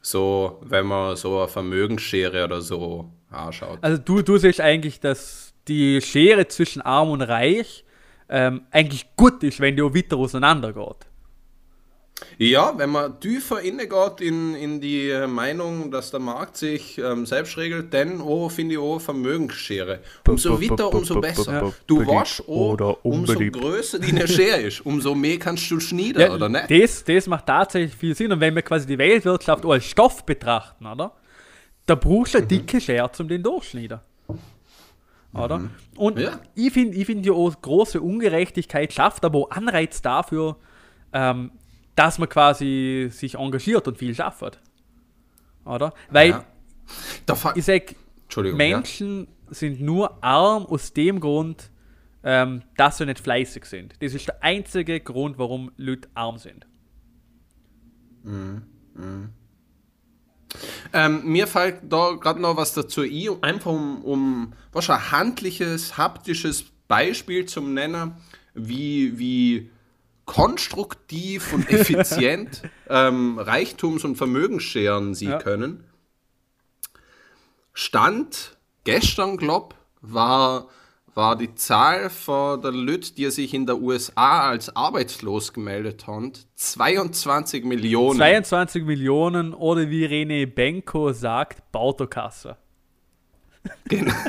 So, 0.00 0.60
wenn 0.62 0.86
man 0.86 1.16
so 1.16 1.38
eine 1.38 1.48
Vermögensschere 1.48 2.44
oder 2.44 2.60
so 2.60 3.10
anschaut. 3.30 3.78
Also 3.82 4.00
du, 4.00 4.22
du 4.22 4.38
siehst 4.38 4.60
eigentlich, 4.60 5.00
dass 5.00 5.54
die 5.66 6.00
Schere 6.00 6.46
zwischen 6.46 6.82
Arm 6.82 7.10
und 7.10 7.22
Reich 7.22 7.84
ähm, 8.28 8.62
eigentlich 8.70 9.16
gut 9.16 9.42
ist, 9.42 9.58
wenn 9.58 9.74
die 9.74 9.82
auch 9.82 9.94
weiter 9.94 10.16
auseinander 10.18 10.72
geht. 10.72 11.11
Ja, 12.38 12.74
wenn 12.76 12.90
man 12.90 13.20
tiefer 13.20 13.60
innegeht 13.60 14.20
in, 14.20 14.54
in 14.54 14.80
die 14.80 15.12
Meinung, 15.28 15.90
dass 15.90 16.10
der 16.10 16.20
Markt 16.20 16.56
sich 16.56 16.98
ähm, 16.98 17.26
selbst 17.26 17.56
regelt, 17.56 17.92
dann 17.92 18.20
oh, 18.20 18.48
finde 18.48 18.74
ich 18.74 18.80
auch 18.80 18.98
Vermögensschere. 18.98 20.00
Umso 20.28 20.60
weiter, 20.60 20.92
umso 20.92 21.20
besser. 21.20 21.72
Du 21.86 22.06
weißt 22.06 22.48
auch, 22.48 22.98
umso 23.02 23.38
größer 23.38 23.98
deine 23.98 24.26
Schere 24.28 24.62
ist, 24.62 24.84
umso 24.84 25.14
mehr 25.14 25.38
kannst 25.38 25.70
du 25.70 25.80
schneiden, 25.80 26.20
ja, 26.20 26.34
oder 26.34 26.48
nicht? 26.48 26.70
Das, 26.70 27.04
das 27.04 27.26
macht 27.26 27.46
tatsächlich 27.46 27.94
viel 27.94 28.14
Sinn. 28.14 28.32
Und 28.32 28.40
wenn 28.40 28.54
wir 28.54 28.62
quasi 28.62 28.86
die 28.86 28.98
Weltwirtschaft 28.98 29.64
als 29.64 29.84
Stoff 29.84 30.24
betrachten, 30.24 30.86
oder? 30.86 31.12
Da 31.86 31.94
brauchst 31.96 32.34
du 32.34 32.38
eine 32.38 32.44
mhm. 32.44 32.48
dicke 32.48 32.80
Schere, 32.80 33.10
um 33.18 33.28
den 33.28 33.42
durchschneiden. 33.42 34.00
Oder? 35.34 35.58
Mhm. 35.58 35.70
Und 35.96 36.18
ja. 36.18 36.40
ich 36.54 36.72
finde 36.72 36.96
ich 36.96 37.06
find 37.06 37.24
die 37.24 37.30
große 37.30 38.00
Ungerechtigkeit 38.00 38.92
schafft 38.92 39.24
aber 39.24 39.40
auch 39.40 39.50
Anreiz 39.50 40.02
dafür, 40.02 40.56
ähm, 41.12 41.50
dass 41.94 42.18
man 42.18 42.28
quasi 42.28 43.08
sich 43.10 43.34
engagiert 43.34 43.86
und 43.88 43.98
viel 43.98 44.14
schafft. 44.14 44.60
Oder? 45.64 45.92
Weil 46.10 46.30
ja. 46.30 46.44
ich 47.54 47.64
sag, 47.64 47.94
Menschen 48.36 49.26
ja. 49.46 49.54
sind 49.54 49.80
nur 49.80 50.22
arm 50.22 50.66
aus 50.66 50.92
dem 50.92 51.20
Grund, 51.20 51.70
ähm, 52.24 52.62
dass 52.76 52.98
sie 52.98 53.06
nicht 53.06 53.20
fleißig 53.20 53.64
sind. 53.64 53.94
Das 54.00 54.14
ist 54.14 54.26
der 54.26 54.42
einzige 54.42 55.00
Grund, 55.00 55.38
warum 55.38 55.72
Leute 55.76 56.08
arm 56.14 56.38
sind. 56.38 56.66
Mhm. 58.22 58.62
Mhm. 58.94 59.30
Ähm, 60.92 61.24
mir 61.24 61.46
fällt 61.46 61.80
da 61.88 62.12
gerade 62.12 62.40
noch 62.40 62.56
was 62.56 62.74
dazu 62.74 63.02
ein, 63.02 63.42
einfach 63.42 63.70
um, 63.70 64.04
um 64.04 64.52
was 64.70 64.90
ein 64.90 65.10
handliches, 65.10 65.96
haptisches 65.96 66.64
Beispiel 66.88 67.46
zum 67.46 67.72
Nennen, 67.72 68.12
wie, 68.54 69.18
wie 69.18 69.70
konstruktiv 70.24 71.52
und 71.52 71.68
effizient 71.70 72.62
ähm, 72.88 73.38
Reichtums- 73.38 74.04
und 74.04 74.16
Vermögensscheren 74.16 75.14
sie 75.14 75.26
ja. 75.26 75.38
können. 75.38 75.84
Stand 77.72 78.56
gestern, 78.84 79.36
glaube 79.36 79.74
war, 80.00 80.68
war 81.14 81.36
die 81.36 81.54
Zahl 81.54 82.10
von 82.10 82.60
der 82.62 82.72
Leute, 82.72 83.12
die 83.14 83.30
sich 83.30 83.54
in 83.54 83.66
der 83.66 83.78
USA 83.80 84.48
als 84.48 84.74
arbeitslos 84.74 85.52
gemeldet 85.52 86.06
haben, 86.06 86.32
22 86.54 87.64
Millionen. 87.64 88.16
22 88.16 88.84
Millionen 88.84 89.54
oder 89.54 89.90
wie 89.90 90.06
René 90.06 90.46
Benko 90.46 91.12
sagt, 91.12 91.70
Bautokasse. 91.72 92.56
Genau. 93.88 94.12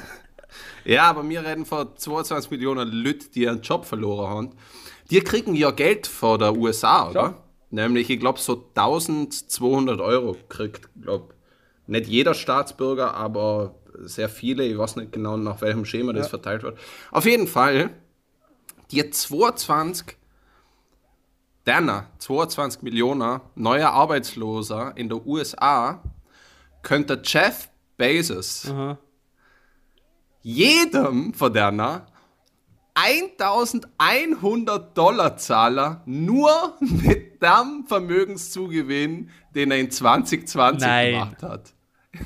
Ja, 0.86 1.04
aber 1.04 1.28
wir 1.28 1.46
reden 1.46 1.66
von 1.66 1.96
22 1.96 2.52
Millionen 2.52 2.92
Leute, 2.92 3.30
die 3.30 3.44
ihren 3.44 3.62
Job 3.62 3.86
verloren 3.86 4.30
haben. 4.30 4.50
Die 5.10 5.22
kriegen 5.22 5.56
ja 5.56 5.72
Geld 5.72 6.08
von 6.08 6.40
der 6.40 6.56
USA, 6.56 7.10
oder? 7.10 7.22
Ja. 7.22 7.38
Nämlich, 7.72 8.10
ich 8.10 8.20
glaube, 8.20 8.40
so 8.40 8.70
1200 8.76 10.00
Euro 10.00 10.36
kriegt, 10.48 10.90
glaube 11.02 11.34
nicht 11.88 12.08
jeder 12.08 12.34
Staatsbürger, 12.34 13.14
aber 13.14 13.76
sehr 14.00 14.30
viele. 14.30 14.64
Ich 14.64 14.78
weiß 14.78 14.96
nicht 14.96 15.12
genau, 15.12 15.38
nach 15.38 15.62
welchem 15.62 15.86
Schema 15.86 16.12
ja. 16.12 16.20
das 16.20 16.30
verteilt 16.30 16.64
wird. 16.64 16.78
Auf 17.12 17.26
jeden 17.26 17.48
Fall, 17.48 17.90
die 18.92 19.10
22 19.10 20.18
deiner 21.66 22.08
22 22.20 22.82
Millionen 22.82 23.42
neuer 23.56 23.90
Arbeitsloser 23.90 24.94
in 24.96 25.10
der 25.10 25.26
USA 25.26 26.04
könnte 26.82 27.22
Jeff 27.24 27.70
Bezos 27.98 28.70
Aha. 28.70 28.98
jedem 30.42 31.34
von 31.34 31.54
deiner 31.54 32.06
1100 32.96 34.96
Dollar 34.96 35.38
zahlen, 35.38 35.98
nur 36.06 36.78
mit 36.80 37.42
dem 37.42 37.86
Vermögenszugewinn, 37.88 39.32
den 39.56 39.72
er 39.72 39.80
in 39.80 39.90
2020 39.90 40.88
Nein. 40.88 41.14
gemacht 41.14 41.44
hat. 41.44 41.74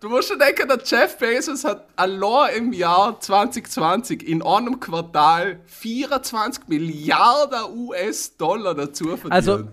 du 0.00 0.08
musst 0.08 0.28
schon 0.28 0.38
denken, 0.38 0.68
der 0.68 0.80
Jeff 0.84 1.18
Bezos 1.18 1.64
hat 1.64 1.88
allein 1.96 2.56
im 2.56 2.72
Jahr 2.72 3.20
2020 3.20 4.26
in 4.26 4.42
einem 4.42 4.80
Quartal 4.80 5.60
24 5.66 6.68
Milliarden 6.68 7.76
US-Dollar 7.76 8.74
dazu 8.74 9.16
verdient. 9.16 9.32
Also, 9.32 9.64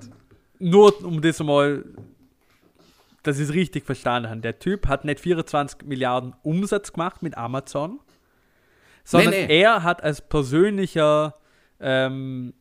nur 0.59 1.05
um 1.05 1.21
das 1.21 1.39
mal, 1.39 1.85
dass 3.23 3.37
ich 3.37 3.49
es 3.49 3.53
richtig 3.53 3.85
verstanden 3.85 4.29
habe. 4.29 4.41
Der 4.41 4.59
Typ 4.59 4.87
hat 4.87 5.05
nicht 5.05 5.21
24 5.21 5.85
Milliarden 5.85 6.35
Umsatz 6.43 6.91
gemacht 6.91 7.23
mit 7.23 7.37
Amazon, 7.37 8.01
sondern 9.07 9.29
Nee, 9.31 9.47
nee. 9.47 9.61
er 9.61 9.83
hat 9.83 10.03
als 10.03 10.19
persönlicher, 10.21 11.35
ähm, 11.79 12.53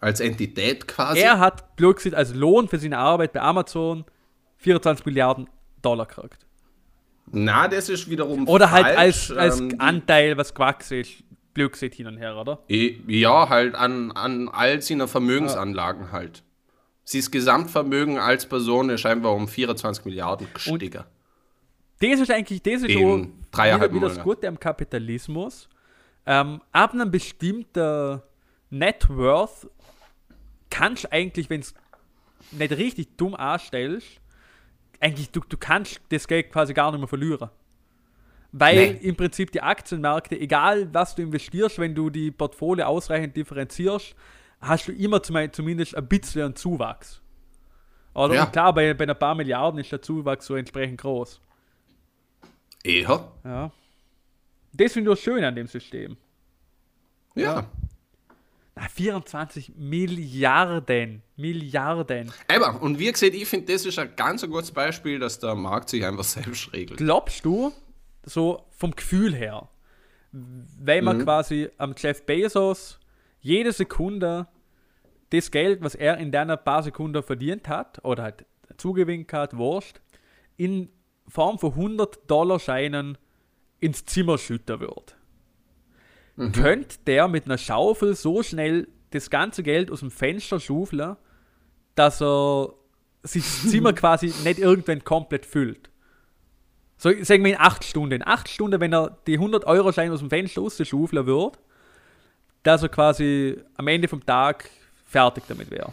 als 0.00 0.20
Entität 0.20 0.86
quasi. 0.86 1.20
er 1.20 1.38
hat 1.38 1.76
gesagt, 1.76 2.14
als 2.14 2.34
Lohn 2.34 2.68
für 2.68 2.78
seine 2.78 2.98
Arbeit 2.98 3.32
bei 3.32 3.40
Amazon 3.40 4.04
24 4.58 5.06
Milliarden 5.06 5.48
Dollar 5.80 6.06
gekriegt. 6.06 6.44
Na, 7.30 7.68
das 7.68 7.88
ist 7.88 8.10
wiederum 8.10 8.46
Oder 8.46 8.70
halt 8.70 8.84
falsch. 8.84 9.30
als, 9.30 9.30
als 9.30 9.60
Ähm, 9.60 9.74
Anteil, 9.78 10.36
was 10.36 10.52
gewachsen 10.52 10.98
ist, 11.00 11.24
gesagt 11.54 11.94
hin 11.94 12.06
und 12.06 12.18
her, 12.18 12.36
oder? 12.36 12.58
Ja, 12.68 13.48
halt 13.48 13.74
an, 13.74 14.12
an 14.12 14.48
all 14.50 14.82
seiner 14.82 15.08
Vermögensanlagen 15.08 16.12
halt. 16.12 16.42
Sein 17.04 17.24
Gesamtvermögen 17.30 18.18
als 18.18 18.46
Person 18.46 18.90
ist 18.90 19.06
einfach 19.06 19.32
um 19.32 19.48
24 19.48 20.04
Milliarden 20.04 20.46
gestiegen. 20.52 21.04
Das 22.00 22.20
ist 22.20 22.30
eigentlich, 22.30 22.62
das 22.62 22.82
ist 22.82 22.92
so 22.92 23.26
dreieinhalb 23.52 23.92
wieder 23.94 24.08
das. 24.08 24.20
Gute 24.22 24.48
am 24.48 24.58
Kapitalismus. 24.58 25.68
Ähm, 26.26 26.60
ab 26.72 26.92
einem 26.92 27.10
bestimmten 27.10 28.20
Net 28.70 29.08
Worth 29.08 29.68
kannst 30.70 31.04
du 31.04 31.12
eigentlich, 31.12 31.48
wenn 31.50 31.60
es 31.60 31.74
nicht 32.50 32.72
richtig 32.72 33.16
dumm 33.16 33.34
anstellst, 33.34 34.20
eigentlich, 35.00 35.30
du, 35.30 35.40
du 35.40 35.56
kannst 35.56 36.00
das 36.10 36.26
Geld 36.28 36.50
quasi 36.50 36.72
gar 36.74 36.90
nicht 36.90 37.00
mehr 37.00 37.08
verlieren. 37.08 37.50
Weil 38.52 38.92
Nee. 38.92 38.98
im 39.08 39.16
Prinzip 39.16 39.50
die 39.50 39.62
Aktienmärkte, 39.62 40.38
egal 40.38 40.92
was 40.92 41.14
du 41.14 41.22
investierst, 41.22 41.78
wenn 41.78 41.94
du 41.94 42.10
die 42.10 42.30
Portfolio 42.30 42.84
ausreichend 42.86 43.36
differenzierst, 43.36 44.14
hast 44.60 44.88
du 44.88 44.92
immer 44.92 45.22
zum, 45.22 45.36
zumindest 45.52 45.96
ein 45.96 46.06
bisschen 46.06 46.42
einen 46.42 46.56
Zuwachs. 46.56 47.20
Oder 48.14 48.34
Ja. 48.34 48.44
und 48.44 48.52
klar, 48.52 48.72
bei, 48.74 48.92
bei 48.94 49.08
ein 49.08 49.18
paar 49.18 49.34
Milliarden 49.34 49.80
ist 49.80 49.90
der 49.90 50.02
Zuwachs 50.02 50.46
so 50.46 50.54
entsprechend 50.54 51.00
groß. 51.00 51.40
Eher? 52.84 53.32
Ja. 53.44 53.70
Das 54.72 54.92
finde 54.92 55.10
ich 55.10 55.18
auch 55.18 55.22
schön 55.22 55.44
an 55.44 55.54
dem 55.54 55.66
System. 55.66 56.16
Ja. 57.34 57.66
Na, 58.74 58.88
24 58.88 59.72
Milliarden. 59.76 61.22
Milliarden. 61.36 62.32
Aber, 62.48 62.80
und 62.82 62.98
wie 62.98 63.10
gesagt, 63.12 63.34
ich 63.34 63.46
finde, 63.46 63.72
das 63.72 63.84
ist 63.84 63.98
ein 63.98 64.16
ganz 64.16 64.42
ein 64.42 64.50
gutes 64.50 64.70
Beispiel, 64.70 65.18
dass 65.18 65.38
der 65.38 65.54
Markt 65.54 65.90
sich 65.90 66.04
einfach 66.04 66.24
selbst 66.24 66.72
regelt. 66.72 66.98
Glaubst 66.98 67.44
du, 67.44 67.72
so 68.24 68.66
vom 68.70 68.92
Gefühl 68.92 69.34
her, 69.34 69.68
wenn 70.32 71.04
man 71.04 71.22
quasi 71.22 71.68
am 71.76 71.94
Jeff 71.96 72.24
Bezos 72.24 72.98
jede 73.40 73.72
Sekunde 73.72 74.46
das 75.30 75.50
Geld, 75.50 75.82
was 75.82 75.94
er 75.94 76.18
in 76.18 76.30
der 76.30 76.56
paar 76.56 76.82
Sekunden 76.82 77.22
verdient 77.22 77.68
hat, 77.68 78.02
oder 78.04 78.22
halt 78.22 78.46
zugewinnt 78.76 79.32
hat, 79.32 79.56
wurscht, 79.56 80.00
in 80.56 80.88
Form 81.28 81.58
von 81.58 81.72
100 81.72 82.30
Dollar 82.30 82.58
Scheinen 82.58 83.18
ins 83.80 84.04
Zimmer 84.04 84.38
schütten 84.38 84.80
wird. 84.80 85.16
Könnte 86.52 86.96
der 87.06 87.28
mit 87.28 87.44
einer 87.44 87.58
Schaufel 87.58 88.14
so 88.14 88.42
schnell 88.42 88.88
das 89.10 89.28
ganze 89.28 89.62
Geld 89.62 89.90
aus 89.90 90.00
dem 90.00 90.10
Fenster 90.10 90.58
schaufeln, 90.58 91.16
dass 91.94 92.22
er 92.22 92.72
sich 93.22 93.42
das 93.42 93.70
Zimmer 93.70 93.92
quasi 93.92 94.32
nicht 94.44 94.58
irgendwann 94.58 95.04
komplett 95.04 95.44
füllt? 95.44 95.90
So, 96.96 97.10
sagen 97.22 97.44
wir 97.44 97.52
in 97.52 97.60
8 97.60 97.84
Stunden. 97.84 98.12
In 98.12 98.26
8 98.26 98.48
Stunden, 98.48 98.80
wenn 98.80 98.94
er 98.94 99.18
die 99.26 99.34
100 99.34 99.64
Euro 99.66 99.92
Scheine 99.92 100.14
aus 100.14 100.20
dem 100.20 100.30
Fenster 100.30 100.60
rausschaufeln 100.60 101.26
würde, 101.26 101.58
dass 102.62 102.82
er 102.82 102.88
quasi 102.88 103.60
am 103.74 103.88
Ende 103.88 104.08
vom 104.08 104.24
Tag 104.24 104.70
fertig 105.04 105.44
damit 105.48 105.70
wäre. 105.70 105.92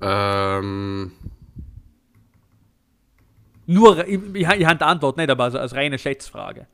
Ähm, 0.00 1.12
Nur, 3.66 4.06
ich, 4.06 4.20
ich, 4.34 4.48
ich 4.48 4.66
habe 4.66 4.76
die 4.76 4.84
Antwort 4.84 5.16
nicht, 5.16 5.28
aber 5.28 5.44
also 5.44 5.58
als 5.58 5.74
reine 5.74 5.98
Schätzfrage. 5.98 6.66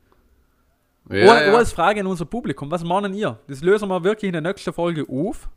ja, 1.09 1.25
oder, 1.25 1.47
ja. 1.47 1.55
als 1.57 1.73
Frage 1.73 2.01
an 2.01 2.07
unser 2.07 2.27
Publikum. 2.27 2.71
Was 2.71 2.85
meinen 2.85 3.15
ihr? 3.15 3.39
Das 3.49 3.63
lösen 3.63 3.89
wir 3.89 4.05
wirklich 4.05 4.29
in 4.29 4.33
der 4.33 4.43
nächsten 4.43 4.73
Folge 4.73 5.07
auf. 5.09 5.49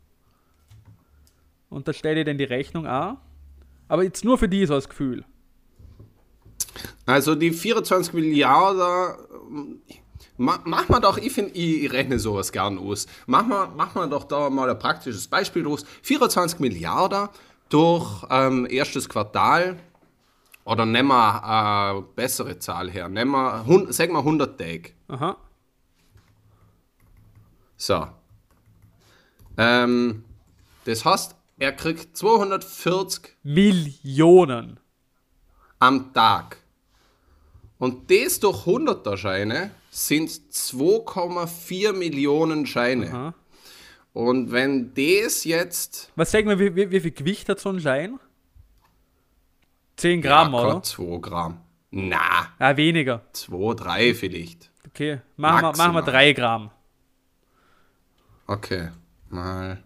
Und 1.68 1.86
da 1.86 1.92
stelle 1.92 2.20
ich 2.20 2.26
dann 2.26 2.38
die 2.38 2.44
Rechnung 2.44 2.86
an. 2.86 3.18
Aber 3.88 4.02
jetzt 4.02 4.24
nur 4.24 4.38
für 4.38 4.48
die 4.48 4.64
so 4.66 4.74
als 4.74 4.88
Gefühl. 4.88 5.24
Also 7.04 7.34
die 7.34 7.52
24 7.52 8.12
Milliarden, 8.14 9.80
ma, 10.36 10.58
mach 10.64 10.88
mal 10.88 11.00
doch, 11.00 11.18
ich 11.18 11.32
finde, 11.32 11.52
ich, 11.52 11.92
rechne 11.92 12.18
sowas 12.18 12.50
gern 12.50 12.78
aus. 12.78 13.06
Mach 13.26 13.46
mal, 13.46 13.68
mach 13.76 13.94
mal 13.94 14.08
doch 14.08 14.24
da 14.24 14.50
mal 14.50 14.68
ein 14.68 14.78
praktisches 14.78 15.28
Beispiel 15.28 15.62
draus. 15.62 15.84
24 16.02 16.58
Milliarden 16.58 17.28
durch 17.68 18.24
ähm, 18.30 18.66
erstes 18.68 19.08
Quartal, 19.08 19.76
oder 20.66 20.84
nehmen 20.84 21.08
wir 21.08 21.44
eine 21.44 22.02
bessere 22.02 22.58
Zahl 22.58 22.90
her, 22.90 23.08
nehmen 23.08 23.30
wir, 23.30 23.92
sagen 23.92 24.12
wir 24.12 24.18
100 24.18 24.58
Tage. 24.58 24.90
Aha. 25.06 25.36
So. 27.76 28.08
Ähm, 29.56 30.24
das 30.84 31.04
heißt, 31.04 31.36
er 31.58 31.72
kriegt 31.72 32.16
240 32.16 33.36
Millionen. 33.44 34.80
am 35.78 36.12
Tag. 36.12 36.58
Und 37.78 38.10
das 38.10 38.40
durch 38.40 38.66
100er 38.66 39.16
Scheine 39.16 39.70
sind 39.90 40.30
2,4 40.30 41.92
Millionen 41.92 42.66
Scheine. 42.66 43.12
Aha. 43.12 43.34
Und 44.12 44.50
wenn 44.50 44.92
das 44.94 45.44
jetzt. 45.44 46.10
Was 46.16 46.32
sagen 46.32 46.48
wir, 46.48 46.58
wie, 46.58 46.74
wie, 46.74 46.90
wie 46.90 47.00
viel 47.00 47.12
Gewicht 47.12 47.48
hat 47.48 47.60
so 47.60 47.68
ein 47.68 47.80
Schein? 47.80 48.18
10 49.96 50.22
Gramm, 50.22 50.52
ja, 50.52 50.60
oder? 50.60 50.82
2 50.82 51.18
Gramm. 51.20 51.60
Na, 51.90 52.48
Ja, 52.58 52.76
weniger. 52.76 53.22
2, 53.32 53.74
3 53.74 54.14
vielleicht. 54.14 54.70
Okay, 54.88 55.20
machen 55.36 55.62
wir, 55.62 55.68
machen 55.68 55.78
wir 55.78 55.92
Maximal. 55.92 56.02
3 56.04 56.32
Gramm. 56.32 56.70
Okay. 58.46 58.88
Mal. 59.28 59.82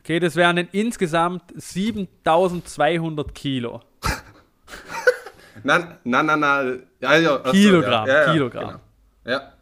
Okay, 0.00 0.18
das 0.20 0.36
wären 0.36 0.56
dann 0.56 0.68
insgesamt 0.72 1.42
7200 1.56 3.34
Kilo. 3.34 3.80
Nein, 5.62 5.96
nein, 6.04 6.26
nein, 6.26 6.40
nein. 6.40 6.82
Ja, 7.00 7.16
ja, 7.16 7.36
ach 7.40 7.46
so, 7.46 7.52
Kilogramm, 7.52 8.06
ja, 8.08 8.32
Kilogramm. 8.32 8.80
Genau. 9.24 9.36
Ja. 9.38 9.52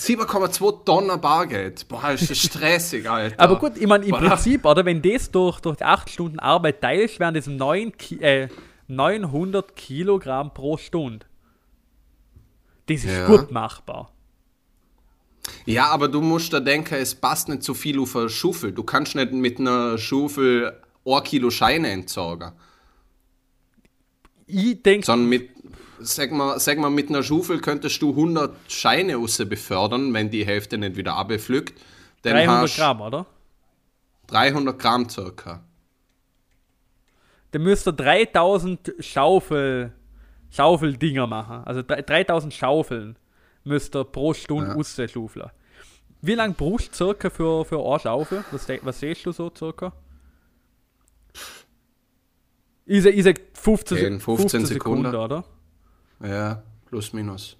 7,2 0.00 0.84
Tonnen 0.84 1.20
Bargeld. 1.20 1.86
Boah, 1.88 2.10
ist 2.12 2.30
das 2.30 2.38
stressig, 2.42 3.08
Alter. 3.08 3.38
Aber 3.38 3.58
gut, 3.58 3.76
ich 3.76 3.86
meine, 3.86 4.04
im 4.04 4.12
Boah. 4.12 4.20
Prinzip, 4.20 4.64
oder 4.64 4.84
wenn 4.84 5.02
das 5.02 5.30
durch, 5.30 5.60
durch 5.60 5.76
die 5.76 5.84
8 5.84 6.08
Stunden 6.08 6.38
Arbeit 6.38 6.80
teilst, 6.80 7.20
wären 7.20 7.34
das 7.34 7.46
9 7.46 7.96
Ki 7.98 8.16
äh, 8.20 8.48
900 8.88 9.76
Kilogramm 9.76 10.52
pro 10.54 10.76
Stunde. 10.78 11.26
Das 12.86 13.04
ist 13.04 13.06
Ja. 13.16 13.26
gut 13.26 13.50
machbar. 13.50 14.10
Ja, 15.64 15.86
aber 15.90 16.08
du 16.08 16.20
musst 16.20 16.52
da 16.52 16.60
denken, 16.60 16.94
es 16.94 17.14
passt 17.14 17.48
nicht 17.48 17.62
so 17.62 17.74
viel 17.74 17.98
auf 18.00 18.16
eine 18.16 18.28
Schaufel. 18.28 18.72
Du 18.72 18.82
kannst 18.82 19.14
nicht 19.14 19.32
mit 19.32 19.58
einer 19.60 19.96
Schaufel 19.98 20.80
ein 21.04 21.22
Kilo 21.24 21.50
Scheine 21.50 21.88
entsorgen. 21.90 22.52
Ich 24.46 24.82
denke, 24.82 25.06
Sondern 25.06 25.28
mit, 25.28 25.50
sag 26.00 26.32
mal, 26.32 26.58
sag 26.60 26.78
mal, 26.78 26.90
mit 26.90 27.08
einer 27.08 27.22
Schaufel 27.22 27.60
könntest 27.60 28.00
du 28.02 28.10
100 28.10 28.54
Scheine 28.68 29.16
raus 29.16 29.38
befördern, 29.48 30.12
wenn 30.14 30.30
die 30.30 30.44
Hälfte 30.46 30.78
nicht 30.78 30.96
wieder 30.96 31.14
abpflückt. 31.14 31.78
Dann 32.22 32.34
300 32.34 32.62
hast 32.62 32.76
Gramm, 32.76 33.00
oder? 33.00 33.26
300 34.28 34.78
Gramm 34.78 35.08
circa. 35.08 35.62
Dann 37.52 37.62
müsst 37.62 37.86
ihr 37.88 37.92
3000 37.92 38.94
Schaufel, 39.00 39.92
Schaufeldinger 40.50 41.26
machen. 41.26 41.62
Also 41.64 41.82
drei- 41.82 42.02
3000 42.02 42.52
Schaufeln 42.54 43.16
müsst 43.64 43.94
ihr 43.96 44.04
pro 44.04 44.34
Stunde 44.34 44.68
Ja. 44.68 44.74
rausschaufeln. 44.74 45.50
Wie 46.22 46.34
lange 46.34 46.54
brauchst 46.54 46.92
du 46.92 46.94
circa 47.06 47.30
für, 47.30 47.64
für 47.64 47.84
eine 47.84 47.98
Schaufel? 47.98 48.44
Was, 48.52 48.68
was 48.82 49.00
siehst 49.00 49.24
du 49.26 49.32
so 49.32 49.50
circa? 49.56 49.92
Ich 52.86 53.02
sag, 53.02 53.14
ich 53.14 53.22
sag 53.24 53.40
15, 53.54 53.96
10, 53.98 54.20
15, 54.20 54.36
15 54.60 54.66
Sekunden, 54.66 55.04
Sekunden. 55.04 55.16
oder? 55.16 55.44
Ja, 56.22 56.62
plus 56.86 57.12
minus. 57.12 57.56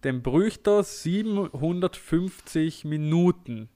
dann 0.00 0.22
bräuchte 0.22 0.70
er 0.70 0.82
750 0.82 2.84
Minuten 2.84 3.70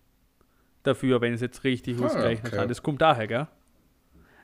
dafür, 0.83 1.23
wenn 1.23 1.33
es 1.33 1.41
jetzt 1.41 1.65
richtig 1.65 1.99
Ah, 2.01 2.05
ausgerechnet 2.05 2.49
okay. 2.53 2.59
habe. 2.59 2.69
Das 2.69 2.83
kommt 2.83 3.01
daher, 3.01 3.27
gell? 3.27 3.49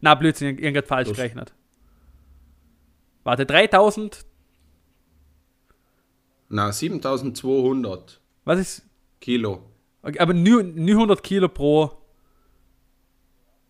Na, 0.01 0.15
Blödsinn, 0.15 0.57
irgendwas 0.57 0.89
falsch 0.89 1.09
Das- 1.09 1.17
gerechnet. 1.19 1.53
Warte, 3.23 3.45
3000, 3.45 4.25
Na, 6.49 6.73
7200 6.73 8.19
was 8.47 8.59
ist, 8.59 8.89
Kilo. 9.21 9.63
okay, 10.03 10.19
aber 10.21 10.33
900 10.33 11.23
Kilo 11.23 11.49
pro, 11.51 11.91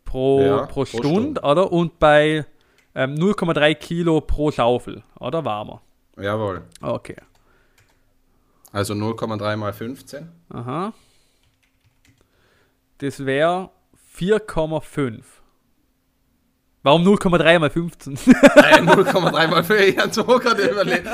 pro, 0.05 0.41
Ja, 0.41 0.67
pro 0.67 0.69
pro 0.83 0.85
Stunde, 0.85 1.09
Stunde. 1.09 1.41
oder? 1.43 1.73
Und 1.73 1.99
bei 1.99 2.47
ähm, 2.95 3.15
0,3 3.15 3.75
Kilo 3.75 4.21
pro 4.21 4.51
Schaufel, 4.51 5.03
oder? 5.19 5.45
War 5.45 5.65
wir. 5.65 5.83
Jawohl. 6.23 6.63
Okay. 6.81 7.17
Also 8.73 8.95
0,3 8.95 9.57
mal 9.57 9.73
15. 9.73 10.29
Aha. 10.51 10.93
Das 12.99 13.25
wäre 13.25 13.71
4,5. 14.17 15.23
Warum 16.83 17.03
0,3 17.03 17.59
mal 17.61 17.71
15? 17.71 18.15
Äh, 18.15 18.19
0,3 18.83 19.47
mal 19.49 19.65
4. 19.65 19.89
Ich 19.89 19.97
hatte 19.97 20.13
so 20.13 20.25
gerade 20.25 20.69
überlegt. 20.69 21.07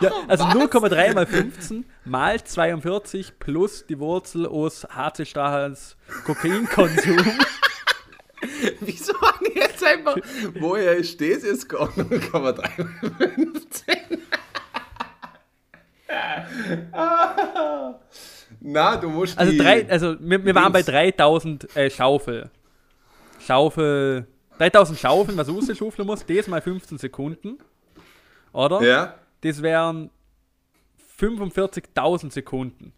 ja, 0.00 0.12
also 0.28 0.44
0,3 0.44 1.14
mal 1.14 1.26
15 1.26 1.86
mal 2.04 2.42
42 2.42 3.38
plus 3.38 3.86
die 3.86 3.98
Wurzel 3.98 4.46
aus 4.46 4.84
HC 4.84 5.24
Stachels 5.24 5.96
Kokainkonsum. 6.26 7.16
Wieso 8.80 9.20
habe 9.20 9.46
ich 9.48 9.54
jetzt 9.54 9.84
einfach. 9.84 10.16
Woher 10.58 10.96
ist 10.96 11.20
das 11.20 11.42
jetzt 11.42 11.68
gegangen? 11.68 11.92
0,3 11.96 13.10
mal 13.18 13.28
15. 13.28 13.96
Na, 18.60 18.96
du 18.96 19.10
musst 19.10 19.38
Also, 19.38 19.52
die, 19.52 19.58
drei, 19.58 19.88
also 19.88 20.16
wir, 20.20 20.44
wir 20.44 20.54
waren 20.54 20.72
bei 20.72 20.82
Dings. 20.82 21.16
3000 21.16 21.76
äh, 21.76 21.90
Schaufel. 21.90 22.50
Schaufel. 23.40 24.26
3000 24.58 24.98
Schaufeln, 24.98 25.36
was 25.36 25.48
rausschaufeln 25.48 26.06
muss, 26.06 26.24
das 26.24 26.46
mal 26.46 26.62
15 26.62 26.98
Sekunden. 26.98 27.58
Oder? 28.52 28.82
Ja? 28.82 29.14
Das 29.40 29.60
wären 29.62 30.10
45.000 31.18 32.32
Sekunden. 32.32 32.92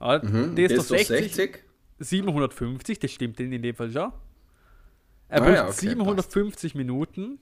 Mhm. 0.00 0.54
das 0.56 0.70
ist 0.72 0.78
Das 0.78 0.88
doch 0.88 0.96
ist 0.96 1.10
doch 1.10 1.16
60, 1.16 1.34
60. 1.34 1.64
750, 1.98 2.98
das 2.98 3.10
stimmt 3.10 3.40
in, 3.40 3.52
in 3.52 3.62
dem 3.62 3.74
Fall 3.74 3.90
schon. 3.90 4.12
Er 5.28 5.40
Ah 5.42 5.44
braucht 5.44 5.54
ja, 5.54 5.64
okay, 5.68 5.72
750 5.80 6.74
Minuten. 6.74 7.38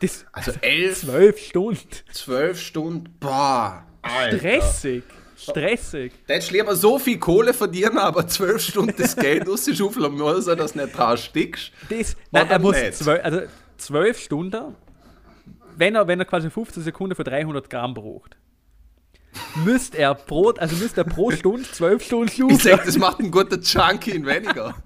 Das 0.00 0.26
Also 0.32 0.52
11, 0.60 1.00
12 1.00 1.38
Stunden. 1.38 1.88
12 2.12 2.60
Stunden. 2.60 3.16
Boah. 3.18 3.84
Alter. 4.02 4.38
Stressig. 4.38 5.04
Stressig. 5.36 6.12
Da 6.26 6.34
hättest 6.34 6.50
du 6.50 6.54
lieber 6.56 6.76
so 6.76 6.98
viel 6.98 7.18
Kohle 7.18 7.52
verdienen, 7.52 7.98
aber 7.98 8.26
12 8.26 8.62
Stunden 8.62 8.94
das 8.96 9.16
Geld 9.16 9.46
rausschaufeln 9.48 10.14
muss, 10.16 10.46
dass 10.46 10.72
du 10.72 10.78
nicht 10.78 10.96
dran 10.96 11.16
stickst. 11.18 11.72
Das, 11.90 12.16
nein, 12.30 12.48
er 12.48 12.58
muss? 12.58 12.76
12, 12.76 13.24
also 13.24 13.40
12 13.78 14.18
Stunden, 14.18 14.74
wenn 15.76 15.94
er, 15.94 16.06
wenn 16.08 16.20
er 16.20 16.24
quasi 16.24 16.48
15 16.50 16.82
Sekunden 16.82 17.14
für 17.14 17.24
300 17.24 17.68
Gramm 17.68 17.92
braucht, 17.92 18.36
müsste 19.64 19.98
er 19.98 20.14
pro, 20.14 20.50
also 20.52 20.76
müsste 20.76 21.02
er 21.02 21.04
pro 21.04 21.30
Stunde 21.32 21.64
12 21.70 22.02
Stunden 22.04 22.28
Ich 22.28 22.36
schaufeln. 22.36 22.58
sag, 22.58 22.84
das 22.86 22.96
macht 22.96 23.20
einen 23.20 23.30
guten 23.30 23.60
Junkie 23.60 24.12
in 24.12 24.24
weniger. 24.26 24.74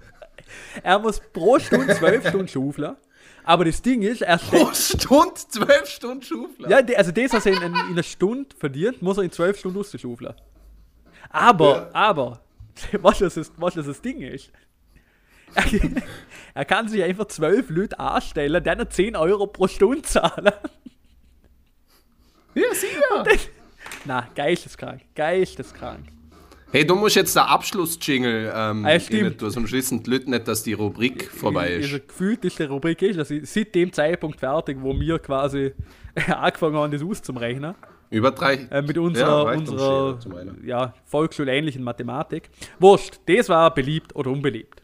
Er 0.83 0.99
muss 0.99 1.19
pro 1.33 1.59
Stunde 1.59 1.95
12 1.95 2.29
Stunden 2.29 2.47
schaufeln. 2.47 2.95
Aber 3.43 3.65
das 3.65 3.81
Ding 3.81 4.03
ist, 4.03 4.21
er 4.21 4.37
Pro 4.37 4.71
Stunde 4.73 5.33
12 5.35 5.87
Stunden 5.89 6.21
schaufeln. 6.23 6.69
ja, 6.69 6.77
also 6.95 7.11
das, 7.11 7.33
was 7.33 7.45
er 7.45 7.53
in, 7.53 7.61
in, 7.61 7.73
in 7.73 7.75
einer 7.75 8.03
Stunde 8.03 8.55
verdient, 8.57 9.01
muss 9.01 9.17
er 9.17 9.23
in 9.23 9.31
12 9.31 9.57
Stunden 9.59 9.77
rausschaufeln. 9.77 10.33
Aber, 11.29 11.75
Ja. 11.75 11.89
aber, 11.93 12.41
was 13.01 13.19
das, 13.19 13.37
ist, 13.37 13.53
was 13.57 13.73
das, 13.73 14.01
Ding 14.01 14.21
ist, 14.21 14.51
er, 15.55 15.65
er 16.53 16.65
kann 16.65 16.87
sich 16.87 17.03
einfach 17.03 17.25
12 17.25 17.69
Leute 17.71 17.99
anstellen, 17.99 18.63
die 18.63 18.89
10 18.89 19.15
Euro 19.15 19.47
pro 19.47 19.67
Stunde 19.67 20.01
zahlen. 20.03 20.53
Ja, 22.53 22.73
sicher. 22.73 23.25
Na, 24.05 24.27
geisteskrank, 24.35 25.01
geisteskrank. 25.15 26.07
Hey, 26.71 26.85
du 26.87 26.95
musst 26.95 27.15
jetzt 27.17 27.35
der 27.35 27.49
Abschluss-Jingle 27.49 28.51
ähm, 28.55 28.85
Ah, 28.85 28.93
ja, 28.93 28.99
stimmt. 28.99 29.41
rein 29.43 29.49
sonst 29.51 29.71
wissen 29.73 30.03
die 30.03 30.09
Leute 30.09 30.29
nicht, 30.29 30.47
dass 30.47 30.63
die 30.63 30.71
Rubrik 30.73 31.29
vorbei 31.29 31.75
Also 31.75 31.97
ist. 31.97 32.07
gefühlt 32.07 32.45
ist 32.45 32.59
die 32.59 32.63
Rubrik 32.63 33.01
ist, 33.01 33.17
dass 33.19 33.29
ich 33.29 33.49
seit 33.49 33.75
dem 33.75 33.91
Zeitpunkt 33.91 34.39
fertig, 34.39 34.77
wo 34.79 34.97
wir 34.97 35.19
quasi 35.19 35.73
angefangen 36.27 36.75
haben, 36.77 36.91
das 36.91 37.03
auszurechnen. 37.03 37.75
Über 38.09 38.31
drei. 38.31 38.55
Äh, 38.71 38.81
mit 38.81 38.95
Ja, 38.95 39.01
unserer, 39.01 39.45
uns 39.53 39.69
unserer 39.69 40.17
ja, 40.63 40.93
volksschulähnlichen 41.05 41.83
Mathematik. 41.83 42.49
Wurscht, 42.79 43.19
das 43.25 43.49
war 43.49 43.73
beliebt 43.73 44.15
oder 44.15 44.31
unbeliebt. 44.31 44.81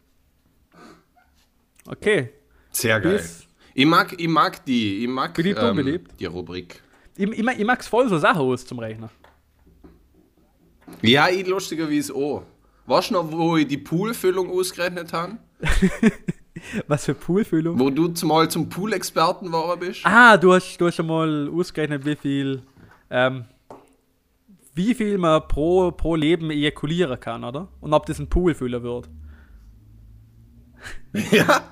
Okay. 1.86 2.30
Sehr 2.70 3.00
geil. 3.00 3.14
Bis- 3.16 3.46
Ich 3.74 3.86
mag, 3.86 4.14
ich 4.18 4.28
mag 4.28 4.64
die, 4.66 5.04
ich 5.04 5.08
mag 5.08 5.32
Beliebt, 5.34 5.58
ähm, 5.62 5.70
unbeliebt? 5.70 6.10
die 6.20 6.26
Rubrik. 6.26 6.82
Ich, 7.16 7.26
ich, 7.30 7.42
mag- 7.42 7.58
ich 7.58 7.64
mag's 7.64 7.86
voll 7.88 8.08
so 8.08 8.18
Sachen 8.18 8.42
aus 8.42 8.64
zum 8.66 8.78
Rechnen. 8.78 9.08
Ja, 11.02 11.28
ich 11.28 11.46
lustiger 11.46 11.88
wie 11.88 11.98
es 11.98 12.10
auch. 12.10 12.42
Weißt 12.86 13.10
du 13.10 13.14
noch, 13.14 13.30
wo 13.30 13.56
ich 13.56 13.66
die 13.66 13.78
Poolfüllung 13.78 14.50
ausgerechnet 14.50 15.12
habe? 15.12 15.36
Was 16.86 17.04
für 17.04 17.14
Poolfüllung. 17.14 17.78
Wo 17.78 17.90
du 17.90 18.08
zumal 18.08 18.48
zum 18.48 18.68
Pool-Experten 18.68 19.46
geworden 19.46 19.80
bist? 19.80 20.00
Ah, 20.04 20.36
du 20.36 20.52
hast, 20.52 20.76
du 20.78 20.86
hast 20.86 20.96
schon 20.96 21.06
mal 21.06 21.50
ausgerechnet, 21.54 22.04
wie 22.04 22.16
viel, 22.16 22.62
ähm, 23.10 23.44
wie 24.74 24.94
viel 24.94 25.18
man 25.18 25.46
pro, 25.46 25.92
pro 25.92 26.16
Leben 26.16 26.50
ejakulieren 26.50 27.18
kann, 27.20 27.44
oder? 27.44 27.68
Und 27.80 27.92
ob 27.92 28.06
das 28.06 28.18
ein 28.18 28.28
Poolfüller 28.28 28.82
wird. 28.82 29.08
Ja, 31.32 31.62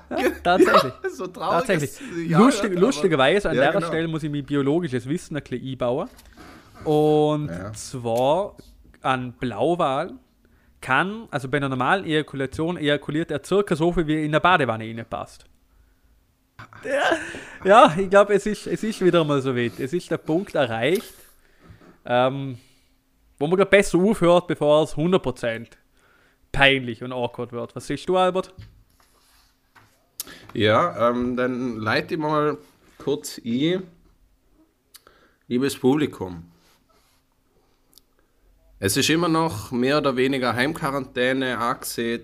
Tatsächlich. 0.43 0.93
ja 1.03 1.09
so 1.09 1.27
traurig. 1.27 1.67
Tatsächlich. 1.67 1.91
ja, 2.27 2.39
Lustig, 2.39 2.77
lustigerweise, 2.77 3.49
an 3.49 3.55
der 3.55 3.71
genau. 3.71 3.87
Stelle 3.87 4.07
muss 4.07 4.23
ich 4.23 4.31
mein 4.31 4.43
biologisches 4.43 5.07
Wissen 5.07 5.37
ein 5.37 5.43
bisschen 5.43 5.65
einbauen. 5.65 6.09
Und 6.83 7.49
zwar 7.73 8.55
an 9.07 9.33
Blauwal 9.33 10.13
kann, 10.81 11.27
also 11.31 11.47
bei 11.49 11.57
einer 11.57 11.69
normalen 11.69 12.05
Ejakulation 12.05 12.77
ejakuliert 12.77 13.31
er 13.31 13.43
circa 13.43 13.75
so 13.75 13.91
viel, 13.91 14.05
wie 14.07 14.23
in 14.23 14.31
der 14.31 14.39
Badewanne 14.39 14.83
reinpasst. 14.83 15.45
Ja, 17.63 17.95
ich 17.97 18.09
glaube, 18.09 18.33
es 18.33 18.45
ist, 18.45 18.67
es 18.67 18.83
ist 18.83 19.03
wieder 19.03 19.23
mal 19.23 19.41
so 19.41 19.55
weit. 19.55 19.79
Es 19.79 19.93
ist 19.93 20.09
der 20.09 20.17
Punkt 20.17 20.55
erreicht, 20.55 21.13
ähm, 22.05 22.57
wo 23.37 23.47
man 23.47 23.69
besser 23.69 23.97
aufhört, 23.99 24.47
bevor 24.47 24.83
es 24.83 24.95
100% 24.95 25.67
peinlich 26.51 27.03
und 27.03 27.11
awkward 27.11 27.51
wird. 27.51 27.75
Was 27.75 27.87
siehst 27.87 28.07
du, 28.09 28.17
Albert? 28.17 28.53
Ja, 30.53 31.09
ähm, 31.09 31.35
dann 31.35 31.77
leite 31.77 32.15
ich 32.15 32.19
mal 32.19 32.57
kurz 32.97 33.39
ein. 33.43 33.83
Liebes 35.47 35.77
Publikum, 35.77 36.43
es 38.79 38.95
ist 38.95 39.09
immer 39.09 39.27
noch 39.27 39.71
mehr 39.71 39.97
oder 39.97 40.15
weniger 40.15 40.53
Heimquarantäne 40.53 41.57
angesehen. 41.57 42.23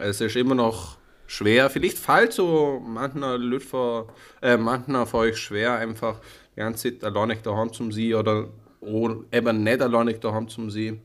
Es 0.00 0.20
ist 0.20 0.36
immer 0.36 0.54
noch 0.54 0.96
schwer. 1.26 1.70
Vielleicht 1.70 1.98
fällt 1.98 2.32
so 2.32 2.82
mancher 2.84 3.38
Leute 3.38 4.06
äh, 4.40 4.56
mancher 4.56 5.06
von 5.06 5.20
euch 5.20 5.38
schwer, 5.38 5.74
einfach 5.74 6.20
die 6.54 6.60
ganze 6.60 6.92
Zeit 6.92 7.04
alleine 7.04 7.36
daheim 7.36 7.72
zum 7.72 7.92
Sie 7.92 8.14
oder 8.14 8.48
eben 8.80 9.62
nicht 9.62 9.80
alleine 9.80 10.14
daheim 10.14 10.48
zum 10.48 10.70
Sie. 10.70 11.00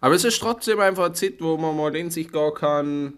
Aber 0.00 0.14
es 0.14 0.24
ist 0.24 0.38
trotzdem 0.40 0.80
einfach 0.80 1.06
eine 1.06 1.14
Zeit, 1.14 1.40
wo 1.40 1.56
man 1.58 1.76
mal 1.76 1.94
in 1.94 2.10
sich 2.10 2.32
gehen 2.32 2.54
kann, 2.54 3.14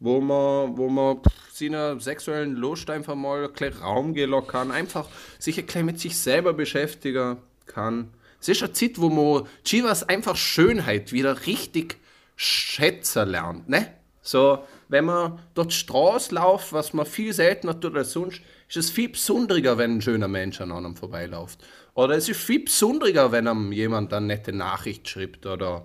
wo 0.00 0.20
man, 0.20 0.76
wo 0.76 0.88
man 0.88 1.20
seiner 1.52 2.00
sexuellen 2.00 2.56
Lust 2.56 2.90
einfach 2.90 3.14
mal 3.14 3.48
ein 3.54 3.72
Raum 3.74 4.14
geben 4.14 4.46
kann, 4.48 4.72
einfach 4.72 5.08
sich 5.38 5.64
ein 5.76 5.86
mit 5.86 6.00
sich 6.00 6.18
selber 6.18 6.54
beschäftigen 6.54 7.36
kann. 7.66 8.10
Es 8.42 8.48
ist 8.48 8.62
eine 8.64 8.72
Zeit, 8.72 9.00
wo 9.00 9.08
man 9.08 9.46
Chivas 9.64 10.02
einfach 10.02 10.34
Schönheit 10.34 11.12
wieder 11.12 11.46
richtig 11.46 11.98
schätzen 12.34 13.28
lernt, 13.28 13.68
ne? 13.68 13.92
So, 14.20 14.64
wenn 14.88 15.04
man 15.04 15.38
dort 15.54 15.72
Straße 15.72 16.34
läuft, 16.34 16.72
was 16.72 16.92
man 16.92 17.06
viel 17.06 17.32
seltener 17.32 17.78
tut 17.78 17.96
als 17.96 18.12
sonst, 18.12 18.40
ist 18.68 18.76
es 18.76 18.90
viel 18.90 19.10
besonderer, 19.10 19.78
wenn 19.78 19.96
ein 19.96 20.02
schöner 20.02 20.28
Mensch 20.28 20.60
an 20.60 20.72
einem 20.72 20.96
vorbeiläuft. 20.96 21.64
Oder 21.94 22.16
es 22.16 22.28
ist 22.28 22.40
viel 22.40 22.64
besonderer, 22.64 23.30
wenn 23.30 23.46
einem 23.46 23.70
jemand 23.70 24.12
eine 24.12 24.26
nette 24.26 24.52
Nachricht 24.52 25.08
schreibt 25.08 25.46
oder 25.46 25.84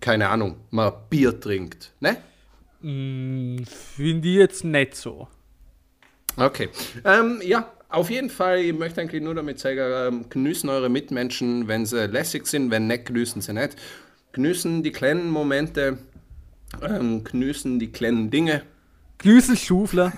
keine 0.00 0.28
Ahnung, 0.28 0.56
mal 0.70 0.90
Bier 1.08 1.38
trinkt, 1.38 1.92
ne? 2.00 2.16
Finde 2.80 4.28
ich 4.28 4.34
jetzt 4.36 4.64
nicht 4.64 4.96
so. 4.96 5.28
Okay. 6.36 6.70
Ähm, 7.04 7.40
ja, 7.44 7.72
auf 7.88 8.10
jeden 8.10 8.28
Fall, 8.30 8.58
ich 8.58 8.74
möchte 8.74 9.00
eigentlich 9.00 9.22
nur 9.22 9.34
damit 9.34 9.58
zeigen, 9.58 9.80
ähm, 9.82 10.24
genießen 10.28 10.68
eure 10.68 10.88
Mitmenschen, 10.88 11.68
wenn 11.68 11.86
sie 11.86 12.06
lässig 12.06 12.46
sind, 12.46 12.70
wenn 12.70 12.86
nicht, 12.86 13.06
genießen 13.06 13.40
sie 13.40 13.54
nicht. 13.54 13.76
Genießen 14.32 14.82
die 14.82 14.92
kleinen 14.92 15.30
Momente, 15.30 15.98
ähm, 16.82 17.24
genießen 17.24 17.78
die 17.78 17.90
kleinen 17.90 18.30
Dinge. 18.30 18.62
Glüsselschufler. 19.16 20.12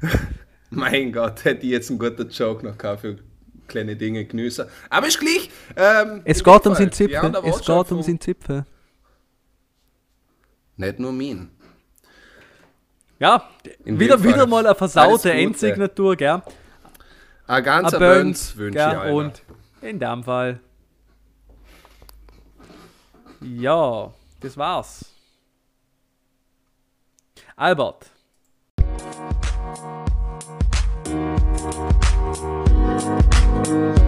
Mein 0.70 1.12
Gott, 1.12 1.44
hätte 1.44 1.64
ich 1.64 1.72
jetzt 1.72 1.90
einen 1.90 1.98
guten 1.98 2.28
Joke 2.28 2.64
noch 2.66 2.76
gehabt 2.76 3.00
für 3.00 3.18
kleine 3.66 3.96
Dinge 3.96 4.24
genießen. 4.24 4.66
Aber 4.90 5.06
ist 5.06 5.18
gleich. 5.18 5.50
Ähm, 5.76 6.20
es 6.24 6.44
geht 6.44 6.66
um 6.66 6.74
seinen 6.74 6.92
Zipfel. 6.92 7.34
Es 7.44 7.60
geht 7.64 7.92
um 7.92 8.02
seinen 8.02 8.20
Zipfel. 8.20 8.64
Nicht 10.76 10.98
nur 10.98 11.12
mein. 11.12 11.50
Ja, 13.22 13.48
wieder, 13.84 14.20
wieder 14.24 14.48
mal 14.48 14.66
eine 14.66 14.74
versaute 14.74 15.32
Endsignatur, 15.32 16.16
gell? 16.16 16.42
Ein 17.46 17.62
ganzer 17.62 18.00
Bönz 18.00 18.56
wünsche 18.56 18.80
ich 18.80 18.98
euch. 18.98 19.12
Und 19.12 19.42
in 19.80 20.00
dem 20.00 20.24
Fall. 20.24 20.58
Ja, 23.40 24.12
das 24.40 24.56
war's. 24.56 25.04
Albert. 27.54 28.10
You. 33.64 34.01